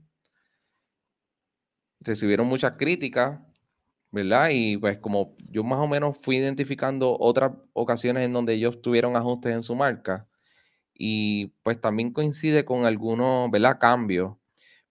Recibieron 2.01 2.47
muchas 2.47 2.73
críticas, 2.73 3.39
¿verdad? 4.11 4.49
Y 4.51 4.75
pues 4.75 4.97
como 4.97 5.37
yo 5.49 5.63
más 5.63 5.79
o 5.79 5.87
menos 5.87 6.17
fui 6.17 6.35
identificando 6.35 7.17
otras 7.17 7.53
ocasiones 7.71 8.25
en 8.25 8.33
donde 8.33 8.55
ellos 8.55 8.81
tuvieron 8.81 9.15
ajustes 9.15 9.53
en 9.53 9.63
su 9.63 9.73
marca 9.73 10.27
y 10.93 11.47
pues 11.63 11.79
también 11.79 12.11
coincide 12.11 12.65
con 12.65 12.83
algunos, 12.83 13.49
¿verdad? 13.51 13.79
Cambios. 13.79 14.35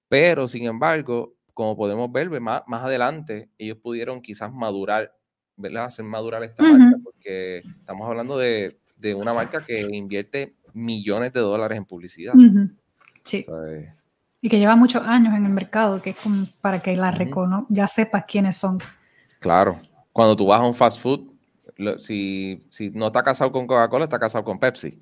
Pero 0.08 0.48
sin 0.48 0.64
embargo, 0.64 1.34
como 1.61 1.77
podemos 1.77 2.11
ver, 2.11 2.40
más, 2.40 2.62
más 2.66 2.83
adelante 2.83 3.51
ellos 3.59 3.77
pudieron 3.77 4.23
quizás 4.23 4.51
madurar, 4.51 5.14
¿verdad? 5.59 5.85
Hacer 5.85 6.07
madurar 6.07 6.42
esta 6.42 6.62
marca, 6.62 6.96
porque 7.05 7.59
estamos 7.59 8.09
hablando 8.09 8.38
de, 8.38 8.81
de, 8.96 9.14
una 9.14 9.35
marca 9.35 9.62
que 9.62 9.83
invierte 9.92 10.55
millones 10.73 11.35
de 11.35 11.40
dólares 11.40 11.77
en 11.77 11.85
publicidad. 11.85 12.33
Sí. 13.25 13.44
y 14.40 14.49
que 14.49 14.59
lleva 14.59 14.75
muchos 14.75 15.07
años 15.07 15.35
en 15.35 15.44
el 15.44 15.53
mercado, 15.53 16.01
que 16.01 16.11
es 16.11 16.16
como 16.16 16.46
para 16.62 16.81
que 16.81 16.96
la 16.96 17.11
uh 17.11 17.66
ya 17.68 17.87
sepas 17.87 18.25
quiénes 18.27 18.57
son. 18.57 18.79
Claro. 19.38 19.79
Cuando 20.14 20.35
tú 20.35 20.46
vas 20.46 20.62
a 20.62 20.64
un 20.64 20.73
fast 20.73 20.99
food, 20.99 21.31
si, 21.99 22.64
si 22.70 22.88
no 22.88 23.09
está 23.09 23.23
casado 23.23 23.53
con 23.53 23.66
Coca-Cola, 23.66 24.05
está 24.05 24.18
casado 24.18 24.44
con 24.44 24.59
Pepsi. 24.59 24.99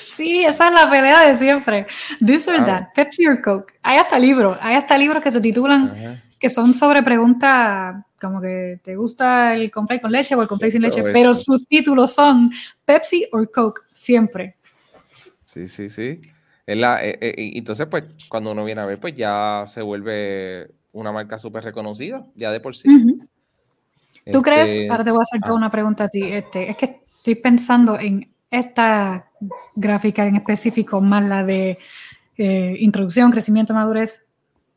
Sí, 0.00 0.44
esa 0.44 0.68
es 0.68 0.74
la 0.74 0.90
pelea 0.90 1.28
de 1.28 1.36
siempre. 1.36 1.86
This 2.24 2.48
or 2.48 2.64
that, 2.64 2.88
Pepsi 2.94 3.26
or 3.26 3.40
Coke. 3.40 3.74
Hay 3.82 3.98
hasta 3.98 4.18
libros, 4.18 4.58
hay 4.60 4.76
hasta 4.76 4.96
libros 4.96 5.22
que 5.22 5.30
se 5.30 5.40
titulan, 5.40 6.22
que 6.38 6.48
son 6.48 6.74
sobre 6.74 7.02
preguntas 7.02 7.96
como 8.20 8.40
que 8.40 8.78
te 8.82 8.96
gusta 8.96 9.54
el 9.54 9.70
complex 9.70 10.02
con 10.02 10.12
leche 10.12 10.34
o 10.34 10.42
el 10.42 10.48
complex 10.48 10.74
sin 10.74 10.82
leche, 10.82 11.02
pero 11.02 11.34
sus 11.34 11.66
títulos 11.66 12.12
son 12.12 12.50
Pepsi 12.84 13.26
or 13.32 13.50
Coke, 13.50 13.80
siempre. 13.92 14.56
Sí, 15.46 15.66
sí, 15.66 15.88
sí. 15.88 16.20
la, 16.66 17.02
eh, 17.04 17.18
eh, 17.20 17.52
entonces, 17.54 17.86
pues, 17.90 18.04
cuando 18.28 18.52
uno 18.52 18.64
viene 18.64 18.82
a 18.82 18.86
ver, 18.86 19.00
pues 19.00 19.16
ya 19.16 19.64
se 19.66 19.80
vuelve 19.80 20.70
una 20.92 21.12
marca 21.12 21.38
súper 21.38 21.64
reconocida, 21.64 22.26
ya 22.34 22.52
de 22.52 22.60
por 22.60 22.76
sí. 22.76 22.88
¿Tú 24.30 24.42
crees? 24.42 24.70
Este, 24.70 24.90
ahora 24.90 25.04
te 25.04 25.10
voy 25.10 25.20
a 25.20 25.22
hacer 25.22 25.40
ah. 25.42 25.54
una 25.54 25.70
pregunta 25.70 26.04
a 26.04 26.08
ti. 26.08 26.22
Este, 26.22 26.70
es 26.70 26.76
que 26.76 27.00
estoy 27.16 27.36
pensando 27.36 27.98
en 27.98 28.30
esta 28.50 29.30
gráfica 29.74 30.26
en 30.26 30.36
específico, 30.36 31.00
más 31.00 31.24
la 31.24 31.44
de 31.44 31.78
eh, 32.36 32.76
introducción, 32.80 33.30
crecimiento, 33.30 33.74
madurez. 33.74 34.26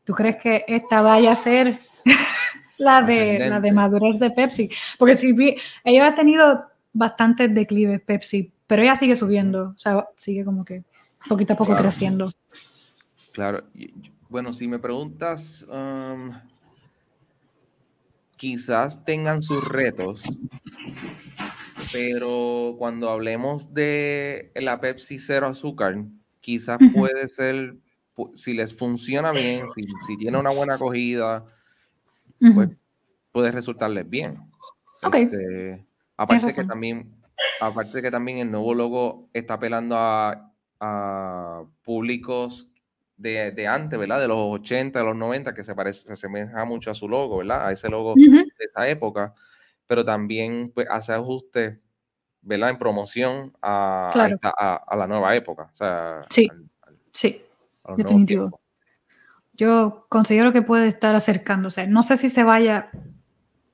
¿Tú 0.04 0.12
crees 0.12 0.36
que 0.36 0.64
esta 0.68 1.00
vaya 1.00 1.32
a 1.32 1.36
ser 1.36 1.78
la 2.78 3.02
de, 3.02 3.48
la 3.48 3.60
de 3.60 3.72
madurez 3.72 4.18
de 4.18 4.30
Pepsi? 4.30 4.70
Porque 4.98 5.16
si 5.16 5.34
ella 5.82 6.06
ha 6.06 6.14
tenido 6.14 6.64
bastantes 6.92 7.52
declives 7.54 8.00
Pepsi, 8.00 8.52
pero 8.66 8.82
ella 8.82 8.96
sigue 8.96 9.16
subiendo, 9.16 9.74
o 9.74 9.78
sea, 9.78 10.06
sigue 10.16 10.44
como 10.44 10.64
que 10.64 10.84
poquito 11.28 11.54
a 11.54 11.56
poco 11.56 11.74
creciendo. 11.74 12.30
Claro, 13.32 13.64
bueno, 14.28 14.52
si 14.52 14.68
me 14.68 14.78
preguntas, 14.78 15.64
um, 15.68 16.30
quizás 18.36 19.04
tengan 19.04 19.42
sus 19.42 19.66
retos, 19.66 20.22
pero 21.92 22.74
cuando 22.78 23.10
hablemos 23.10 23.72
de 23.74 24.52
la 24.54 24.80
Pepsi 24.80 25.18
cero 25.18 25.48
azúcar, 25.48 25.96
quizás 26.40 26.78
puede 26.94 27.28
ser, 27.28 27.76
si 28.34 28.52
les 28.52 28.74
funciona 28.74 29.32
bien, 29.32 29.66
si, 30.06 30.16
tiene 30.16 30.38
una 30.38 30.50
buena 30.50 30.74
acogida, 30.74 31.44
pues 32.54 32.70
puede 33.32 33.50
resultarles 33.50 34.08
bien. 34.08 34.38
Este, 35.12 35.84
aparte 36.16 36.54
que 36.54 36.64
también, 36.64 37.14
aparte 37.60 38.00
que 38.00 38.10
también 38.10 38.38
el 38.38 38.50
nuevo 38.50 38.74
logo 38.74 39.28
está 39.32 39.54
apelando 39.54 39.96
a, 39.98 40.50
públicos 41.82 42.68
de, 43.16 43.66
antes, 43.66 43.98
¿verdad? 43.98 44.20
De 44.20 44.28
los 44.28 44.60
80, 44.60 44.98
de 44.98 45.04
los 45.04 45.16
90, 45.16 45.54
que 45.54 45.64
se 45.64 45.74
parece, 45.74 46.06
se 46.06 46.12
asemeja 46.12 46.64
mucho 46.66 46.90
a 46.90 46.94
su 46.94 47.08
logo, 47.08 47.38
¿verdad? 47.38 47.66
A 47.66 47.72
ese 47.72 47.88
logo 47.88 48.14
de 48.14 48.44
esa 48.58 48.86
época, 48.86 49.34
pero 49.86 50.04
también 50.04 50.70
pues, 50.74 50.86
hace 50.90 51.12
ajustes 51.12 51.78
¿verdad? 52.44 52.70
En 52.70 52.78
promoción 52.78 53.52
a, 53.62 54.06
a, 54.86 54.96
la 54.96 55.06
nueva 55.06 55.34
época. 55.34 55.70
sí, 56.28 56.48
sí, 57.12 57.42
definitivo. 57.96 58.60
Yo 59.54 60.06
considero 60.08 60.52
que 60.52 60.62
puede 60.62 60.88
estar 60.88 61.14
acercándose. 61.14 61.86
No 61.86 62.02
sé 62.02 62.16
si 62.16 62.28
se 62.28 62.42
vaya, 62.42 62.90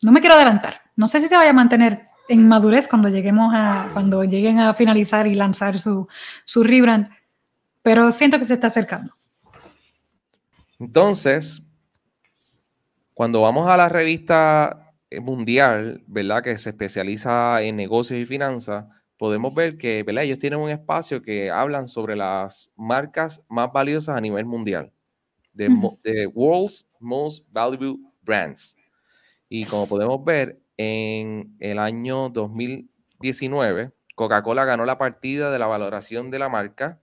no 0.03 0.12
me 0.12 0.20
quiero 0.20 0.37
adelantar, 0.37 0.83
no 0.96 1.09
sé 1.09 1.20
si 1.20 1.29
se 1.29 1.37
vaya 1.37 1.51
a 1.51 1.55
mantener 1.55 2.09
en 2.29 2.46
madurez 2.46 2.87
cuando 2.87 3.09
lleguemos 3.09 3.53
a, 3.55 3.88
cuando 3.92 4.23
lleguen 4.23 4.61
a 4.61 4.73
finalizar 4.73 5.27
y 5.27 5.35
lanzar 5.35 5.79
su, 5.79 6.07
su 6.44 6.62
rebrand, 6.62 7.09
pero 7.83 8.12
siento 8.12 8.38
que 8.38 8.44
se 8.44 8.55
está 8.55 8.68
acercando. 8.68 9.14
Entonces, 10.79 11.62
cuando 13.14 13.40
vamos 13.40 13.68
a 13.68 13.77
la 13.77 13.88
revista 13.88 14.89
mundial, 15.18 16.05
¿verdad? 16.07 16.42
Que 16.42 16.57
se 16.57 16.70
especializa 16.70 17.62
en 17.62 17.77
negocios 17.77 18.20
y 18.20 18.25
finanzas, 18.25 18.87
podemos 19.16 19.53
ver 19.55 19.77
que, 19.77 20.03
¿verdad? 20.03 20.25
Ellos 20.25 20.38
tienen 20.38 20.61
un 20.61 20.70
espacio 20.70 21.23
que 21.23 21.51
hablan 21.51 21.88
sobre 21.88 22.16
las 22.16 22.70
marcas 22.77 23.42
más 23.49 23.73
valiosas 23.73 24.16
a 24.16 24.20
nivel 24.20 24.46
mundial, 24.46 24.92
de, 25.53 25.68
World's 26.33 26.87
Most 27.01 27.44
Valuable 27.51 27.96
Brands. 28.23 28.77
Y 29.49 29.64
como 29.64 29.88
podemos 29.88 30.25
ver, 30.25 30.61
en 30.77 31.57
el 31.59 31.79
año 31.79 32.29
2019, 32.29 33.90
Coca-Cola 34.14 34.64
ganó 34.64 34.85
la 34.85 34.96
partida 34.96 35.51
de 35.51 35.59
la 35.59 35.66
valoración 35.66 36.31
de 36.31 36.38
la 36.38 36.49
marca, 36.49 37.01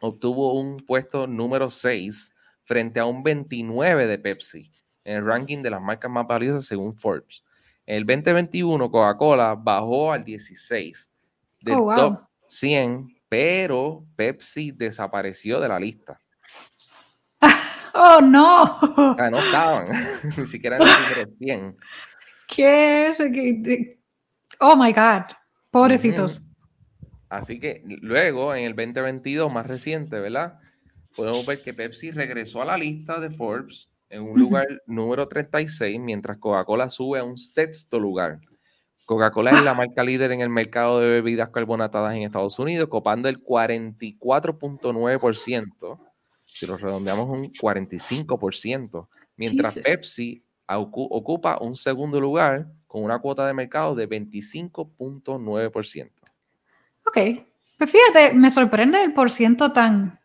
obtuvo 0.00 0.52
un 0.54 0.76
puesto 0.78 1.26
número 1.26 1.70
6 1.70 2.32
frente 2.64 3.00
a 3.00 3.06
un 3.06 3.22
29 3.22 4.06
de 4.06 4.18
Pepsi 4.18 4.70
en 5.04 5.16
el 5.16 5.26
ranking 5.26 5.62
de 5.62 5.70
las 5.70 5.80
marcas 5.80 6.10
más 6.10 6.26
valiosas 6.26 6.64
según 6.64 6.94
Forbes. 6.94 7.42
En 7.86 7.96
el 7.96 8.06
2021, 8.06 8.90
Coca-Cola 8.90 9.54
bajó 9.54 10.12
al 10.12 10.24
16 10.24 11.10
del 11.62 11.76
oh, 11.78 11.94
top 11.94 12.20
100, 12.46 13.08
pero 13.28 14.04
Pepsi 14.14 14.70
desapareció 14.72 15.60
de 15.60 15.68
la 15.68 15.80
lista. 15.80 16.20
¡Oh, 17.94 18.20
no! 18.20 18.78
no 19.30 19.38
estaban, 19.38 19.88
ni 20.38 20.46
siquiera 20.46 20.76
en 20.76 20.82
el 20.82 21.36
100. 21.38 21.76
¿Qué 22.48 23.08
es? 23.08 23.20
Oh, 24.60 24.76
my 24.76 24.92
God. 24.92 25.22
Pobrecitos. 25.70 26.42
Así 27.28 27.58
que 27.58 27.82
luego, 27.84 28.54
en 28.54 28.64
el 28.64 28.76
2022, 28.76 29.50
más 29.50 29.66
reciente, 29.66 30.20
¿verdad? 30.20 30.58
Podemos 31.16 31.46
ver 31.46 31.62
que 31.62 31.72
Pepsi 31.72 32.10
regresó 32.10 32.60
a 32.60 32.66
la 32.66 32.76
lista 32.76 33.18
de 33.18 33.30
Forbes 33.30 33.91
en 34.12 34.22
un 34.22 34.38
lugar 34.38 34.68
número 34.86 35.26
36, 35.26 35.98
mientras 35.98 36.36
Coca-Cola 36.36 36.90
sube 36.90 37.18
a 37.18 37.24
un 37.24 37.38
sexto 37.38 37.98
lugar. 37.98 38.40
Coca-Cola 39.06 39.52
es 39.52 39.64
la 39.64 39.72
marca 39.72 40.04
líder 40.04 40.32
en 40.32 40.42
el 40.42 40.50
mercado 40.50 41.00
de 41.00 41.08
bebidas 41.08 41.48
carbonatadas 41.48 42.14
en 42.14 42.24
Estados 42.24 42.58
Unidos, 42.58 42.90
copando 42.90 43.30
el 43.30 43.42
44.9%, 43.42 45.98
si 46.44 46.66
lo 46.66 46.76
redondeamos 46.76 47.30
un 47.30 47.50
45%, 47.52 49.08
mientras 49.36 49.78
Pepsi 49.78 50.44
ocupa 50.66 51.56
un 51.62 51.74
segundo 51.74 52.20
lugar 52.20 52.66
con 52.86 53.04
una 53.04 53.18
cuota 53.18 53.46
de 53.46 53.54
mercado 53.54 53.94
de 53.94 54.06
25.9%. 54.08 56.10
Ok, 57.06 57.18
pues 57.78 57.90
fíjate, 57.90 58.34
me 58.34 58.50
sorprende 58.50 59.02
el 59.02 59.14
porciento 59.14 59.72
tan 59.72 60.20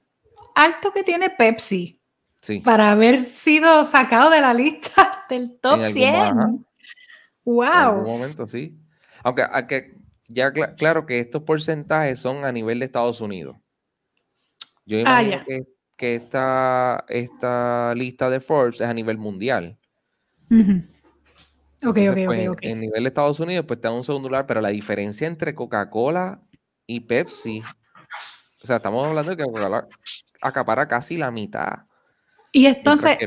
alto 0.56 0.92
que 0.92 1.04
tiene 1.04 1.30
Pepsi. 1.30 1.97
Para 2.64 2.92
haber 2.92 3.18
sido 3.18 3.84
sacado 3.84 4.30
de 4.30 4.42
la 4.42 4.54
lista 4.54 5.26
del 5.30 5.60
top 5.60 5.84
100. 5.84 6.66
¡Wow! 7.44 7.66
En 7.66 7.74
algún 7.74 8.04
momento, 8.04 8.48
sí. 8.48 8.78
Aunque, 9.24 9.96
ya 10.28 10.52
claro 10.52 11.06
que 11.06 11.20
estos 11.20 11.44
porcentajes 11.44 12.20
son 12.20 12.46
a 12.46 12.52
nivel 12.52 12.80
de 12.80 12.86
Estados 12.86 13.22
Unidos. 13.22 13.56
Yo 14.86 14.98
ah, 15.06 15.24
imagino 15.24 15.66
que, 15.98 16.16
esta, 16.16 17.04
esta 17.10 17.94
lista 17.96 18.30
de 18.30 18.40
Forbes 18.40 18.82
es 18.82 18.88
a 18.88 18.94
nivel 18.94 19.18
mundial. 19.18 19.78
Ok, 20.50 21.98
ok, 22.10 22.18
pues, 22.26 22.50
ok, 22.50 22.60
En 22.62 22.82
nivel 22.82 23.04
de 23.04 23.08
Estados 23.08 23.40
Unidos, 23.40 23.66
pues 23.68 23.80
está 23.80 23.90
en 23.90 23.96
un 23.96 24.04
segundo 24.04 24.30
lugar, 24.30 24.46
pero 24.46 24.62
la 24.62 24.70
diferencia 24.70 25.28
entre 25.28 25.56
Coca-Cola 25.56 26.42
y 26.86 27.02
Pepsi, 27.02 27.62
o 28.64 28.66
sea, 28.66 28.78
estamos 28.78 29.06
hablando 29.06 29.32
de 29.32 29.38
que 29.38 29.44
Coca-Cola 29.44 29.88
acapara 30.42 30.88
casi 30.88 31.18
la 31.18 31.32
mitad 31.32 31.87
y 32.52 32.66
entonces 32.66 33.18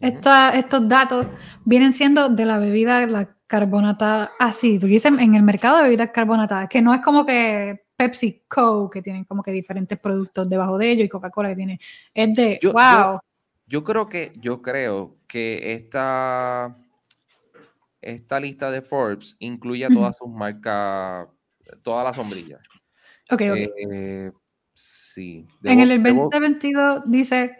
estos 0.00 0.88
datos 0.88 1.26
vienen 1.64 1.92
siendo 1.92 2.28
de 2.28 2.44
la 2.44 2.58
bebida, 2.58 3.06
la 3.06 3.36
carbonatada, 3.46 4.32
así, 4.38 4.78
ah, 4.82 4.86
dicen 4.86 5.20
en 5.20 5.34
el 5.34 5.42
mercado 5.42 5.76
de 5.76 5.84
bebidas 5.84 6.10
carbonatadas, 6.10 6.68
que 6.68 6.82
no 6.82 6.92
es 6.92 7.00
como 7.00 7.24
que 7.24 7.84
Pepsi 7.96 8.42
Co, 8.48 8.90
que 8.90 9.02
tienen 9.02 9.24
como 9.24 9.42
que 9.42 9.52
diferentes 9.52 9.98
productos 9.98 10.48
debajo 10.48 10.78
de 10.78 10.90
ellos 10.90 11.06
y 11.06 11.08
Coca-Cola 11.08 11.50
que 11.50 11.56
tiene, 11.56 11.80
es 12.12 12.34
de, 12.34 12.58
wow. 12.64 13.20
Yo, 13.66 13.84
creo 13.84 14.08
que, 14.08 14.32
yo 14.36 14.62
creo 14.62 15.16
que 15.28 15.74
esta, 15.74 16.76
esta 18.00 18.40
lista 18.40 18.70
de 18.70 18.82
Forbes 18.82 19.36
incluye 19.38 19.84
a 19.84 19.88
todas 19.88 20.16
sus 20.16 20.28
marcas, 20.28 21.28
todas 21.82 22.04
las 22.04 22.16
sombrillas. 22.16 22.60
Ok, 23.30 23.42
ok. 23.50 23.56
Eh, 23.90 24.32
sí. 24.74 25.46
en 25.64 25.80
el 25.80 26.02
2022 26.02 27.02
dice 27.06 27.56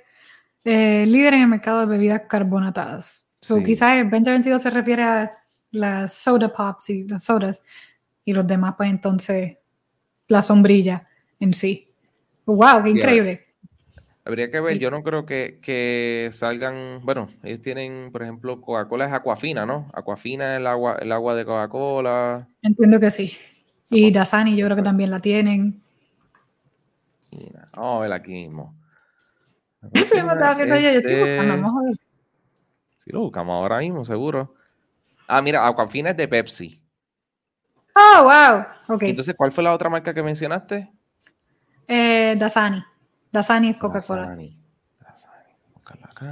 eh, 0.69 1.07
líder 1.07 1.35
en 1.35 1.43
el 1.43 1.49
mercado 1.49 1.79
de 1.79 1.87
bebidas 1.87 2.23
carbonatadas. 2.29 3.25
quizás 3.65 3.99
el 3.99 4.11
2022 4.11 4.61
se 4.61 4.71
refiere 4.71 5.05
a 5.05 5.39
las 5.71 6.13
soda 6.13 6.53
pops 6.53 6.91
y 6.91 7.05
las 7.05 7.23
sodas, 7.23 7.63
y 8.25 8.33
los 8.33 8.45
demás, 8.45 8.75
pues 8.77 8.91
entonces 8.91 9.59
la 10.27 10.43
sombrilla 10.43 11.07
en 11.39 11.55
sí. 11.55 11.93
¡Wow! 12.47 12.83
¡Qué 12.83 12.91
increíble! 12.91 13.47
Habría 14.25 14.51
que 14.51 14.59
ver, 14.59 14.81
yo 14.81 14.91
no 14.91 15.05
creo 15.05 15.25
que, 15.25 16.29
salgan, 16.33 16.99
bueno, 17.05 17.31
ellos 17.45 17.63
tienen, 17.63 18.11
por 18.11 18.25
ejemplo, 18.25 18.61
Coca-Cola 18.61 19.07
es 19.07 19.13
Aquafina, 19.13 19.65
¿no? 19.65 19.87
Aquafina 19.95 20.55
es 20.55 20.59
el 20.59 20.67
agua, 20.67 20.97
el 21.01 21.13
agua 21.13 21.37
de 21.37 21.45
Coca-Cola. 21.45 22.49
Entiendo 22.61 22.99
que 22.99 23.11
sí. 23.11 23.37
Y 23.89 24.11
Dasani 24.11 24.57
yo 24.57 24.67
creo 24.67 24.77
que 24.77 24.83
también 24.83 25.13
la 25.13 25.21
tienen. 25.21 25.81
Vamos 27.73 27.99
a 27.99 28.01
ver 28.01 28.13
aquí 28.13 28.33
mismo. 28.33 28.75
Sí, 29.95 30.23
me 30.23 30.33
estaba 30.33 30.59
yo, 30.59 30.67
yo 30.67 30.75
estoy 30.75 31.15
buscando, 31.15 31.63
vamos 31.63 31.83
a 31.83 31.87
ver. 31.89 31.97
Sí, 32.99 33.11
lo 33.13 33.21
buscamos 33.21 33.55
ahora 33.55 33.79
mismo, 33.79 34.05
seguro. 34.05 34.55
Ah, 35.29 35.43
mira, 35.43 35.67
Aquafina 35.67 36.11
es 36.11 36.17
de 36.17 36.29
Pepsi. 36.29 36.81
Oh, 37.95 38.25
wow. 38.25 38.65
Okay. 38.97 39.11
Entonces, 39.11 39.35
¿cuál 39.37 39.53
fue 39.53 39.65
la 39.65 39.73
otra 39.73 39.89
marca 39.89 40.13
que 40.13 40.23
mencionaste? 40.23 40.91
Eh, 41.89 42.37
Dasani. 42.39 42.85
Dasani 43.33 43.71
es 43.71 43.77
Coca-Cola. 43.77 44.37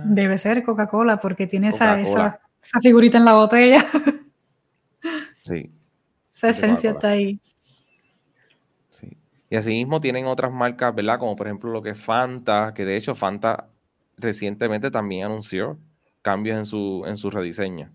Debe 0.05 0.39
ser 0.39 0.63
Coca-Cola 0.63 1.19
porque 1.19 1.47
tiene 1.47 1.69
esa, 1.69 2.01
esa, 2.01 2.41
figurita 2.81 3.19
en 3.19 3.25
la 3.25 3.35
botella. 3.35 3.85
sí. 5.43 5.71
Esa 6.35 6.49
esencia 6.49 6.91
está 6.91 7.09
ahí. 7.11 7.41
Y 9.55 9.57
asimismo 9.57 10.01
tienen 10.01 10.27
otras 10.27 10.51
marcas, 10.51 10.93
¿verdad? 10.93 11.21
Como 11.21 11.37
por 11.37 11.47
ejemplo 11.47 11.71
lo 11.71 11.81
que 11.81 11.91
es 11.91 12.03
Fanta, 12.03 12.75
que 12.75 12.85
de 12.85 12.97
hecho 12.97 13.15
Fanta 13.15 13.69
recientemente 14.17 14.91
también 14.91 15.27
anunció 15.27 15.79
cambios 16.23 16.59
en 16.59 16.67
su, 16.67 17.05
en 17.07 17.17
su 17.17 17.31
rediseño. 17.31 17.89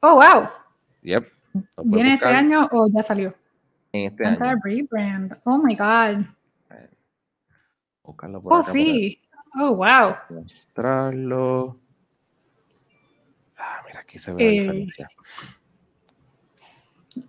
Oh, 0.00 0.14
wow. 0.14 0.48
Yep. 1.02 1.24
¿Viene 1.84 2.14
este 2.14 2.28
año 2.28 2.66
o 2.72 2.88
ya 2.88 3.02
salió? 3.02 3.34
En 3.92 4.06
este 4.06 4.24
año. 4.24 4.54
rebrand. 4.64 5.36
Oh 5.44 5.58
my 5.58 5.76
God. 5.76 6.24
por 8.00 8.50
oh, 8.50 8.64
sí. 8.64 9.20
Oh, 9.60 9.74
wow. 9.74 10.14
Mostrarlo. 10.30 11.78
Ah, 13.58 13.82
mira, 13.86 14.00
aquí 14.00 14.18
se 14.18 14.32
ve 14.32 14.42
la 14.42 14.50
eh, 14.50 14.60
diferencia. 14.60 15.08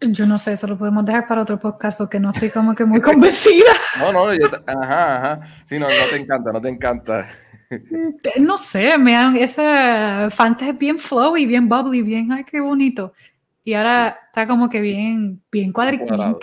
Yo 0.01 0.25
no 0.25 0.37
sé, 0.37 0.53
eso 0.53 0.67
lo 0.67 0.77
podemos 0.77 1.05
dejar 1.05 1.27
para 1.27 1.41
otro 1.41 1.59
podcast 1.59 1.97
porque 1.97 2.19
no 2.19 2.31
estoy 2.31 2.49
como 2.49 2.73
que 2.73 2.85
muy 2.85 3.01
convencida. 3.01 3.71
no, 3.99 4.13
no, 4.13 4.33
yo, 4.33 4.47
ajá, 4.65 5.17
ajá. 5.17 5.47
Sí, 5.65 5.77
no, 5.77 5.87
no 5.87 6.09
te 6.09 6.17
encanta, 6.17 6.51
no 6.51 6.61
te 6.61 6.69
encanta. 6.69 7.29
no 8.39 8.57
sé, 8.57 8.97
me 8.97 9.15
han, 9.15 9.35
ese 9.35 10.29
Fanta 10.29 10.69
es 10.69 10.77
bien 10.77 10.99
flowy, 10.99 11.45
bien 11.45 11.67
bubbly, 11.67 12.01
bien, 12.01 12.31
ay, 12.31 12.45
qué 12.45 12.61
bonito. 12.61 13.13
Y 13.65 13.73
ahora 13.73 14.19
está 14.27 14.47
como 14.47 14.69
que 14.69 14.79
bien, 14.79 15.41
bien 15.51 15.71
cuadrado. 15.73 16.39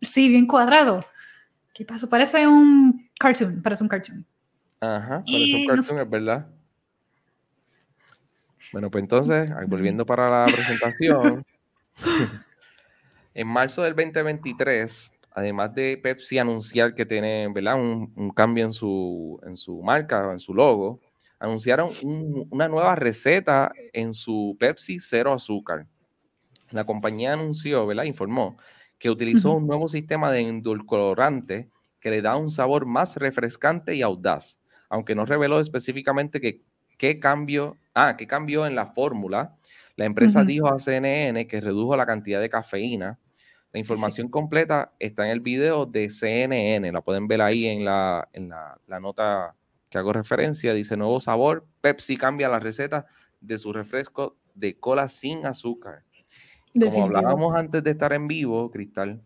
sí, 0.00 0.28
bien 0.28 0.46
cuadrado. 0.46 1.04
¿Qué 1.74 1.84
pasa? 1.84 2.08
Parece 2.08 2.46
un 2.46 3.08
cartoon, 3.18 3.62
parece 3.62 3.84
un 3.84 3.88
cartoon. 3.88 4.26
Ajá, 4.80 5.22
parece 5.26 5.56
un 5.56 5.66
cartoon, 5.66 5.98
es 6.00 6.10
verdad. 6.10 6.46
Bueno, 8.72 8.90
pues 8.90 9.02
entonces, 9.02 9.50
volviendo 9.66 10.04
para 10.04 10.28
la 10.28 10.44
presentación, 10.44 11.44
en 13.38 13.46
marzo 13.46 13.84
del 13.84 13.94
2023, 13.94 15.12
además 15.30 15.72
de 15.72 15.96
Pepsi 15.96 16.38
anunciar 16.38 16.96
que 16.96 17.06
tiene 17.06 17.46
¿verdad? 17.46 17.76
Un, 17.76 18.32
cambio 18.34 18.64
en 18.64 18.72
su, 18.72 19.38
en 19.46 19.54
su 19.54 19.80
marca, 19.80 20.32
en 20.32 20.40
su 20.40 20.52
logo, 20.52 20.98
anunciaron 21.38 21.88
una 22.50 22.66
nueva 22.66 22.96
receta 22.96 23.70
en 23.92 24.12
su 24.12 24.56
Pepsi 24.58 24.98
cero 24.98 25.32
azúcar. 25.32 25.86
La 26.72 26.84
compañía 26.84 27.34
anunció, 27.34 27.86
¿verdad? 27.86 28.02
Informó 28.02 28.56
que 28.98 29.08
utilizó 29.08 29.52
un 29.52 29.68
nuevo 29.68 29.86
sistema 29.86 30.32
de 30.32 30.40
endulcorante 30.40 31.68
que 32.00 32.10
le 32.10 32.22
da 32.22 32.34
un 32.34 32.50
sabor 32.50 32.86
más 32.86 33.14
refrescante 33.18 33.94
y 33.94 34.02
audaz, 34.02 34.58
aunque 34.88 35.14
no 35.14 35.24
reveló 35.24 35.60
específicamente 35.60 36.40
que, 36.40 36.62
qué 36.98 37.20
cambio, 37.20 37.76
ah, 37.94 38.16
qué 38.18 38.26
cambió 38.26 38.66
en 38.66 38.74
la 38.74 38.86
fórmula. 38.86 39.54
La 39.94 40.06
empresa 40.06 40.42
dijo 40.42 40.66
a 40.66 40.80
CNN 40.80 41.46
que 41.46 41.60
redujo 41.60 41.96
la 41.96 42.04
cantidad 42.04 42.40
de 42.40 42.50
cafeína. 42.50 43.16
La 43.72 43.80
información 43.80 44.28
completa 44.28 44.92
está 44.98 45.26
en 45.26 45.30
el 45.30 45.40
video 45.40 45.84
de 45.84 46.08
CNN, 46.08 46.90
la 46.90 47.02
pueden 47.02 47.28
ver 47.28 47.42
ahí 47.42 47.66
en 47.66 47.84
la, 47.84 48.28
en 48.32 48.48
la, 48.48 48.78
la 48.86 49.00
nota 49.00 49.54
que 49.90 49.98
hago 49.98 50.12
referencia. 50.12 50.72
Dice 50.72 50.96
nuevo 50.96 51.20
sabor, 51.20 51.66
Pepsi 51.80 52.16
cambia 52.16 52.48
la 52.48 52.60
receta 52.60 53.06
de 53.40 53.58
su 53.58 53.72
refresco 53.72 54.36
de 54.54 54.78
cola 54.78 55.08
sin 55.08 55.46
azúcar. 55.46 56.02
Como 56.74 57.04
hablábamos 57.04 57.54
antes 57.54 57.82
de 57.82 57.90
estar 57.90 58.12
en 58.12 58.28
vivo, 58.28 58.70
Cristal, 58.70 59.20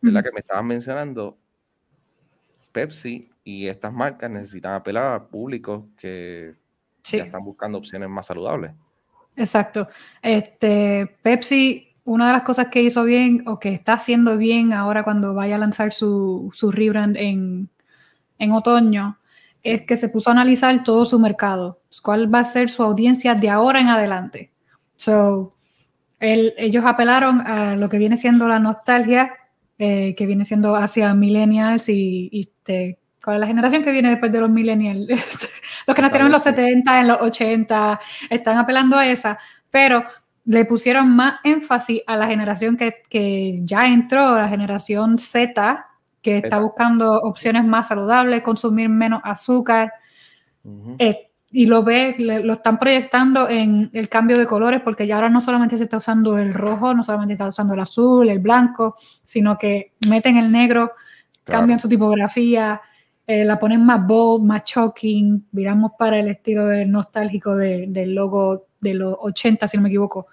de 0.00 0.12
la 0.12 0.22
que 0.22 0.32
me 0.32 0.40
estabas 0.40 0.64
mencionando, 0.64 1.36
Pepsi 2.72 3.30
y 3.44 3.66
estas 3.66 3.92
marcas 3.92 4.30
necesitan 4.30 4.74
apelar 4.74 5.12
al 5.12 5.26
público 5.26 5.88
que 5.96 6.54
ya 7.02 7.24
están 7.24 7.44
buscando 7.44 7.78
opciones 7.78 8.08
más 8.08 8.26
saludables. 8.26 8.72
Exacto. 9.36 9.86
Este, 10.22 11.06
Pepsi, 11.22 11.87
una 12.08 12.28
de 12.28 12.32
las 12.32 12.42
cosas 12.42 12.68
que 12.68 12.82
hizo 12.82 13.04
bien 13.04 13.42
o 13.46 13.58
que 13.58 13.68
está 13.68 13.92
haciendo 13.92 14.38
bien 14.38 14.72
ahora 14.72 15.04
cuando 15.04 15.34
vaya 15.34 15.56
a 15.56 15.58
lanzar 15.58 15.92
su, 15.92 16.50
su 16.54 16.72
rebrand 16.72 17.16
en, 17.18 17.68
en 18.38 18.52
otoño, 18.52 19.18
es 19.62 19.82
que 19.82 19.94
se 19.94 20.08
puso 20.08 20.30
a 20.30 20.32
analizar 20.32 20.82
todo 20.84 21.04
su 21.04 21.18
mercado, 21.18 21.82
cuál 22.02 22.32
va 22.32 22.40
a 22.40 22.44
ser 22.44 22.70
su 22.70 22.82
audiencia 22.82 23.34
de 23.34 23.50
ahora 23.50 23.80
en 23.80 23.88
adelante. 23.88 24.52
So, 24.96 25.54
ellos 26.18 26.84
apelaron 26.86 27.46
a 27.46 27.76
lo 27.76 27.90
que 27.90 27.98
viene 27.98 28.16
siendo 28.16 28.48
la 28.48 28.58
nostalgia, 28.58 29.28
eh, 29.78 30.14
que 30.16 30.24
viene 30.24 30.46
siendo 30.46 30.76
hacia 30.76 31.12
millennials 31.12 31.90
y, 31.90 32.30
y 32.32 32.40
este, 32.40 32.98
¿cuál 33.22 33.36
es 33.36 33.40
la 33.40 33.46
generación 33.48 33.84
que 33.84 33.92
viene 33.92 34.10
después 34.10 34.32
de 34.32 34.40
los 34.40 34.48
millennials? 34.48 35.08
los 35.86 35.94
que 35.94 36.02
nacieron 36.02 36.28
en 36.28 36.32
los 36.32 36.42
70, 36.42 37.00
en 37.00 37.08
los 37.08 37.20
80, 37.20 38.00
están 38.30 38.56
apelando 38.56 38.96
a 38.96 39.06
esa, 39.06 39.38
pero 39.70 40.02
le 40.48 40.64
pusieron 40.64 41.14
más 41.14 41.40
énfasis 41.44 42.00
a 42.06 42.16
la 42.16 42.26
generación 42.26 42.78
que, 42.78 43.02
que 43.10 43.60
ya 43.64 43.86
entró, 43.86 44.34
la 44.34 44.48
generación 44.48 45.18
Z, 45.18 45.84
que 46.22 46.38
está 46.38 46.58
buscando 46.58 47.20
opciones 47.20 47.66
más 47.66 47.88
saludables, 47.88 48.42
consumir 48.42 48.88
menos 48.88 49.20
azúcar 49.24 49.92
y 51.50 51.66
lo 51.66 51.82
ve, 51.82 52.14
lo 52.18 52.54
están 52.54 52.78
proyectando 52.78 53.46
en 53.46 53.90
el 53.92 54.08
cambio 54.08 54.38
de 54.38 54.46
colores, 54.46 54.80
porque 54.82 55.06
ya 55.06 55.16
ahora 55.16 55.28
no 55.28 55.42
solamente 55.42 55.76
se 55.76 55.84
está 55.84 55.98
usando 55.98 56.38
el 56.38 56.54
rojo, 56.54 56.94
no 56.94 57.04
solamente 57.04 57.34
está 57.34 57.46
usando 57.46 57.74
el 57.74 57.80
azul, 57.80 58.26
el 58.26 58.38
blanco, 58.38 58.96
sino 59.24 59.58
que 59.58 59.92
meten 60.08 60.38
el 60.38 60.50
negro, 60.50 60.90
cambian 61.44 61.78
su 61.78 61.90
tipografía, 61.90 62.80
eh, 63.28 63.44
la 63.44 63.60
ponen 63.60 63.84
más 63.84 64.04
bold, 64.06 64.44
más 64.44 64.64
shocking, 64.64 65.46
miramos 65.52 65.92
para 65.98 66.18
el 66.18 66.28
estilo 66.28 66.64
del 66.66 66.90
nostálgico 66.90 67.54
del 67.54 68.14
logo 68.14 68.66
de 68.80 68.94
los 68.94 69.16
80, 69.20 69.68
si 69.68 69.76
no 69.76 69.82
me 69.82 69.90
equivoco. 69.90 70.26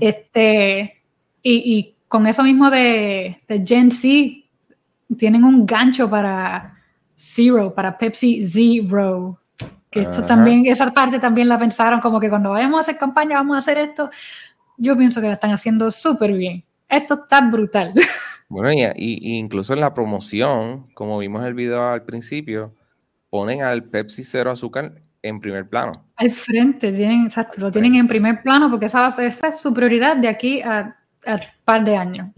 este, 0.00 1.02
y, 1.42 1.78
y, 1.78 1.94
con 2.06 2.26
eso 2.26 2.44
mismo 2.44 2.70
de, 2.70 3.40
de 3.48 3.64
Gen 3.66 3.90
Z, 3.90 4.36
tienen 5.16 5.42
un 5.42 5.64
gancho 5.66 6.08
para 6.08 6.78
Zero, 7.16 7.74
para 7.74 7.98
Pepsi 7.98 8.44
Zero 8.46 9.40
que 9.94 10.00
esto 10.00 10.24
también, 10.24 10.66
esa 10.66 10.92
parte 10.92 11.20
también 11.20 11.48
la 11.48 11.56
pensaron 11.56 12.00
como 12.00 12.18
que 12.18 12.28
cuando 12.28 12.50
vayamos 12.50 12.78
a 12.78 12.80
hacer 12.80 12.98
campaña 12.98 13.36
vamos 13.36 13.54
a 13.54 13.58
hacer 13.58 13.78
esto. 13.78 14.10
Yo 14.76 14.96
pienso 14.96 15.20
que 15.20 15.28
la 15.28 15.34
están 15.34 15.52
haciendo 15.52 15.88
súper 15.92 16.32
bien. 16.32 16.64
Esto 16.88 17.14
está 17.14 17.40
brutal. 17.40 17.94
Bueno, 18.48 18.70
y, 18.72 19.36
incluso 19.36 19.72
en 19.72 19.80
la 19.80 19.94
promoción, 19.94 20.86
como 20.94 21.18
vimos 21.18 21.42
en 21.42 21.48
el 21.48 21.54
video 21.54 21.88
al 21.88 22.02
principio, 22.02 22.74
ponen 23.30 23.62
al 23.62 23.84
Pepsi 23.84 24.22
Cero 24.22 24.50
Azúcar 24.50 25.00
en 25.22 25.40
primer 25.40 25.68
plano. 25.68 26.04
Al 26.16 26.30
frente, 26.30 26.92
tienen, 26.92 27.24
exacto, 27.24 27.60
lo 27.60 27.70
tienen 27.70 27.94
en 27.94 28.06
primer 28.06 28.42
plano 28.42 28.70
porque 28.70 28.86
esa, 28.86 29.08
esa 29.08 29.48
es 29.48 29.60
su 29.60 29.72
prioridad 29.72 30.16
de 30.16 30.28
aquí 30.28 30.60
a, 30.62 30.96
un 31.26 31.40
par 31.64 31.82
de 31.84 31.96
años. 31.96 32.30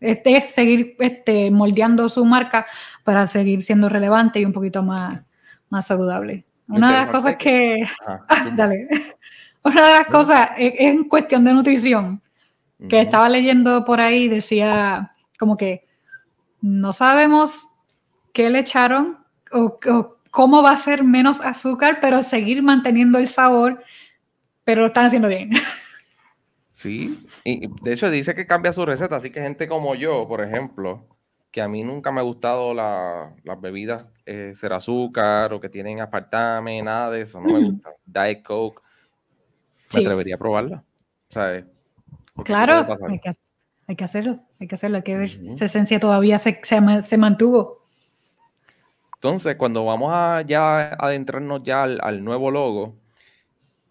Este 0.00 0.36
es 0.36 0.50
seguir 0.50 0.96
este, 1.00 1.50
moldeando 1.50 2.08
su 2.08 2.24
marca 2.24 2.66
para 3.04 3.26
seguir 3.26 3.62
siendo 3.62 3.88
relevante 3.88 4.40
y 4.40 4.44
un 4.44 4.52
poquito 4.52 4.82
más, 4.82 5.20
más 5.68 5.86
saludable. 5.86 6.44
Una 6.68 6.88
de 6.88 6.94
las 6.94 7.06
cosas 7.08 7.36
que... 7.36 7.84
dale. 8.56 8.88
Una 9.64 9.86
de 9.86 9.92
las 9.98 10.06
cosas 10.06 10.48
es, 10.56 10.74
en 10.78 11.04
cuestión 11.04 11.44
de 11.44 11.52
nutrición, 11.52 12.20
que 12.88 13.00
estaba 13.00 13.28
leyendo 13.28 13.84
por 13.84 14.00
ahí, 14.00 14.26
decía 14.26 15.11
como 15.42 15.56
que 15.56 15.88
no 16.60 16.92
sabemos 16.92 17.66
qué 18.32 18.48
le 18.48 18.60
echaron 18.60 19.18
o, 19.50 19.76
cómo 20.30 20.62
va 20.62 20.70
a 20.70 20.76
ser 20.76 21.02
menos 21.02 21.40
azúcar, 21.40 21.98
pero 22.00 22.22
seguir 22.22 22.62
manteniendo 22.62 23.18
el 23.18 23.26
sabor, 23.26 23.82
pero 24.62 24.82
lo 24.82 24.86
están 24.86 25.06
haciendo 25.06 25.26
bien. 25.26 25.50
Sí, 26.70 27.26
y 27.44 27.68
de 27.82 27.92
hecho 27.92 28.10
dice 28.10 28.34
que 28.34 28.46
cambia 28.46 28.72
su 28.72 28.84
receta, 28.84 29.14
así 29.14 29.30
que 29.30 29.42
gente 29.42 29.68
como 29.68 29.94
yo, 29.94 30.26
por 30.26 30.42
ejemplo, 30.42 31.06
que 31.52 31.60
a 31.60 31.68
mí 31.68 31.84
nunca 31.84 32.10
me 32.10 32.20
ha 32.20 32.24
gustado 32.24 32.72
las 32.74 33.60
bebidas 33.60 34.06
eh, 34.26 34.52
ser 34.54 34.72
azúcar 34.72 35.52
o 35.52 35.60
que 35.60 35.68
tienen 35.68 36.00
apartame, 36.00 36.82
nada 36.82 37.10
de 37.10 37.20
eso, 37.20 37.40
no 37.40 37.52
me 37.52 37.64
gusta. 37.64 37.90
Diet 38.04 38.42
Coke, 38.42 38.80
me 39.94 40.00
atrevería 40.00 40.36
a 40.36 40.38
probarla. 40.38 40.82
Claro, 42.42 42.86
hay 43.06 43.18
que, 43.20 43.30
hacerlo, 44.04 44.36
hay 44.58 44.66
que 44.66 44.74
hacerlo, 44.74 44.96
hay 44.96 45.02
que 45.02 45.16
ver 45.16 45.28
si 45.28 45.48
esa 45.50 45.66
esencia 45.66 46.00
todavía 46.00 46.38
se, 46.38 46.60
se, 46.62 47.16
mantuvo. 47.18 47.84
Entonces, 49.14 49.56
cuando 49.56 49.84
vamos 49.84 50.10
a 50.12 50.42
ya 50.42 50.94
adentrarnos 50.94 51.62
ya 51.62 51.82
al, 51.84 52.24
nuevo 52.24 52.50
logo, 52.50 52.96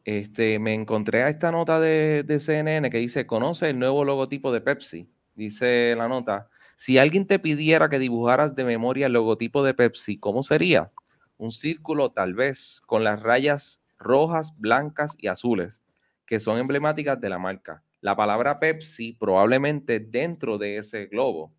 este, 0.04 0.60
me 0.60 0.73
encontré 0.73 1.23
a 1.23 1.30
esta 1.30 1.51
nota 1.51 1.80
de, 1.80 2.23
de 2.23 2.39
CNN 2.39 2.89
que 2.89 2.97
dice, 2.97 3.25
conoce 3.25 3.69
el 3.69 3.80
nuevo 3.80 4.04
logotipo 4.04 4.51
de 4.51 4.62
Pepsi. 4.62 5.08
Dice 5.36 5.95
la 5.95 6.08
nota, 6.08 6.49
si 6.75 6.97
alguien 6.97 7.27
te 7.27 7.39
pidiera 7.39 7.89
que 7.89 7.99
dibujaras 7.99 8.56
de 8.56 8.63
memoria 8.63 9.08
el 9.08 9.13
logotipo 9.13 9.63
de 9.63 9.73
Pepsi, 9.73 10.17
¿cómo 10.17 10.43
sería? 10.43 10.91
Un 11.38 11.51
círculo 11.51 12.12
tal 12.12 12.34
vez 12.34 12.82
con 12.86 13.04
las 13.04 13.21
rayas 13.21 13.82
rojas, 13.99 14.54
blancas 14.58 15.15
y 15.19 15.27
azules, 15.27 15.84
que 16.25 16.39
son 16.39 16.58
emblemáticas 16.58 17.21
de 17.21 17.30
la 17.30 17.38
marca. 17.38 17.84
La 18.02 18.16
palabra 18.16 18.60
Pepsi 18.60 19.14
probablemente 19.14 20.00
dentro 20.00 20.58
de 20.58 20.78
ese 20.78 21.06
globo. 21.06 21.54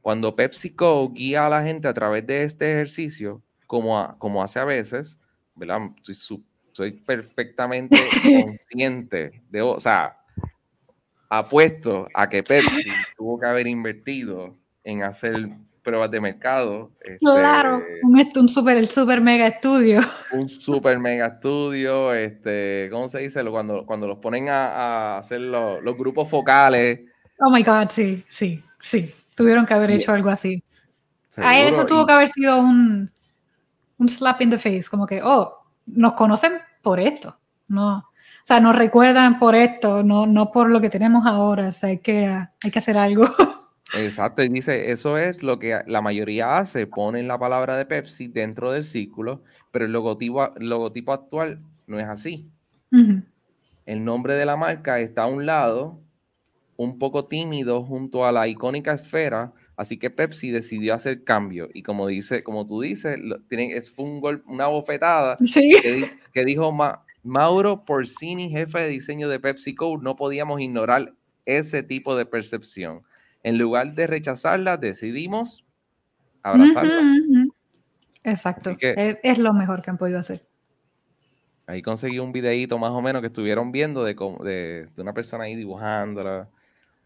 cuando 0.00 0.34
PepsiCo 0.34 1.12
guía 1.12 1.46
a 1.46 1.50
la 1.50 1.62
gente 1.62 1.88
a 1.88 1.94
través 1.94 2.26
de 2.26 2.42
este 2.42 2.72
ejercicio, 2.72 3.42
como, 3.66 4.16
como 4.18 4.42
hace 4.42 4.58
a 4.58 4.64
veces, 4.64 5.20
¿verdad? 5.54 5.90
Soy, 6.02 6.42
soy 6.72 6.92
perfectamente 6.92 7.96
consciente 8.44 9.42
de, 9.50 9.62
o 9.62 9.78
sea, 9.78 10.14
apuesto 11.28 12.08
a 12.14 12.28
que 12.28 12.42
Pepsi 12.42 12.90
tuvo 13.16 13.38
que 13.38 13.46
haber 13.46 13.66
invertido 13.66 14.56
en 14.84 15.02
hacer 15.02 15.50
pruebas 15.86 16.10
de 16.10 16.20
mercado. 16.20 16.90
claro, 17.20 17.78
este, 17.78 18.40
un, 18.40 18.42
un 18.42 18.48
super, 18.48 18.76
el 18.76 18.88
super 18.88 19.20
mega 19.20 19.46
estudio. 19.46 20.00
Un 20.32 20.48
super 20.48 20.98
mega 20.98 21.26
estudio, 21.26 22.12
este, 22.12 22.88
¿cómo 22.90 23.08
se 23.08 23.20
dice? 23.20 23.44
Cuando, 23.44 23.86
cuando 23.86 24.08
los 24.08 24.18
ponen 24.18 24.48
a, 24.48 25.18
hacer 25.18 25.40
los, 25.40 25.80
grupos 25.96 26.28
focales. 26.28 27.00
Oh 27.38 27.50
my 27.50 27.62
God, 27.62 27.88
sí, 27.88 28.24
sí, 28.28 28.60
sí. 28.80 29.14
Tuvieron 29.36 29.64
que 29.64 29.74
haber 29.74 29.92
hecho 29.92 30.12
algo 30.12 30.28
así. 30.30 30.60
A 31.36 31.60
eso 31.60 31.86
tuvo 31.86 32.04
que 32.04 32.12
haber 32.12 32.28
sido 32.28 32.58
un, 32.58 33.08
un 33.98 34.08
slap 34.08 34.42
in 34.42 34.50
the 34.50 34.58
face, 34.58 34.86
como 34.90 35.06
que, 35.06 35.22
oh, 35.22 35.62
nos 35.86 36.14
conocen 36.14 36.54
por 36.82 36.98
esto, 36.98 37.38
no, 37.68 37.98
o 37.98 38.04
sea, 38.42 38.58
nos 38.58 38.74
recuerdan 38.74 39.38
por 39.38 39.54
esto, 39.54 40.02
no, 40.02 40.26
no 40.26 40.50
por 40.50 40.68
lo 40.68 40.80
que 40.80 40.90
tenemos 40.90 41.26
ahora, 41.26 41.68
o 41.68 41.70
sea, 41.70 41.90
hay 41.90 41.98
que, 41.98 42.26
hay 42.26 42.70
que 42.70 42.78
hacer 42.78 42.98
algo. 42.98 43.28
Exacto, 43.94 44.42
y 44.42 44.48
dice, 44.48 44.90
eso 44.90 45.16
es 45.16 45.42
lo 45.42 45.58
que 45.58 45.80
la 45.86 46.02
mayoría 46.02 46.58
hace, 46.58 46.86
ponen 46.86 47.28
la 47.28 47.38
palabra 47.38 47.76
de 47.76 47.86
Pepsi 47.86 48.26
dentro 48.26 48.72
del 48.72 48.82
círculo, 48.82 49.42
pero 49.70 49.84
el 49.84 49.92
logotipo, 49.92 50.52
logotipo 50.56 51.12
actual 51.12 51.60
no 51.86 52.00
es 52.00 52.06
así. 52.06 52.48
El 53.84 54.04
nombre 54.04 54.34
de 54.34 54.44
la 54.44 54.56
marca 54.56 54.98
está 54.98 55.22
a 55.22 55.26
un 55.26 55.46
lado, 55.46 56.00
un 56.76 56.98
poco 56.98 57.22
tímido 57.22 57.84
junto 57.84 58.26
a 58.26 58.32
la 58.32 58.48
icónica 58.48 58.92
esfera, 58.92 59.52
así 59.76 59.98
que 59.98 60.10
Pepsi 60.10 60.50
decidió 60.50 60.94
hacer 60.94 61.22
cambio. 61.22 61.68
Y 61.72 61.82
como 61.82 62.08
dice, 62.08 62.42
como 62.42 62.66
tú 62.66 62.80
dices, 62.80 63.18
tiene, 63.48 63.76
es 63.76 63.92
un 63.96 64.20
una 64.46 64.66
bofetada 64.66 65.38
que, 66.32 66.44
dijo 66.44 66.76
Mauro 67.22 67.84
Porcini, 67.84 68.50
jefe 68.50 68.80
de 68.80 68.88
diseño 68.88 69.28
de 69.28 69.38
PepsiCo, 69.38 69.98
no 69.98 70.16
podíamos 70.16 70.60
ignorar 70.60 71.14
ese 71.44 71.84
tipo 71.84 72.16
de 72.16 72.26
percepción 72.26 73.02
en 73.42 73.58
lugar 73.58 73.94
de 73.94 74.06
rechazarla, 74.06 74.76
decidimos 74.76 75.64
abrazarla. 76.42 77.00
Exacto. 78.24 78.76
es, 78.80 79.38
lo 79.38 79.52
mejor 79.52 79.82
que 79.82 79.90
han 79.90 79.98
podido 79.98 80.18
hacer. 80.18 80.42
Ahí 81.66 81.82
conseguí 81.82 82.18
un 82.18 82.32
videíto 82.32 82.78
más 82.78 82.90
o 82.90 83.00
menos 83.00 83.20
que 83.20 83.28
estuvieron 83.28 83.72
viendo 83.72 84.04
de, 84.04 84.14
de, 84.14 85.02
una 85.02 85.12
persona 85.12 85.44
ahí 85.44 85.54
dibujándola. 85.54 86.48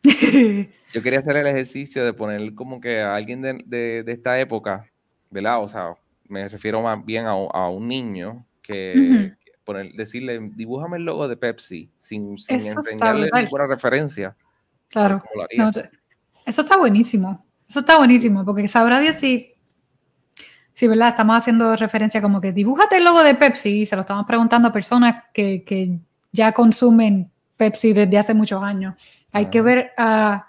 Yo 0.92 1.02
quería 1.02 1.18
hacer 1.18 1.36
el 1.36 1.46
ejercicio 1.46 2.04
de 2.04 2.12
poner 2.12 2.54
como 2.54 2.80
que 2.80 3.00
a 3.00 3.14
alguien 3.14 3.42
de, 3.42 4.04
esta 4.06 4.40
época, 4.40 4.86
¿verdad? 5.30 5.62
O 5.62 5.68
sea, 5.68 5.94
me 6.28 6.48
refiero 6.48 6.80
más 6.82 7.04
bien 7.04 7.26
a, 7.26 7.68
un 7.68 7.86
niño 7.86 8.46
que, 8.62 9.34
poner, 9.64 9.92
decirle, 9.92 10.38
dibújame 10.54 10.96
el 10.96 11.04
logo 11.04 11.28
de 11.28 11.36
Pepsi 11.36 11.90
sin, 11.98 12.36
enseñarle 12.48 13.30
ninguna 13.32 13.66
referencia. 13.66 14.34
Claro. 14.88 15.22
Eso 16.50 16.62
está 16.62 16.76
buenísimo. 16.76 17.46
Eso 17.68 17.78
está 17.78 17.96
buenísimo, 17.96 18.44
porque 18.44 18.66
sabrá 18.66 18.98
Dios 18.98 19.16
si, 19.16 19.54
si, 20.72 20.88
¿verdad? 20.88 21.10
Estamos 21.10 21.36
haciendo 21.36 21.76
referencia 21.76 22.20
como 22.20 22.40
que 22.40 22.50
dibújate 22.50 22.96
el 22.96 23.04
logo 23.04 23.22
de 23.22 23.36
Pepsi 23.36 23.82
y 23.82 23.86
se 23.86 23.94
lo 23.94 24.00
estamos 24.00 24.26
preguntando 24.26 24.66
a 24.66 24.72
personas 24.72 25.26
que, 25.32 25.62
que 25.62 26.00
ya 26.32 26.50
consumen 26.50 27.30
Pepsi 27.56 27.92
desde 27.92 28.18
hace 28.18 28.34
muchos 28.34 28.60
años. 28.64 28.94
Hay 29.30 29.46
que 29.46 29.62
ver 29.62 29.92
a, 29.96 30.48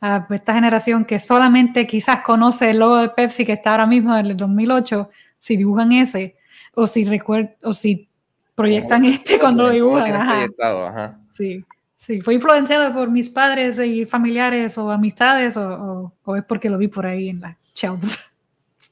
a, 0.00 0.26
esta 0.28 0.54
generación 0.54 1.04
que 1.04 1.20
solamente 1.20 1.86
quizás 1.86 2.22
conoce 2.22 2.70
el 2.70 2.80
logo 2.80 2.96
de 2.96 3.10
Pepsi 3.10 3.46
que 3.46 3.52
está 3.52 3.70
ahora 3.70 3.86
mismo 3.86 4.16
en 4.16 4.26
el 4.26 4.36
2008, 4.36 5.08
si 5.38 5.56
dibujan 5.56 5.92
ese, 5.92 6.36
o 6.74 6.88
si, 6.88 7.04
recuerdan, 7.04 7.54
o 7.62 7.72
si 7.72 8.08
proyectan 8.56 9.04
este 9.04 9.38
cuando 9.38 9.62
lo 9.62 9.70
dibujan. 9.70 10.12
Ajá. 10.16 11.20
Sí. 11.30 11.64
Sí, 11.98 12.20
fue 12.20 12.34
influenciado 12.34 12.94
por 12.94 13.10
mis 13.10 13.28
padres 13.28 13.80
y 13.80 14.06
familiares 14.06 14.78
o 14.78 14.92
amistades 14.92 15.56
o, 15.56 16.12
es 16.36 16.44
porque 16.44 16.70
lo 16.70 16.78
vi 16.78 16.86
por 16.86 17.04
ahí 17.04 17.28
en 17.28 17.40
la 17.40 17.58
shelves. 17.74 18.18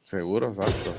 Seguro, 0.03 0.49
exacto. 0.49 0.93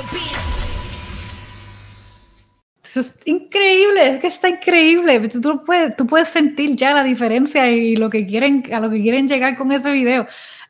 A 0.00 0.12
ver. 0.12 0.32
Eso 2.84 3.00
es 3.00 3.18
increíble, 3.24 4.06
es 4.06 4.20
que 4.20 4.26
está 4.26 4.48
increíble. 4.48 5.28
Tú, 5.28 5.64
puedes, 5.64 5.96
tú 5.96 6.06
puedes 6.06 6.28
sentir 6.28 6.76
ya 6.76 6.92
la 6.92 7.04
diferencia 7.04 7.70
y 7.70 7.96
lo 7.96 8.10
que 8.10 8.26
quieren, 8.26 8.64
a 8.72 8.80
lo 8.80 8.90
que 8.90 9.00
quieren 9.00 9.28
llegar 9.28 9.56
con 9.56 9.72
ese 9.72 9.90
video. 9.92 10.26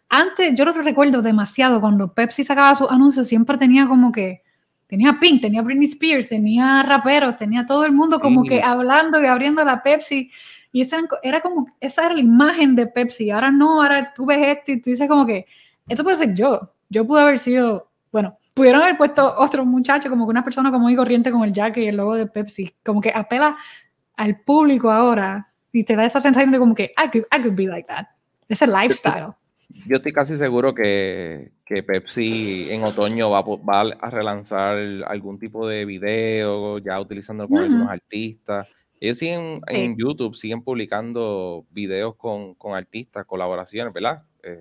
Antes, 0.08 0.56
yo 0.56 0.64
lo 0.64 0.72
recuerdo 0.72 1.22
demasiado, 1.22 1.80
cuando 1.80 2.12
Pepsi 2.12 2.44
sacaba 2.44 2.74
sus 2.74 2.90
anuncios, 2.90 3.28
siempre 3.28 3.56
tenía 3.56 3.88
como 3.88 4.12
que, 4.12 4.42
tenía 4.86 5.18
Pink, 5.18 5.40
tenía 5.40 5.62
Britney 5.62 5.88
Spears, 5.88 6.28
tenía 6.28 6.82
raperos, 6.82 7.36
tenía 7.36 7.64
todo 7.66 7.84
el 7.86 7.92
mundo 7.92 8.20
como 8.20 8.44
que 8.44 8.62
hablando 8.62 9.20
y 9.22 9.26
abriendo 9.26 9.64
la 9.64 9.82
Pepsi. 9.82 10.30
Y 10.70 10.82
esa 10.82 11.00
era 11.22 11.40
como, 11.40 11.66
esa 11.80 12.06
era 12.06 12.14
la 12.14 12.20
imagen 12.20 12.74
de 12.74 12.86
Pepsi. 12.86 13.30
Ahora 13.30 13.50
no, 13.50 13.82
ahora 13.82 14.12
tú 14.14 14.26
ves 14.26 14.58
esto 14.58 14.72
y 14.72 14.82
tú 14.82 14.90
dices 14.90 15.08
como 15.08 15.26
que, 15.26 15.46
esto 15.88 16.04
puede 16.04 16.16
ser 16.16 16.34
yo 16.34 16.72
yo 16.92 17.06
pude 17.06 17.22
haber 17.22 17.38
sido, 17.38 17.90
bueno, 18.12 18.38
pudieron 18.54 18.82
haber 18.82 18.98
puesto 18.98 19.34
otro 19.38 19.64
muchacho, 19.64 20.10
como 20.10 20.26
que 20.26 20.30
una 20.30 20.44
persona 20.44 20.70
como 20.70 20.90
y 20.90 20.96
corriente 20.96 21.32
con 21.32 21.42
el 21.42 21.52
jacket 21.52 21.84
y 21.84 21.88
el 21.88 21.96
logo 21.96 22.14
de 22.14 22.26
Pepsi, 22.26 22.74
como 22.84 23.00
que 23.00 23.10
apela 23.14 23.56
al 24.16 24.40
público 24.40 24.90
ahora 24.90 25.48
y 25.72 25.84
te 25.84 25.96
da 25.96 26.04
esa 26.04 26.20
sensación 26.20 26.52
de 26.52 26.58
como 26.58 26.74
que 26.74 26.92
I 27.02 27.10
could, 27.10 27.24
I 27.34 27.42
could 27.42 27.56
be 27.56 27.66
like 27.66 27.88
that. 27.88 28.04
Ese 28.46 28.66
lifestyle. 28.66 29.28
Yo 29.86 29.96
estoy 29.96 30.12
casi 30.12 30.36
seguro 30.36 30.74
que, 30.74 31.52
que 31.64 31.82
Pepsi 31.82 32.66
en 32.68 32.84
otoño 32.84 33.30
va, 33.30 33.40
va, 33.40 33.96
a 33.98 34.10
relanzar 34.10 34.76
algún 35.06 35.38
tipo 35.38 35.66
de 35.66 35.86
video, 35.86 36.76
ya 36.76 37.00
utilizando 37.00 37.48
con 37.48 37.58
algunos 37.58 37.88
artistas. 37.88 38.68
Ellos 39.00 39.16
siguen 39.16 39.62
en 39.66 39.96
YouTube, 39.96 40.36
siguen 40.36 40.62
publicando 40.62 41.64
videos 41.70 42.16
con, 42.16 42.54
con 42.54 42.76
artistas, 42.76 43.24
colaboraciones, 43.24 43.94
¿verdad? 43.94 44.24
Eh, 44.42 44.60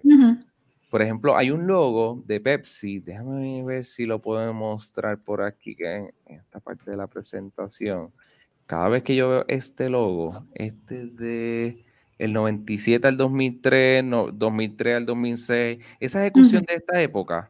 por 0.92 1.02
ejemplo, 1.02 1.38
hay 1.38 1.52
un 1.52 1.68
logo 1.68 2.22
de 2.28 2.42
Pepsi, 2.42 3.00
déjame 3.00 3.64
ver 3.64 3.86
si 3.86 4.06
lo 4.06 4.22
puedo 4.22 4.54
mostrar 4.54 5.18
por 5.22 5.42
aquí, 5.42 5.74
que 5.74 5.96
en 5.96 6.12
esta 6.26 6.60
parte 6.60 6.92
de 6.92 6.98
la 6.98 7.08
presentación. 7.08 8.12
Cada 8.66 8.90
vez 8.90 9.02
que 9.02 9.16
yo 9.16 9.30
veo 9.30 9.46
este 9.48 9.90
logo, 9.90 10.46
este 10.54 11.06
de 11.06 11.86
el 12.20 12.34
97 12.34 13.08
al 13.08 13.16
2003, 13.16 14.04
2003 14.34 14.98
al 14.98 15.06
2006, 15.06 15.80
esa 16.02 16.22
ejecución 16.22 16.66
de 16.68 16.74
esta 16.76 17.02
época, 17.02 17.50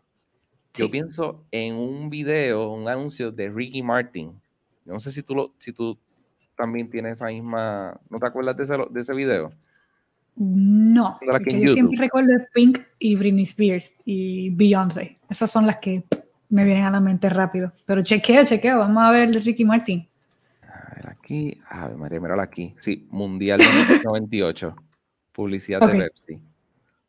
yo 0.75 0.87
pienso 0.91 1.43
en 1.49 1.73
un 1.73 2.11
video, 2.11 2.71
un 2.71 2.87
anuncio 2.87 3.31
de 3.31 3.49
Ricky 3.49 3.81
Martin. 3.81 4.39
No 4.85 4.99
sé 4.99 5.11
si 5.11 5.23
tú, 5.23 5.33
lo, 5.33 5.55
si 5.57 5.73
tú 5.73 5.97
también 6.55 6.91
tienes 6.91 7.13
esa 7.13 7.25
misma, 7.25 7.99
¿no 8.07 8.19
te 8.19 8.25
acuerdas 8.27 8.55
de 8.55 8.63
ese, 8.65 8.77
de 8.91 9.01
ese 9.01 9.15
video? 9.15 9.51
No, 10.35 11.19
porque 11.29 11.59
yo 11.59 11.73
siempre 11.73 11.97
recuerdo 11.99 12.31
Pink 12.53 12.79
y 12.99 13.15
Britney 13.15 13.43
Spears 13.43 13.93
y 14.05 14.49
Beyoncé. 14.51 15.19
Esas 15.29 15.51
son 15.51 15.67
las 15.67 15.77
que 15.77 16.03
me 16.49 16.63
vienen 16.63 16.85
a 16.85 16.91
la 16.91 16.99
mente 16.99 17.29
rápido. 17.29 17.71
Pero 17.85 18.01
chequeo, 18.01 18.45
chequeo. 18.45 18.79
Vamos 18.79 19.03
a 19.03 19.11
ver 19.11 19.23
el 19.23 19.33
de 19.33 19.39
Ricky 19.39 19.65
Martin. 19.65 20.07
A 20.63 20.95
ver 20.95 21.09
aquí. 21.09 21.59
A 21.69 21.87
ver, 21.87 21.97
María, 21.97 22.19
míralo 22.19 22.41
aquí. 22.41 22.73
Sí, 22.77 23.07
Mundial 23.09 23.59
98. 24.03 24.75
Publicidad 25.31 25.79
de 25.81 25.97
Pepsi. 25.97 26.39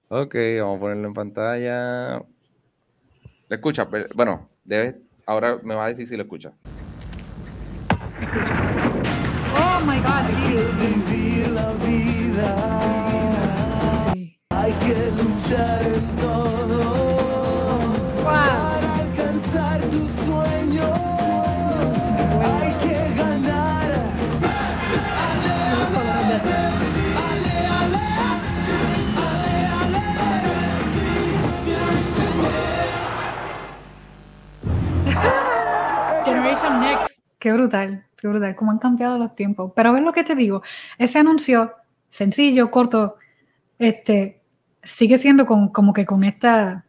Ok, 0.08 0.34
vamos 0.60 0.76
a 0.76 0.80
ponerlo 0.80 1.08
en 1.08 1.14
pantalla. 1.14 2.18
¿Le 3.48 3.56
escucha? 3.56 3.88
Bueno, 4.14 4.48
debe, 4.64 5.00
ahora 5.26 5.58
me 5.62 5.74
va 5.74 5.86
a 5.86 5.88
decir 5.88 6.06
si 6.06 6.16
lo 6.16 6.22
escucha. 6.24 6.52
Escucha. 8.20 8.54
Oh 9.56 9.80
my 9.84 9.98
God, 10.00 10.28
sí 10.28 10.42
que 14.84 15.10
luchar 15.12 15.82
en 15.82 16.16
todo 16.16 16.84
wow. 18.16 18.24
para 18.24 18.94
alcanzar 18.96 19.80
tus 19.82 20.10
sueños. 20.24 20.98
Bueno. 22.36 22.56
Hay 22.60 22.72
que 22.82 23.14
ganar. 23.14 23.90
Ale, 25.18 25.52
ale, 25.62 26.04
ale, 27.16 27.98
ale, 29.80 29.98
ale. 30.18 30.24
Generation 36.24 36.80
Next. 36.80 37.18
Qué 37.38 37.52
brutal, 37.52 38.06
qué 38.16 38.28
brutal, 38.28 38.54
cómo 38.56 38.70
han 38.72 38.78
cambiado 38.78 39.18
los 39.18 39.34
tiempos. 39.34 39.72
Pero 39.76 39.90
a 39.94 40.00
lo 40.00 40.12
que 40.12 40.24
te 40.24 40.34
digo, 40.34 40.62
ese 40.98 41.18
anuncio 41.18 41.74
sencillo, 42.08 42.70
corto, 42.70 43.16
este, 43.78 44.41
sigue 44.82 45.18
siendo 45.18 45.46
con, 45.46 45.68
como 45.68 45.92
que 45.92 46.06
con 46.06 46.24
esta, 46.24 46.84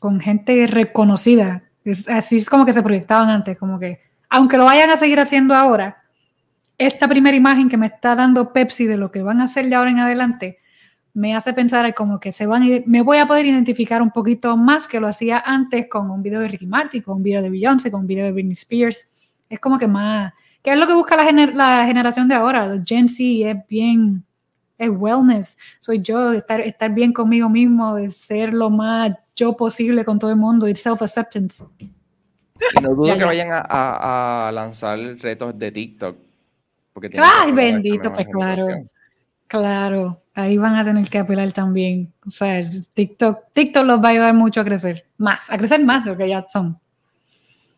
con 0.00 0.20
gente 0.20 0.66
reconocida. 0.66 1.64
así 2.08 2.36
es 2.36 2.48
como 2.48 2.64
que 2.64 2.72
se 2.72 2.82
proyectaban 2.82 3.30
antes, 3.30 3.58
como 3.58 3.78
que, 3.78 4.00
aunque 4.30 4.56
lo 4.56 4.64
vayan 4.64 4.90
a 4.90 4.96
seguir 4.96 5.20
haciendo 5.20 5.54
ahora, 5.54 6.02
esta 6.78 7.08
primera 7.08 7.36
imagen 7.36 7.68
que 7.68 7.76
me 7.76 7.86
está 7.86 8.16
dando 8.16 8.52
Pepsi 8.52 8.86
de 8.86 8.96
lo 8.96 9.10
que 9.10 9.22
van 9.22 9.40
a 9.40 9.44
hacer 9.44 9.68
de 9.68 9.74
ahora 9.74 9.90
en 9.90 10.00
adelante, 10.00 10.58
me 11.12 11.36
hace 11.36 11.52
pensar 11.52 11.94
como 11.94 12.18
que 12.18 12.32
se 12.32 12.44
van 12.44 12.64
me 12.86 13.02
voy 13.02 13.18
a 13.18 13.26
poder 13.26 13.46
identificar 13.46 14.02
un 14.02 14.10
poquito 14.10 14.56
más 14.56 14.88
que 14.88 14.98
lo 14.98 15.06
hacía 15.06 15.38
antes 15.46 15.86
con 15.88 16.10
un 16.10 16.22
video 16.22 16.40
de 16.40 16.48
Ricky 16.48 16.66
Martin, 16.66 17.02
con 17.02 17.18
un 17.18 17.22
video 17.22 17.40
de 17.40 17.50
Beyoncé, 17.50 17.90
con 17.90 18.00
un 18.00 18.06
video 18.08 18.24
de 18.24 18.32
Britney 18.32 18.54
Spears. 18.54 19.08
Es 19.48 19.60
como 19.60 19.78
que 19.78 19.86
más, 19.86 20.32
¿qué 20.60 20.72
es 20.72 20.76
lo 20.76 20.88
que 20.88 20.94
busca 20.94 21.16
la, 21.16 21.30
la 21.52 21.86
generación 21.86 22.26
de 22.26 22.34
ahora? 22.34 22.82
Gen 22.84 23.08
Z 23.08 23.22
es 23.48 23.56
bien, 23.68 24.24
es 24.84 24.90
wellness, 24.90 25.58
soy 25.80 26.00
yo, 26.00 26.32
estar, 26.32 26.60
estar 26.60 26.92
bien 26.92 27.12
conmigo 27.12 27.48
mismo, 27.48 27.96
de 27.96 28.08
ser 28.08 28.54
lo 28.54 28.70
más 28.70 29.12
yo 29.36 29.56
posible 29.56 30.04
con 30.04 30.18
todo 30.18 30.30
el 30.30 30.36
mundo, 30.36 30.68
y 30.68 30.74
self-acceptance. 30.74 31.64
Y 31.78 32.82
no 32.82 32.94
dudo 32.94 33.16
que 33.18 33.24
vayan 33.24 33.48
a, 33.50 34.48
a, 34.48 34.52
lanzar 34.52 34.98
retos 34.98 35.58
de 35.58 35.72
TikTok. 35.72 36.16
Porque 36.92 37.10
¡Ay, 37.20 37.52
bendito! 37.52 38.12
Pues 38.12 38.26
claro, 38.28 38.68
claro, 39.48 40.22
ahí 40.34 40.56
van 40.56 40.76
a 40.76 40.84
tener 40.84 41.08
que 41.08 41.18
apelar 41.18 41.50
también. 41.52 42.12
O 42.24 42.30
sea, 42.30 42.60
TikTok, 42.94 43.52
TikTok 43.52 43.84
los 43.84 44.00
va 44.00 44.08
a 44.08 44.12
ayudar 44.12 44.34
mucho 44.34 44.60
a 44.60 44.64
crecer, 44.64 45.04
más, 45.18 45.50
a 45.50 45.58
crecer 45.58 45.84
más 45.84 46.04
de 46.04 46.12
lo 46.12 46.16
que 46.16 46.28
ya 46.28 46.46
son. 46.48 46.78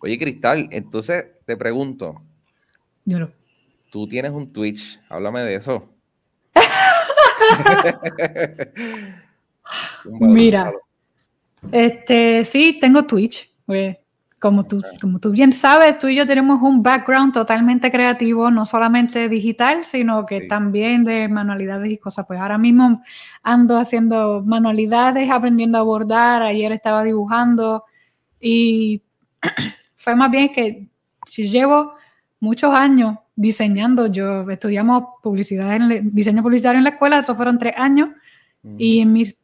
Oye, 0.01 0.19
Cristal, 0.19 0.69
entonces 0.71 1.25
te 1.47 1.57
pregunto. 1.57 2.21
Yo 3.07 3.31
Tú 3.91 4.07
tienes 4.07 4.33
un 4.33 4.53
Twitch, 4.53 5.01
háblame 5.09 5.43
de 5.43 5.55
eso. 5.55 5.89
Mira, 10.05 10.73
este, 11.73 12.45
sí, 12.45 12.79
tengo 12.81 13.05
Twitch. 13.05 13.51
Como 14.39 14.67
tú, 14.67 14.83
como 15.01 15.19
tú 15.19 15.31
bien 15.31 15.51
sabes, 15.51 15.99
tú 15.99 16.09
y 16.09 16.17
yo 16.17 16.27
tenemos 16.27 16.61
un 16.61 16.83
background 16.83 17.33
totalmente 17.33 17.91
creativo, 17.91 18.51
no 18.51 18.67
solamente 18.67 19.31
digital, 19.31 19.85
sino 19.85 20.27
que 20.27 20.43
también 20.43 21.05
de 21.05 21.27
manualidades 21.27 21.91
y 21.91 21.99
cosas. 21.99 22.27
Pues 22.27 22.39
ahora 22.39 22.59
mismo 22.59 23.03
ando 23.43 23.79
haciendo 23.79 24.43
manualidades, 24.45 25.31
aprendiendo 25.31 25.79
a 25.79 25.83
bordar, 25.83 26.43
ayer 26.43 26.71
estaba 26.73 27.03
dibujando 27.03 27.85
y 28.39 29.03
fue 29.95 30.15
más 30.15 30.31
bien 30.31 30.53
que 30.53 30.87
si 31.27 31.49
llevo 31.49 31.95
muchos 32.39 32.73
años 32.75 33.17
diseñando. 33.37 34.07
Yo 34.07 34.51
estudiamos 34.51 35.05
publicidad 35.23 35.77
en 35.77 36.13
diseño 36.13 36.43
publicitario 36.43 36.79
en 36.79 36.85
la 36.85 36.91
escuela, 36.91 37.19
eso 37.19 37.37
fueron 37.37 37.59
tres 37.59 37.75
años. 37.77 38.09
Y 38.79 38.99
en 38.99 39.13
mis 39.13 39.39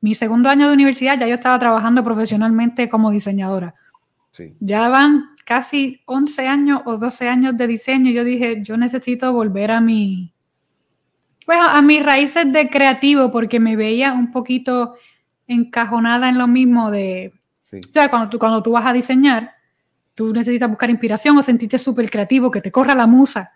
mi 0.00 0.14
segundo 0.14 0.48
año 0.48 0.68
de 0.68 0.74
universidad 0.74 1.18
ya 1.18 1.26
yo 1.26 1.34
estaba 1.34 1.58
trabajando 1.58 2.02
profesionalmente 2.04 2.88
como 2.88 3.10
diseñadora. 3.10 3.74
Ya 4.60 4.88
van 4.88 5.24
casi 5.44 6.02
11 6.06 6.46
años 6.46 6.82
o 6.84 6.96
12 6.96 7.28
años 7.28 7.56
de 7.56 7.66
diseño. 7.66 8.10
Yo 8.10 8.22
dije, 8.22 8.62
yo 8.62 8.76
necesito 8.76 9.32
volver 9.32 9.70
a 9.70 9.80
mi, 9.80 10.32
pues, 11.44 11.58
a 11.60 11.82
mis 11.82 12.04
raíces 12.04 12.52
de 12.52 12.68
creativo 12.68 13.32
porque 13.32 13.58
me 13.58 13.76
veía 13.76 14.12
un 14.12 14.30
poquito 14.30 14.94
encajonada 15.46 16.28
en 16.28 16.38
lo 16.38 16.46
mismo 16.46 16.90
de, 16.90 17.32
o 17.72 17.92
sea, 17.92 18.08
cuando 18.08 18.28
tú, 18.28 18.38
cuando 18.38 18.62
tú 18.62 18.72
vas 18.72 18.86
a 18.86 18.92
diseñar, 18.92 19.55
tú 20.16 20.32
necesitas 20.32 20.68
buscar 20.68 20.90
inspiración 20.90 21.38
o 21.38 21.42
sentirte 21.42 21.78
súper 21.78 22.10
creativo, 22.10 22.50
que 22.50 22.60
te 22.60 22.72
corra 22.72 22.96
la 22.96 23.06
musa. 23.06 23.52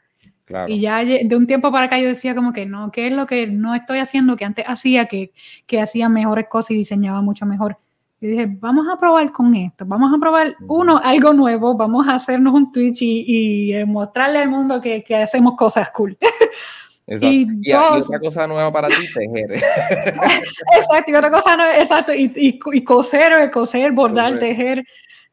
Y 0.67 0.81
ya 0.81 1.05
de 1.05 1.37
un 1.37 1.47
tiempo 1.47 1.71
para 1.71 1.87
acá 1.87 1.99
yo 1.99 2.09
decía 2.09 2.35
como 2.35 2.53
que 2.53 2.67
no, 2.67 2.91
¿qué 2.91 3.07
es 3.07 3.13
lo 3.13 3.27
que 3.27 3.47
no 3.47 3.75
estoy 3.75 3.99
haciendo 3.99 4.37
que 4.37 4.45
antes 4.45 4.65
hacía, 4.67 5.07
que, 5.07 5.33
que 5.67 5.81
hacía 5.81 6.09
mejores 6.09 6.47
cosas 6.49 6.73
y 6.73 6.75
diseñaba 6.75 7.23
mucho 7.23 7.47
mejor? 7.47 7.79
Y 8.21 8.27
dije, 8.27 8.47
vamos 8.49 8.87
a 8.93 8.99
probar 8.99 9.31
con 9.33 9.55
esto, 9.55 9.87
vamos 9.87 10.13
a 10.15 10.19
probar, 10.19 10.55
uno, 10.67 11.01
algo 11.03 11.33
nuevo, 11.33 11.75
vamos 11.77 12.07
a 12.09 12.17
hacernos 12.17 12.53
un 12.53 12.71
Twitch 12.71 13.01
y, 13.03 13.25
y 13.27 13.75
eh, 13.75 13.87
mostrarle 13.87 14.41
al 14.41 14.49
mundo 14.51 14.81
que, 14.81 15.03
que 15.03 15.17
hacemos 15.17 15.55
cosas 15.57 15.91
cool. 15.91 16.19
Exacto. 17.07 17.27
Y, 17.27 17.47
y, 17.63 17.73
otra 17.73 18.21
cosa 18.21 18.47
nueva 18.47 18.73
para 18.73 18.87
ti, 18.87 19.05
tejer. 19.13 19.53
exacto, 20.77 21.11
y 21.11 21.15
otra 21.15 21.31
cosa 21.31 21.57
nueva, 21.57 21.77
exacto, 21.77 22.15
y, 22.15 22.31
y, 22.37 22.85
coser, 22.85 23.51
coser, 23.51 23.91
bordar, 23.91 24.39
tejer. 24.39 24.85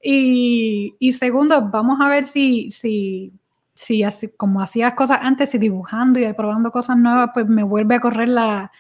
Y, 0.09 0.95
y, 0.99 1.11
segundo, 1.11 1.69
vamos 1.69 1.99
a 1.99 2.07
ver 2.07 2.23
si, 2.23 2.71
si, 2.71 3.33
si 3.73 4.03
así, 4.03 4.29
como 4.37 4.61
hacías 4.61 4.93
cosas 4.93 5.19
antes, 5.21 5.53
y 5.53 5.57
dibujando 5.57 6.17
y 6.17 6.31
probando 6.31 6.71
cosas 6.71 6.95
nuevas, 6.95 7.31
pues 7.33 7.45
me 7.45 7.61
vuelve 7.61 7.95
a 7.95 7.99
correr 7.99 8.29
la, 8.29 8.71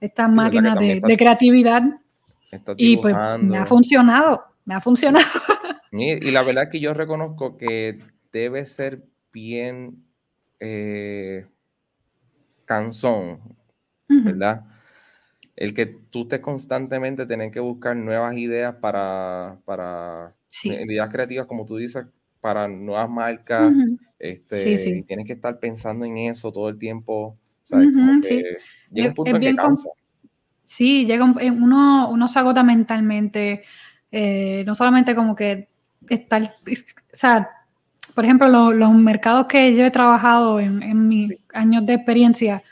esta 0.00 0.28
máquina 0.28 0.76
de, 0.76 1.00
de, 1.04 1.16
creatividad. 1.16 1.82
Y 2.76 2.96
pues 2.98 3.16
me 3.40 3.58
ha 3.58 3.66
funcionado, 3.66 4.44
me 4.64 4.74
ha 4.76 4.80
funcionado. 4.80 5.26
Y, 5.90 6.30
la 6.30 6.42
verdad 6.42 6.64
es 6.64 6.70
que 6.70 6.80
yo 6.80 6.94
reconozco 6.94 7.56
que 7.56 7.98
debe 8.30 8.66
ser 8.66 9.02
bien 9.32 10.04
eh, 10.60 11.46
cansón, 12.66 13.40
¿verdad? 14.06 14.66
El 15.56 15.72
que 15.72 15.86
tú 15.86 16.22
estés 16.22 16.40
constantemente 16.40 17.24
tener 17.24 17.50
que 17.50 17.58
buscar 17.58 17.96
nuevas 17.96 18.36
ideas 18.36 18.74
para, 18.76 19.56
para 19.64 20.34
ideas 20.64 21.08
creativas, 21.10 21.46
como 21.46 21.64
tú 21.64 21.76
dices, 21.76 22.04
para 22.40 22.68
nuevas 22.68 23.08
marcas. 23.08 23.74
este, 24.18 24.56
sí, 24.56 24.76
sí. 24.76 25.02
Tienes 25.02 25.26
que 25.26 25.34
estar 25.34 25.58
pensando 25.58 26.04
en 26.04 26.16
eso 26.18 26.52
todo 26.52 26.68
el 26.68 26.78
tiempo. 26.78 27.36
¿sabes? 27.62 27.88
llega 28.90 29.08
un 29.08 29.14
punto 29.14 29.36
en 29.36 29.40
que 29.40 29.56
cansa. 29.56 29.88
Sí, 30.62 31.06
llega 31.06 31.24
uno, 31.24 32.10
uno 32.10 32.28
se 32.28 32.38
agota 32.38 32.62
mentalmente, 32.62 33.62
eh, 34.12 34.64
no 34.66 34.74
solamente 34.74 35.14
como 35.14 35.34
que 35.34 35.68
estar, 36.08 36.42
o 36.42 36.70
sea, 37.10 37.48
por 38.14 38.24
ejemplo, 38.24 38.72
los 38.72 38.94
mercados 38.94 39.46
que 39.46 39.74
yo 39.74 39.86
he 39.86 39.90
trabajado 39.90 40.60
en, 40.60 40.82
en 40.82 41.08
mis 41.08 41.32
años 41.54 41.86
de 41.86 41.94
experiencia, 41.94 42.62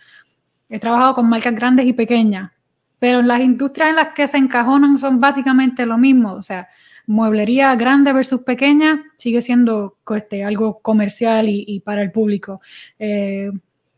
he 0.69 0.79
trabajado 0.79 1.15
con 1.15 1.29
marcas 1.29 1.55
grandes 1.55 1.87
y 1.87 1.93
pequeñas, 1.93 2.53
pero 2.99 3.23
las 3.23 3.41
industrias 3.41 3.91
en 3.91 3.97
las 3.97 4.09
que 4.15 4.27
se 4.27 4.37
encajonan 4.37 4.99
son 4.99 5.21
básicamente 5.21 5.87
lo 5.87 5.97
mismo, 5.97 6.35
o 6.35 6.43
sea, 6.43 6.67
mueblería 7.07 7.75
grande 7.77 8.13
versus 8.13 8.43
pequeña 8.43 9.05
sigue 9.17 9.41
siendo 9.41 9.97
este, 10.15 10.45
algo 10.45 10.81
comercial 10.81 11.47
y, 11.49 11.81
para 11.81 12.03
el 12.03 12.11
público. 12.11 12.61
Eh, 12.99 13.51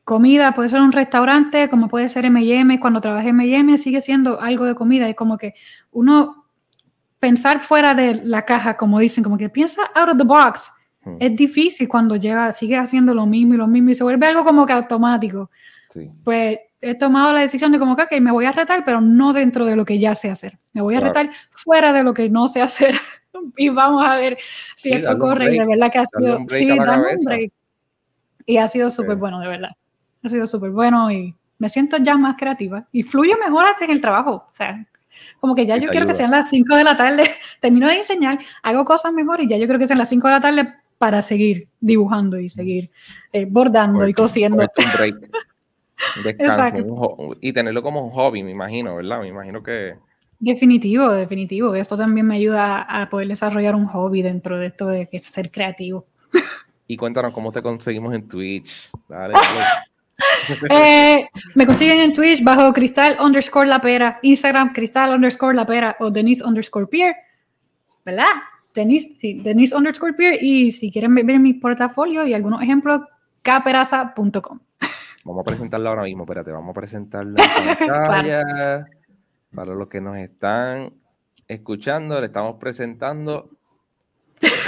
comida 0.04 0.52
puede 0.52 0.68
ser 0.68 0.80
un 0.80 0.92
restaurante, 0.92 1.68
como 1.68 1.88
puede 1.88 2.08
ser 2.08 2.24
M&M, 2.24 2.80
cuando 2.80 3.00
trabajé 3.00 3.28
en 3.28 3.40
M&M 3.40 3.76
sigue 3.76 4.00
siendo 4.00 4.40
algo 4.40 4.64
de 4.64 4.74
comida, 4.74 5.08
es 5.08 5.16
como 5.16 5.36
que 5.36 5.54
uno 5.92 6.46
pensar 7.18 7.60
fuera 7.60 7.94
de 7.94 8.14
la 8.24 8.44
caja, 8.44 8.76
como 8.76 9.00
dicen, 9.00 9.24
como 9.24 9.36
que 9.36 9.48
piensa 9.48 9.82
out 9.94 10.10
of 10.10 10.16
the 10.16 10.24
box, 10.24 10.72
hmm. 11.04 11.16
es 11.20 11.36
difícil 11.36 11.88
cuando 11.88 12.16
llega, 12.16 12.52
sigue 12.52 12.76
haciendo 12.76 13.12
lo 13.14 13.26
mismo 13.26 13.54
y 13.54 13.56
lo 13.56 13.66
mismo 13.66 13.90
y 13.90 13.94
se 13.94 14.04
vuelve 14.04 14.26
algo 14.26 14.44
como 14.44 14.64
que 14.64 14.72
automático. 14.72 15.50
Pues 16.24 16.58
he 16.80 16.94
tomado 16.94 17.32
la 17.32 17.40
decisión 17.40 17.72
de 17.72 17.78
como 17.78 17.96
que 17.96 18.02
okay, 18.02 18.20
me 18.20 18.30
voy 18.30 18.44
a 18.44 18.52
retar, 18.52 18.84
pero 18.84 19.00
no 19.00 19.32
dentro 19.32 19.64
de 19.64 19.76
lo 19.76 19.84
que 19.84 19.98
ya 19.98 20.14
sé 20.14 20.30
hacer. 20.30 20.58
Me 20.72 20.82
voy 20.82 20.94
a 20.94 21.00
retar 21.00 21.30
fuera 21.50 21.92
de 21.92 22.04
lo 22.04 22.14
que 22.14 22.28
no 22.28 22.48
sé 22.48 22.62
hacer. 22.62 22.94
y 23.56 23.68
vamos 23.68 24.08
a 24.08 24.16
ver 24.16 24.38
si 24.76 24.90
esto 24.90 25.18
corre. 25.18 25.54
Y 25.54 25.58
de 25.58 25.66
verdad 25.66 25.90
que 25.90 25.98
ha 25.98 26.06
sido. 26.06 26.38
Sí, 26.48 26.70
un 26.70 27.24
break. 27.24 27.52
Y 28.46 28.56
ha 28.56 28.68
sido 28.68 28.90
súper 28.90 29.16
bueno, 29.16 29.40
de 29.40 29.48
verdad. 29.48 29.70
Ha 30.22 30.28
sido 30.28 30.46
súper 30.46 30.70
bueno 30.70 31.10
y 31.10 31.34
me 31.58 31.68
siento 31.68 31.96
ya 31.98 32.16
más 32.16 32.36
creativa 32.38 32.86
y 32.92 33.02
fluyo 33.02 33.36
mejor 33.38 33.66
en 33.80 33.90
el 33.90 34.00
trabajo. 34.00 34.46
O 34.50 34.54
sea, 34.54 34.86
como 35.40 35.54
que 35.54 35.66
ya 35.66 35.76
yo 35.76 35.90
quiero 35.90 36.06
que 36.06 36.14
sean 36.14 36.30
las 36.30 36.48
5 36.48 36.76
de 36.76 36.84
la 36.84 36.96
tarde, 36.96 37.24
termino 37.60 37.88
de 37.88 37.96
enseñar, 37.96 38.38
hago 38.62 38.84
cosas 38.84 39.12
mejor 39.12 39.40
y 39.40 39.48
ya 39.48 39.56
yo 39.56 39.66
creo 39.66 39.78
que 39.78 39.86
sean 39.86 39.98
las 39.98 40.08
5 40.08 40.26
de 40.28 40.32
la 40.32 40.40
tarde 40.40 40.74
para 40.98 41.22
seguir 41.22 41.68
dibujando 41.80 42.38
y 42.38 42.48
seguir 42.48 42.90
eh, 43.32 43.46
bordando 43.48 44.06
y 44.08 44.12
cosiendo. 44.12 44.66
Descanso, 46.22 47.36
y 47.40 47.52
tenerlo 47.52 47.82
como 47.82 48.02
un 48.02 48.10
hobby, 48.10 48.42
me 48.42 48.50
imagino, 48.50 48.96
¿verdad? 48.96 49.20
Me 49.20 49.28
imagino 49.28 49.62
que... 49.62 49.94
Definitivo, 50.40 51.12
definitivo. 51.12 51.74
Esto 51.74 51.96
también 51.96 52.26
me 52.26 52.36
ayuda 52.36 52.82
a 52.82 53.10
poder 53.10 53.28
desarrollar 53.28 53.74
un 53.74 53.86
hobby 53.86 54.22
dentro 54.22 54.58
de 54.58 54.66
esto 54.66 54.86
de 54.86 55.08
ser 55.18 55.50
creativo. 55.50 56.06
Y 56.86 56.96
cuéntanos 56.96 57.32
cómo 57.32 57.52
te 57.52 57.60
conseguimos 57.60 58.14
en 58.14 58.26
Twitch. 58.28 58.90
Dale, 59.08 59.34
eh, 60.70 61.28
me 61.54 61.66
consiguen 61.66 61.98
en 61.98 62.12
Twitch 62.12 62.42
bajo 62.42 62.72
cristal 62.72 63.18
underscore 63.20 63.68
la 63.68 63.80
pera, 63.80 64.18
Instagram 64.22 64.72
cristal 64.72 65.14
underscore 65.14 65.54
la 65.54 65.66
pera 65.66 65.96
o 66.00 66.10
Denise 66.10 66.44
underscore 66.44 66.86
peer, 66.86 67.14
¿verdad? 68.04 68.24
Denise, 68.74 69.16
sí, 69.18 69.40
Denise 69.42 69.76
underscore 69.76 70.14
peer 70.14 70.42
y 70.42 70.70
si 70.70 70.90
quieren 70.90 71.14
ver 71.14 71.38
mi 71.38 71.54
portafolio 71.54 72.26
y 72.26 72.34
algunos 72.34 72.62
ejemplos, 72.62 73.02
caperaza.com. 73.42 74.60
Vamos 75.28 75.42
a 75.42 75.44
presentarla 75.44 75.90
ahora 75.90 76.04
mismo, 76.04 76.22
espérate, 76.22 76.50
vamos 76.50 76.70
a 76.70 76.80
presentarla 76.80 77.44
en 77.44 77.76
pantalla. 77.88 78.86
Para 79.54 79.74
los 79.74 79.86
que 79.86 80.00
nos 80.00 80.16
están 80.16 80.94
escuchando, 81.46 82.18
le 82.18 82.28
estamos 82.28 82.56
presentando 82.58 83.50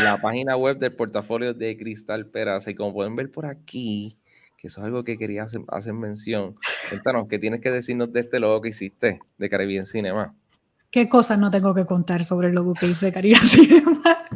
la 0.05 0.19
página 0.19 0.59
web 0.59 0.79
del 0.79 0.95
portafolio 0.95 1.55
de 1.55 1.79
Cristal 1.79 2.27
Peraza. 2.27 2.71
Y 2.71 2.75
como 2.75 2.93
pueden 2.93 3.17
ver 3.17 3.31
por 3.31 3.47
aquí, 3.47 4.19
que 4.59 4.67
eso 4.67 4.83
es 4.83 4.87
algo 4.87 5.03
que 5.03 5.17
quería 5.17 5.45
hacer, 5.45 5.95
mención. 5.95 6.55
Cuéntanos, 6.91 7.27
¿qué 7.29 7.39
tienes 7.39 7.63
que 7.63 7.71
decirnos 7.71 8.13
de 8.13 8.21
este 8.21 8.39
logo 8.39 8.61
que 8.61 8.69
hiciste 8.69 9.19
de 9.39 9.49
Caribbean 9.49 9.87
Cinema? 9.87 10.35
¿Qué 10.91 11.09
cosas 11.09 11.39
no 11.39 11.51
tengo 11.51 11.75
que 11.75 11.87
contar 11.87 12.23
sobre 12.23 12.49
el 12.49 12.55
logo 12.55 12.75
que 12.75 12.87
hice 12.87 13.07
de 13.07 13.13
Caribbean 13.15 13.45
Cinema? 13.47 14.27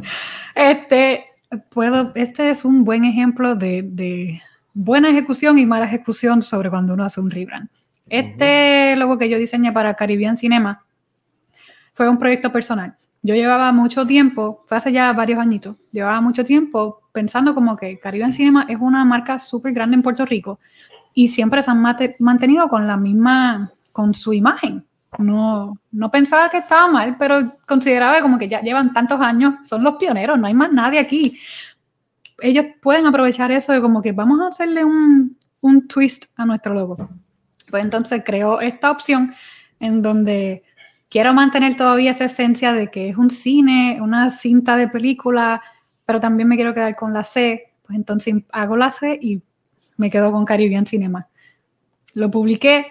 Este, 0.55 1.25
puedo, 1.69 2.13
este 2.15 2.49
es 2.49 2.65
un 2.65 2.83
buen 2.83 3.05
ejemplo 3.05 3.53
de, 3.53 4.41
buena 4.75 5.09
ejecución 5.09 5.57
y 5.57 5.65
mala 5.65 5.85
ejecución 5.85 6.43
sobre 6.43 6.69
cuando 6.69 6.93
uno 6.93 7.05
hace 7.05 7.21
un 7.21 7.31
rebrand. 7.31 7.69
Este 8.07 8.95
logo 8.97 9.17
que 9.17 9.29
yo 9.29 9.39
diseñé 9.39 9.71
para 9.71 9.95
Caribbean 9.95 10.37
Cinema 10.37 10.85
fue 11.93 12.07
un 12.07 12.19
proyecto 12.19 12.51
personal. 12.51 12.95
Yo 13.23 13.33
llevaba 13.33 13.71
mucho 13.71 14.05
tiempo, 14.05 14.63
fue 14.67 14.77
hace 14.77 14.91
ya 14.91 15.11
varios 15.13 15.39
añitos, 15.39 15.77
llevaba 15.91 16.21
mucho 16.21 16.43
tiempo 16.43 17.01
pensando 17.11 17.55
como 17.55 17.75
que 17.75 17.97
Caribbean 17.97 18.31
Cinema 18.31 18.67
es 18.69 18.77
una 18.79 19.03
marca 19.03 19.39
súper 19.39 19.73
grande 19.73 19.95
en 19.95 20.03
Puerto 20.03 20.25
Rico 20.25 20.59
y 21.15 21.29
siempre 21.29 21.63
se 21.63 21.71
han 21.71 21.81
mantenido 22.19 22.67
con 22.67 22.85
la 22.85 22.97
misma, 22.97 23.71
con 23.93 24.13
su 24.13 24.33
imagen. 24.33 24.85
No, 25.17 25.79
no 25.93 26.11
pensaba 26.11 26.49
que 26.49 26.57
estaba 26.57 26.87
mal, 26.89 27.15
pero 27.17 27.57
consideraba 27.65 28.19
como 28.21 28.37
que 28.37 28.49
ya 28.49 28.59
llevan 28.61 28.91
tantos 28.91 29.21
años, 29.21 29.55
son 29.63 29.81
los 29.81 29.95
pioneros, 29.95 30.37
no 30.37 30.47
hay 30.47 30.53
más 30.53 30.73
nadie 30.73 30.99
aquí. 30.99 31.39
Ellos 32.39 32.65
pueden 32.81 33.05
aprovechar 33.05 33.51
eso 33.51 33.71
de 33.71 33.81
como 33.81 34.01
que 34.01 34.11
vamos 34.11 34.39
a 34.41 34.47
hacerle 34.47 34.83
un, 34.83 35.37
un 35.61 35.87
twist 35.87 36.25
a 36.35 36.45
nuestro 36.45 36.73
logo. 36.73 37.09
Pues 37.69 37.83
entonces 37.83 38.21
creó 38.25 38.61
esta 38.61 38.91
opción 38.91 39.33
en 39.79 40.01
donde 40.01 40.63
quiero 41.09 41.33
mantener 41.33 41.75
todavía 41.75 42.11
esa 42.11 42.25
esencia 42.25 42.73
de 42.73 42.91
que 42.91 43.09
es 43.09 43.17
un 43.17 43.29
cine, 43.29 43.99
una 44.01 44.29
cinta 44.29 44.75
de 44.75 44.87
película, 44.87 45.61
pero 46.05 46.19
también 46.19 46.47
me 46.47 46.55
quiero 46.55 46.73
quedar 46.73 46.95
con 46.95 47.13
la 47.13 47.23
C, 47.23 47.73
pues 47.83 47.95
entonces 47.95 48.35
hago 48.51 48.75
la 48.77 48.91
C 48.91 49.17
y 49.21 49.41
me 49.97 50.09
quedo 50.09 50.31
con 50.31 50.45
Caribbean 50.45 50.85
Cinema. 50.85 51.27
Lo 52.13 52.29
publiqué 52.29 52.87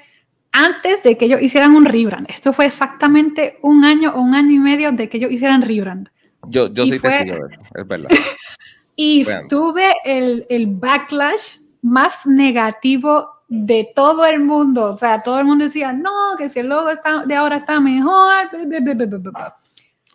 antes 0.53 1.03
de 1.03 1.17
que 1.17 1.27
ellos 1.27 1.43
hicieran 1.43 1.75
un 1.75 1.85
rebrand. 1.85 2.29
Esto 2.31 2.53
fue 2.53 2.67
exactamente 2.67 3.59
un 3.63 3.85
año 3.85 4.13
o 4.15 4.21
un 4.21 4.35
año 4.35 4.53
y 4.53 4.59
medio 4.59 4.93
de 4.93 5.09
que 5.09 5.17
ellos 5.17 5.33
hicieran 5.33 5.63
rebrand. 5.63 6.09
Yo, 6.49 6.73
yo 6.73 6.87
soy 6.87 6.99
testigo 6.99 7.47
de 7.47 7.55
eso, 7.55 7.63
es 7.75 7.87
verdad. 7.87 8.09
y 8.97 9.27
tuve 9.49 9.95
el, 10.05 10.47
el 10.49 10.67
backlash 10.67 11.59
más 11.83 12.27
negativo 12.27 13.31
de 13.49 13.93
todo 13.95 14.25
el 14.25 14.41
mundo. 14.41 14.87
O 14.87 14.95
sea, 14.95 15.23
todo 15.23 15.39
el 15.39 15.45
mundo 15.45 15.65
decía, 15.65 15.93
no, 15.93 16.37
que 16.37 16.49
si 16.49 16.61
el 16.61 16.69
logo 16.69 16.89
de 17.27 17.35
ahora 17.35 17.57
está 17.57 17.81
mejor. 17.81 18.49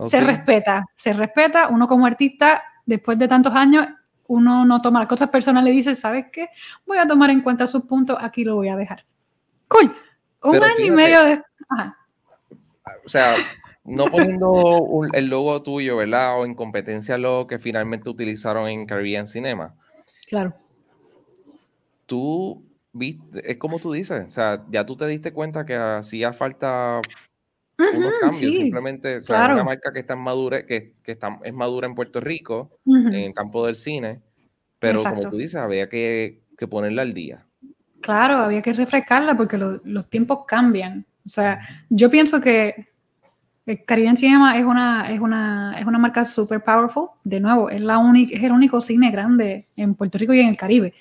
se 0.05 0.21
respeta, 0.21 0.86
se 0.95 1.13
respeta. 1.13 1.67
Uno 1.67 1.88
como 1.88 2.05
artista, 2.05 2.63
después 2.86 3.17
de 3.17 3.27
tantos 3.27 3.53
años, 3.53 3.88
uno 4.27 4.65
no 4.65 4.82
toma 4.82 4.99
las 4.99 5.09
cosas 5.09 5.30
personales 5.30 5.73
y 5.73 5.77
dice, 5.77 5.95
¿sabes 5.95 6.27
qué? 6.32 6.47
Voy 6.86 6.97
a 6.97 7.07
tomar 7.07 7.30
en 7.30 7.41
cuenta 7.41 7.67
sus 7.67 7.84
puntos, 7.84 8.17
aquí 8.19 8.43
lo 8.43 8.55
voy 8.55 8.69
a 8.69 8.75
dejar. 8.75 9.05
Cool. 9.67 9.95
Un 10.43 10.63
año 10.63 10.86
y 10.86 10.91
medio 10.91 11.23
de... 11.23 11.43
O 13.05 13.09
sea, 13.09 13.36
no 13.90 14.06
poniendo 14.06 15.02
el 15.14 15.28
logo 15.28 15.62
tuyo, 15.64 15.98
¿verdad? 15.98 16.40
O 16.40 16.46
en 16.46 16.56
competencia 16.56 17.18
lo 17.18 17.48
que 17.48 17.60
finalmente 17.60 18.10
utilizaron 18.10 18.70
en 18.70 18.86
Caribbean 18.86 19.28
Cinema. 19.28 19.76
Claro. 20.28 20.54
Tú 22.06 22.64
es 23.44 23.58
como 23.58 23.80
tú 23.80 23.92
dices, 23.92 24.26
o 24.26 24.30
sea, 24.30 24.64
ya 24.70 24.86
tú 24.86 24.96
te 24.96 25.06
diste 25.08 25.32
cuenta 25.32 25.66
que 25.66 25.76
hacía 25.76 26.34
falta 26.34 27.02
unos 27.78 28.14
cambios, 28.20 28.36
simplemente, 28.36 29.18
o 29.18 29.24
sea, 29.24 29.54
una 29.54 29.64
marca 29.64 29.94
que 29.94 30.00
está 30.00 30.14
en 30.14 30.20
madura, 30.20 30.66
que, 30.66 30.96
que 31.04 31.14
está, 31.14 31.40
es 31.44 31.54
madura 31.54 31.88
en 31.88 31.96
Puerto 31.96 32.20
Rico, 32.20 32.72
en 32.86 33.14
el 33.14 33.34
campo 33.34 33.66
del 33.66 33.76
cine, 33.76 34.22
pero 34.80 35.02
como 35.04 35.30
tú 35.30 35.38
dices, 35.38 35.56
había 35.56 35.88
que, 35.88 36.42
que, 36.58 36.68
ponerla 36.68 37.04
al 37.04 37.14
día. 37.14 37.46
Claro, 38.02 38.38
había 38.38 38.62
que 38.62 38.74
refrescarla 38.74 39.38
porque 39.38 39.58
los 39.58 40.10
tiempos 40.10 40.40
cambian. 40.48 41.06
O 41.26 41.30
sea, 41.30 41.60
yo 41.90 42.10
pienso 42.10 42.42
que 42.42 42.89
Caribbean 43.78 44.17
Cinema 44.17 44.57
es 44.57 44.65
una, 44.65 45.11
es 45.11 45.20
una, 45.20 45.80
es 45.80 45.86
una 45.86 45.97
marca 45.97 46.26
super 46.26 46.63
powerful. 46.63 47.09
De 47.24 47.39
nuevo, 47.39 47.70
es, 47.70 47.82
la 47.82 47.97
única, 47.97 48.36
es 48.36 48.43
el 48.43 48.51
único 48.51 48.82
cine 48.82 49.11
grande 49.11 49.67
en 49.76 49.95
Puerto 49.95 50.17
Rico 50.17 50.34
y 50.34 50.39
en 50.39 50.47
el 50.49 50.57
Caribe. 50.57 50.93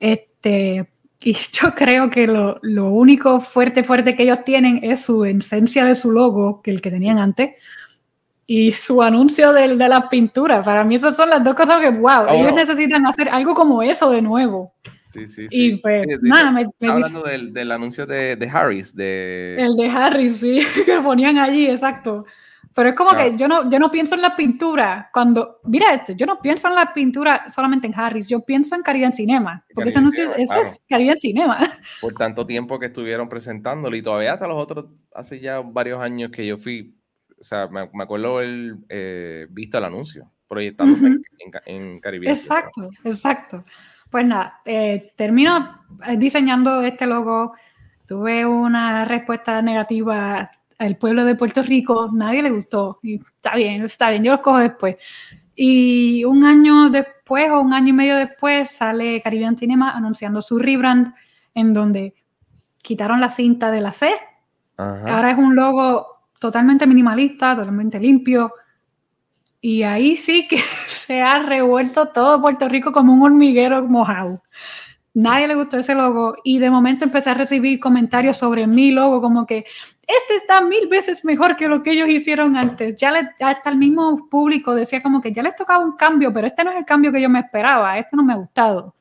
Este, 0.00 0.88
y 1.22 1.32
yo 1.52 1.74
creo 1.74 2.10
que 2.10 2.26
lo, 2.26 2.58
lo, 2.62 2.90
único 2.90 3.40
fuerte, 3.40 3.84
fuerte 3.84 4.14
que 4.14 4.24
ellos 4.24 4.44
tienen 4.44 4.80
es 4.82 5.02
su 5.04 5.24
esencia 5.24 5.84
de 5.84 5.94
su 5.94 6.12
logo, 6.12 6.62
que 6.62 6.70
el 6.70 6.80
que 6.80 6.90
tenían 6.90 7.18
antes, 7.18 7.52
y 8.46 8.72
su 8.72 9.02
anuncio 9.02 9.52
de, 9.52 9.76
de 9.76 9.88
la 9.88 10.08
pintura. 10.08 10.62
Para 10.62 10.82
mí 10.82 10.94
esas 10.94 11.16
son 11.16 11.28
las 11.30 11.44
dos 11.44 11.54
cosas 11.54 11.78
que, 11.80 11.90
wow, 11.90 12.24
oh. 12.28 12.32
ellos 12.32 12.54
necesitan 12.54 13.06
hacer 13.06 13.28
algo 13.28 13.54
como 13.54 13.82
eso 13.82 14.10
de 14.10 14.22
nuevo. 14.22 14.72
Sí, 15.18 15.26
sí, 15.28 15.48
sí. 15.48 15.64
Y 15.66 15.76
pues, 15.76 16.06
nada, 16.22 16.50
me, 16.50 16.66
Hablando 16.88 17.22
del, 17.22 17.52
del, 17.52 17.72
anuncio 17.72 18.06
de, 18.06 18.36
de 18.36 18.48
Harris. 18.48 18.94
De... 18.94 19.56
El 19.58 19.74
de 19.76 19.88
Harris, 19.88 20.38
sí, 20.40 20.60
que 20.86 21.00
ponían 21.00 21.38
allí, 21.38 21.68
exacto. 21.68 22.24
Pero 22.78 22.90
es 22.90 22.94
como 22.94 23.10
que 23.10 23.36
yo 23.36 23.48
no, 23.48 23.68
yo 23.68 23.80
no 23.80 23.90
pienso 23.90 24.14
en 24.14 24.22
la 24.22 24.36
pintura 24.36 25.10
cuando, 25.12 25.58
mira 25.64 25.92
esto, 25.94 26.12
yo 26.12 26.26
no 26.26 26.40
pienso 26.40 26.68
en 26.68 26.76
la 26.76 26.94
pintura 26.94 27.50
solamente 27.50 27.88
en 27.88 27.94
Harris, 27.96 28.28
yo 28.28 28.44
pienso 28.44 28.76
en 28.76 28.82
Caribbean 28.82 29.12
Cinema, 29.12 29.64
porque 29.74 29.90
ese, 29.90 29.98
anuncio, 29.98 30.32
ese 30.36 30.60
es 30.60 30.84
Caribbean 30.88 31.16
Cinema. 31.16 31.58
Por 32.00 32.14
tanto 32.14 32.46
tiempo 32.46 32.78
que 32.78 32.86
estuvieron 32.86 33.28
presentándolo 33.28 33.96
y 33.96 34.02
todavía 34.02 34.34
hasta 34.34 34.46
los 34.46 34.62
otros, 34.62 34.86
hace 35.12 35.40
ya 35.40 35.58
varios 35.58 36.00
años 36.00 36.30
que 36.30 36.46
yo 36.46 36.56
fui, 36.56 36.96
o 37.36 37.42
sea, 37.42 37.66
me, 37.66 37.90
me 37.92 38.04
acuerdo 38.04 38.40
el 38.40 38.76
eh, 38.88 39.48
visto 39.50 39.78
el 39.78 39.84
anuncio, 39.84 40.30
proyectándose 40.46 41.06
en, 41.06 41.20
en, 41.66 41.98
Caribbean 41.98 42.32
Exacto, 42.32 42.90
exacto. 43.02 43.64
Pues 44.10 44.26
nada, 44.26 44.60
eh, 44.64 45.12
termino 45.16 45.84
eh, 46.06 46.16
diseñando 46.16 46.80
este 46.82 47.06
logo, 47.06 47.54
tuve 48.06 48.46
una 48.46 49.04
respuesta 49.04 49.60
negativa 49.60 50.50
al 50.78 50.96
pueblo 50.96 51.24
de 51.24 51.34
Puerto 51.34 51.62
Rico, 51.62 52.10
nadie 52.12 52.42
le 52.42 52.50
gustó. 52.50 52.98
Y 53.02 53.16
está 53.16 53.54
bien, 53.56 53.84
está 53.84 54.10
bien, 54.10 54.24
yo 54.24 54.32
los 54.32 54.40
cojo 54.40 54.58
después. 54.58 54.96
Y 55.54 56.24
un 56.24 56.44
año 56.44 56.88
después 56.88 57.50
o 57.50 57.60
un 57.60 57.72
año 57.74 57.88
y 57.88 57.92
medio 57.92 58.16
después 58.16 58.70
sale 58.70 59.20
Caribbean 59.20 59.56
Cinema 59.56 59.90
anunciando 59.90 60.40
su 60.40 60.58
rebrand 60.58 61.14
en 61.54 61.74
donde 61.74 62.14
quitaron 62.80 63.20
la 63.20 63.28
cinta 63.28 63.70
de 63.70 63.80
la 63.80 63.90
C. 63.90 64.10
Ahora 64.76 65.32
es 65.32 65.38
un 65.38 65.56
logo 65.56 66.06
totalmente 66.38 66.86
minimalista, 66.86 67.56
totalmente 67.56 67.98
limpio. 67.98 68.52
Y 69.60 69.82
ahí 69.82 70.16
sí 70.16 70.46
que 70.48 70.58
se 70.86 71.22
ha 71.22 71.38
revuelto 71.40 72.08
todo 72.08 72.40
Puerto 72.40 72.68
Rico 72.68 72.92
como 72.92 73.12
un 73.12 73.22
hormiguero 73.22 73.84
mojado 73.84 74.42
nadie 75.18 75.48
le 75.48 75.56
gustó 75.56 75.78
ese 75.78 75.94
logo 75.94 76.36
y 76.44 76.58
de 76.58 76.70
momento 76.70 77.04
empecé 77.04 77.30
a 77.30 77.34
recibir 77.34 77.80
comentarios 77.80 78.36
sobre 78.36 78.66
mi 78.66 78.92
logo 78.92 79.20
como 79.20 79.46
que 79.46 79.64
este 80.06 80.36
está 80.36 80.60
mil 80.60 80.88
veces 80.88 81.24
mejor 81.24 81.56
que 81.56 81.68
lo 81.68 81.82
que 81.82 81.92
ellos 81.92 82.08
hicieron 82.08 82.56
antes. 82.56 82.96
Ya 82.96 83.10
le, 83.10 83.28
hasta 83.40 83.68
el 83.68 83.76
mismo 83.76 84.28
público 84.30 84.74
decía 84.74 85.02
como 85.02 85.20
que 85.20 85.32
ya 85.32 85.42
les 85.42 85.56
tocaba 85.56 85.84
un 85.84 85.96
cambio, 85.96 86.32
pero 86.32 86.46
este 86.46 86.64
no 86.64 86.70
es 86.70 86.78
el 86.78 86.84
cambio 86.84 87.12
que 87.12 87.20
yo 87.20 87.28
me 87.28 87.40
esperaba, 87.40 87.98
este 87.98 88.16
no 88.16 88.22
me 88.22 88.32
ha 88.32 88.36
gustado. 88.36 88.94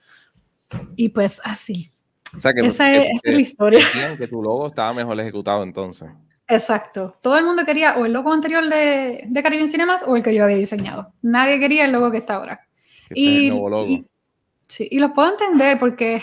Y 0.95 1.09
pues 1.09 1.39
así. 1.45 1.91
esa, 2.35 2.93
es, 2.93 3.21
la 3.23 3.39
historia. 3.39 3.79
Que 4.17 4.27
tu 4.27 4.41
logo 4.41 4.67
estaba 4.67 4.93
mejor 4.93 5.19
ejecutado 5.19 5.63
entonces. 5.63 6.09
Exacto. 6.47 7.17
Todo 7.21 7.37
el 7.37 7.45
mundo 7.45 7.65
quería 7.65 7.97
o 7.97 8.05
el 8.05 8.13
logo 8.13 8.31
anterior 8.31 8.67
de, 8.67 9.25
de 9.27 9.43
Caribbean 9.43 9.67
Cinemas 9.67 10.03
o 10.07 10.15
el 10.15 10.23
que 10.23 10.33
yo 10.33 10.43
había 10.43 10.57
diseñado. 10.57 11.13
Nadie 11.21 11.59
quería 11.59 11.85
el 11.85 11.91
logo 11.91 12.11
que 12.11 12.17
está 12.17 12.35
ahora. 12.35 12.67
y, 13.09 13.47
el 13.47 13.49
nuevo 13.51 13.69
logo. 13.69 14.03
Sí, 14.67 14.87
y 14.89 14.99
los 14.99 15.11
puedo 15.11 15.31
entender 15.31 15.79
porque 15.79 16.21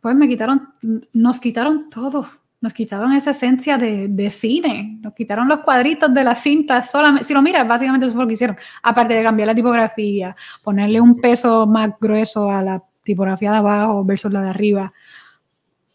pues 0.00 0.16
me 0.16 0.28
quitaron, 0.28 0.74
nos 1.12 1.40
quitaron 1.40 1.88
todo, 1.88 2.26
nos 2.60 2.72
quitaron 2.72 3.12
esa 3.12 3.30
esencia 3.30 3.78
de, 3.78 4.08
de 4.08 4.30
cine, 4.30 4.98
nos 5.00 5.14
quitaron 5.14 5.46
los 5.46 5.60
cuadritos 5.60 6.12
de 6.12 6.24
la 6.24 6.34
cinta 6.34 6.82
solamente, 6.82 7.24
si 7.24 7.34
lo 7.34 7.40
miras, 7.40 7.66
básicamente 7.66 8.06
eso 8.06 8.14
fue 8.14 8.24
lo 8.24 8.28
que 8.28 8.34
hicieron, 8.34 8.56
aparte 8.82 9.14
de 9.14 9.22
cambiar 9.22 9.46
la 9.46 9.54
tipografía, 9.54 10.34
ponerle 10.62 11.00
un 11.00 11.20
peso 11.20 11.68
más 11.68 11.90
grueso 12.00 12.50
a 12.50 12.62
la 12.62 12.82
tipografía 13.04 13.52
de 13.52 13.58
abajo 13.58 14.04
versus 14.04 14.32
la 14.32 14.42
de 14.42 14.50
arriba. 14.50 14.92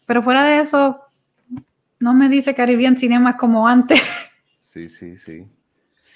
Pero 0.06 0.22
fuera 0.22 0.42
de 0.44 0.60
eso, 0.60 1.07
no 2.00 2.14
me 2.14 2.28
dice 2.28 2.54
Caribbean 2.54 2.96
Cinema 2.96 3.36
como 3.36 3.66
antes. 3.68 4.00
Sí, 4.58 4.88
sí, 4.88 5.16
sí. 5.16 5.46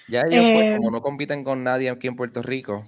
Ya 0.09 0.22
ellos, 0.22 0.45
pues, 0.55 0.64
eh, 0.64 0.76
como 0.76 0.91
no 0.91 1.01
compiten 1.01 1.43
con 1.43 1.64
nadie 1.64 1.89
aquí 1.91 2.07
en 2.07 2.16
Puerto 2.16 2.43
Rico, 2.43 2.87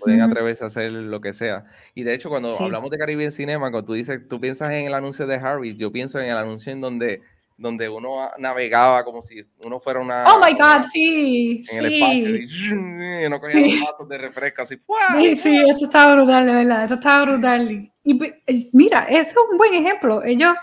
Pueden 0.00 0.20
atreverse 0.20 0.64
a 0.64 0.66
hacer 0.66 0.90
lo 0.92 1.20
que 1.20 1.32
sea. 1.32 1.64
Y 1.94 2.02
de 2.02 2.14
hecho, 2.14 2.28
cuando 2.28 2.54
hablamos 2.58 2.90
de 2.90 2.98
Caribbean 2.98 3.32
Cinema, 3.32 3.70
cuando 3.70 3.86
tú 3.86 3.94
dices, 3.94 4.20
tú 4.28 4.40
piensas 4.40 4.72
en 4.72 4.86
el 4.86 4.94
anuncio 4.94 5.26
de 5.26 5.36
Harry, 5.36 5.76
yo 5.76 5.90
pienso 5.90 6.20
en 6.20 6.26
el 6.26 6.36
anuncio 6.36 6.72
en 6.72 6.80
donde, 6.80 7.22
donde 7.56 7.88
uno 7.88 8.30
navegaba 8.38 9.04
como 9.04 9.22
si 9.22 9.44
uno 9.64 9.80
fuera 9.80 10.00
una. 10.00 10.24
Oh 10.24 10.44
my 10.44 10.52
God, 10.52 10.82
sí. 10.82 11.64
En 11.70 11.78
el 11.78 11.92
espacio. 11.94 12.36
Y, 12.36 13.26
uno 13.26 13.38
cogía 13.38 13.60
los 13.60 13.80
vasos 13.80 14.08
de 14.08 14.18
refresco 14.18 14.62
así. 14.62 14.78
Sí, 15.16 15.36
sí, 15.36 15.64
eso 15.68 15.86
estaba 15.86 16.14
brutal, 16.14 16.46
de 16.46 16.52
verdad. 16.52 16.84
Eso 16.84 16.94
estaba 16.94 17.24
brutal. 17.24 17.90
Y 18.04 18.14
pues, 18.14 18.34
mira, 18.74 19.06
eso 19.08 19.30
es 19.30 19.50
un 19.50 19.56
buen 19.56 19.74
ejemplo. 19.74 20.22
Ellos 20.22 20.58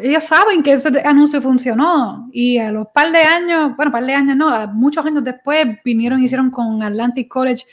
ellos 0.00 0.24
saben 0.24 0.62
que 0.62 0.72
ese 0.72 0.88
anuncio 1.04 1.42
funcionó 1.42 2.28
y 2.32 2.58
a 2.58 2.70
los 2.70 2.86
par 2.88 3.10
de 3.10 3.18
años, 3.18 3.76
bueno, 3.76 3.90
par 3.90 4.04
de 4.04 4.14
años 4.14 4.36
no, 4.36 4.68
muchos 4.68 5.04
años 5.04 5.24
después 5.24 5.66
vinieron 5.84 6.20
y 6.20 6.24
hicieron 6.24 6.50
con 6.50 6.82
Atlantic 6.82 7.28
College 7.28 7.64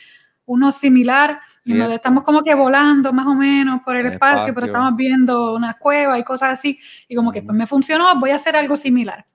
uno 0.46 0.72
similar, 0.72 1.39
y 1.66 1.74
nos 1.74 1.91
estamos 1.91 2.24
como 2.24 2.44
que 2.44 2.54
volando 2.54 3.14
más 3.14 3.26
o 3.26 3.34
menos 3.34 3.82
por 3.84 3.96
el, 3.96 4.08
espacio, 4.08 4.54
pero 4.54 4.68
estamos 4.68 4.96
viendo 4.96 5.56
una 5.56 5.76
cueva 5.76 6.20
y 6.20 6.24
cosas 6.24 6.60
así, 6.60 6.78
y 7.08 7.16
como 7.16 7.32
que 7.32 7.41
pues 7.41 7.56
me 7.56 7.66
funcionó, 7.66 8.20
voy 8.20 8.32
a 8.32 8.36
hacer 8.36 8.56
algo 8.56 8.76
similar. 8.76 9.26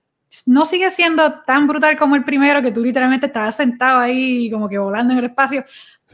No 0.45 0.65
sigue 0.65 0.91
siendo 0.91 1.41
tan 1.41 1.65
brutal 1.65 1.97
como 1.97 2.15
el 2.15 2.23
primero, 2.23 2.61
que 2.61 2.71
tú 2.71 2.83
literalmente 2.83 3.25
estabas 3.25 3.55
sentado 3.55 3.99
ahí 3.99 4.51
como 4.51 4.69
que 4.69 4.77
volando 4.77 5.13
en 5.13 5.19
el 5.19 5.25
espacio, 5.25 5.65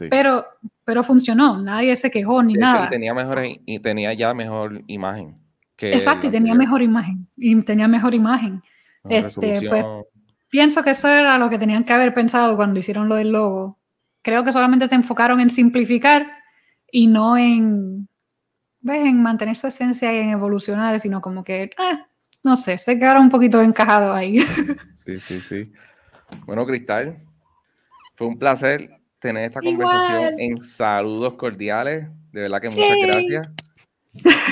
pero, 0.08 0.46
pero 0.82 1.04
funcionó, 1.04 1.60
nadie 1.60 1.94
se 1.96 2.10
quejó 2.10 2.42
ni 2.42 2.54
nada. 2.54 2.86
y 2.86 2.88
tenía, 2.88 3.12
mejor, 3.12 3.42
y 3.44 3.78
tenía 3.80 4.14
ya 4.14 4.32
mejor 4.32 4.82
imagen. 4.86 5.45
Exacto, 5.78 6.26
y 6.26 6.30
tenía 6.30 6.54
mejor 6.54 6.82
imagen, 6.82 7.28
y 7.36 7.60
tenía 7.62 7.88
mejor 7.88 8.14
imagen. 8.14 8.62
este, 9.08 9.68
pues, 9.68 9.84
pienso 10.48 10.82
que 10.82 10.90
eso 10.90 11.08
era 11.08 11.38
lo 11.38 11.50
que 11.50 11.58
tenían 11.58 11.84
que 11.84 11.92
haber 11.92 12.14
pensado 12.14 12.56
cuando 12.56 12.78
hicieron 12.78 13.08
lo 13.08 13.16
del 13.16 13.32
logo, 13.32 13.78
creo 14.22 14.42
que 14.42 14.52
solamente 14.52 14.88
se 14.88 14.96
enfocaron 14.96 15.38
en 15.40 15.50
simplificar 15.50 16.26
y 16.90 17.06
no 17.06 17.36
en, 17.36 18.08
¿ves? 18.80 19.04
en 19.04 19.22
mantener 19.22 19.54
su 19.54 19.66
esencia 19.66 20.12
y 20.12 20.18
en 20.18 20.30
evolucionar, 20.30 20.98
sino 20.98 21.20
como 21.20 21.44
que, 21.44 21.70
ah, 21.78 22.06
no 22.42 22.56
sé, 22.56 22.78
se 22.78 22.98
quedaron 22.98 23.24
un 23.24 23.30
poquito 23.30 23.62
encajados 23.62 24.14
ahí. 24.16 24.38
Sí, 25.06 25.20
sí, 25.20 25.40
sí. 25.40 25.72
Bueno, 26.46 26.66
Cristal, 26.66 27.22
fue 28.16 28.26
un 28.26 28.36
placer 28.36 28.90
tener 29.20 29.44
esta 29.44 29.60
conversación 29.60 30.34
en 30.40 30.60
saludos 30.60 31.34
cordiales. 31.34 32.08
De 32.32 32.40
verdad 32.40 32.60
que 32.60 32.70
muchas 32.70 32.96
gracias. 33.00 33.48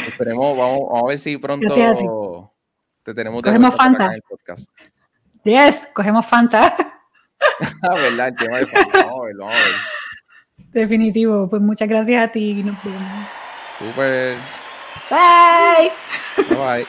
Esperemos, 0.06 0.56
vamos, 0.56 0.80
a 0.94 1.06
ver 1.06 1.18
si 1.18 1.36
pronto 1.36 2.52
te 3.02 3.14
tenemos 3.14 3.42
cogemos 3.42 3.74
Fanta. 3.74 4.06
En 4.06 4.12
el 4.12 4.22
podcast. 4.22 4.70
Yes, 5.44 5.88
cogemos 5.92 6.26
Fanta. 6.26 6.76
Ah, 7.82 7.94
¿Verdad? 7.94 8.28
El 8.28 8.36
tema 8.36 8.56
de 8.56 8.66
Fanta. 8.66 9.06
Definitivo. 10.72 11.48
Pues 11.48 11.60
muchas 11.60 11.88
gracias 11.88 12.22
a 12.22 12.32
ti. 12.32 12.62
Nos 12.62 12.76
Super. 13.78 14.36
Bye. 15.10 15.92
Bye. 16.56 16.86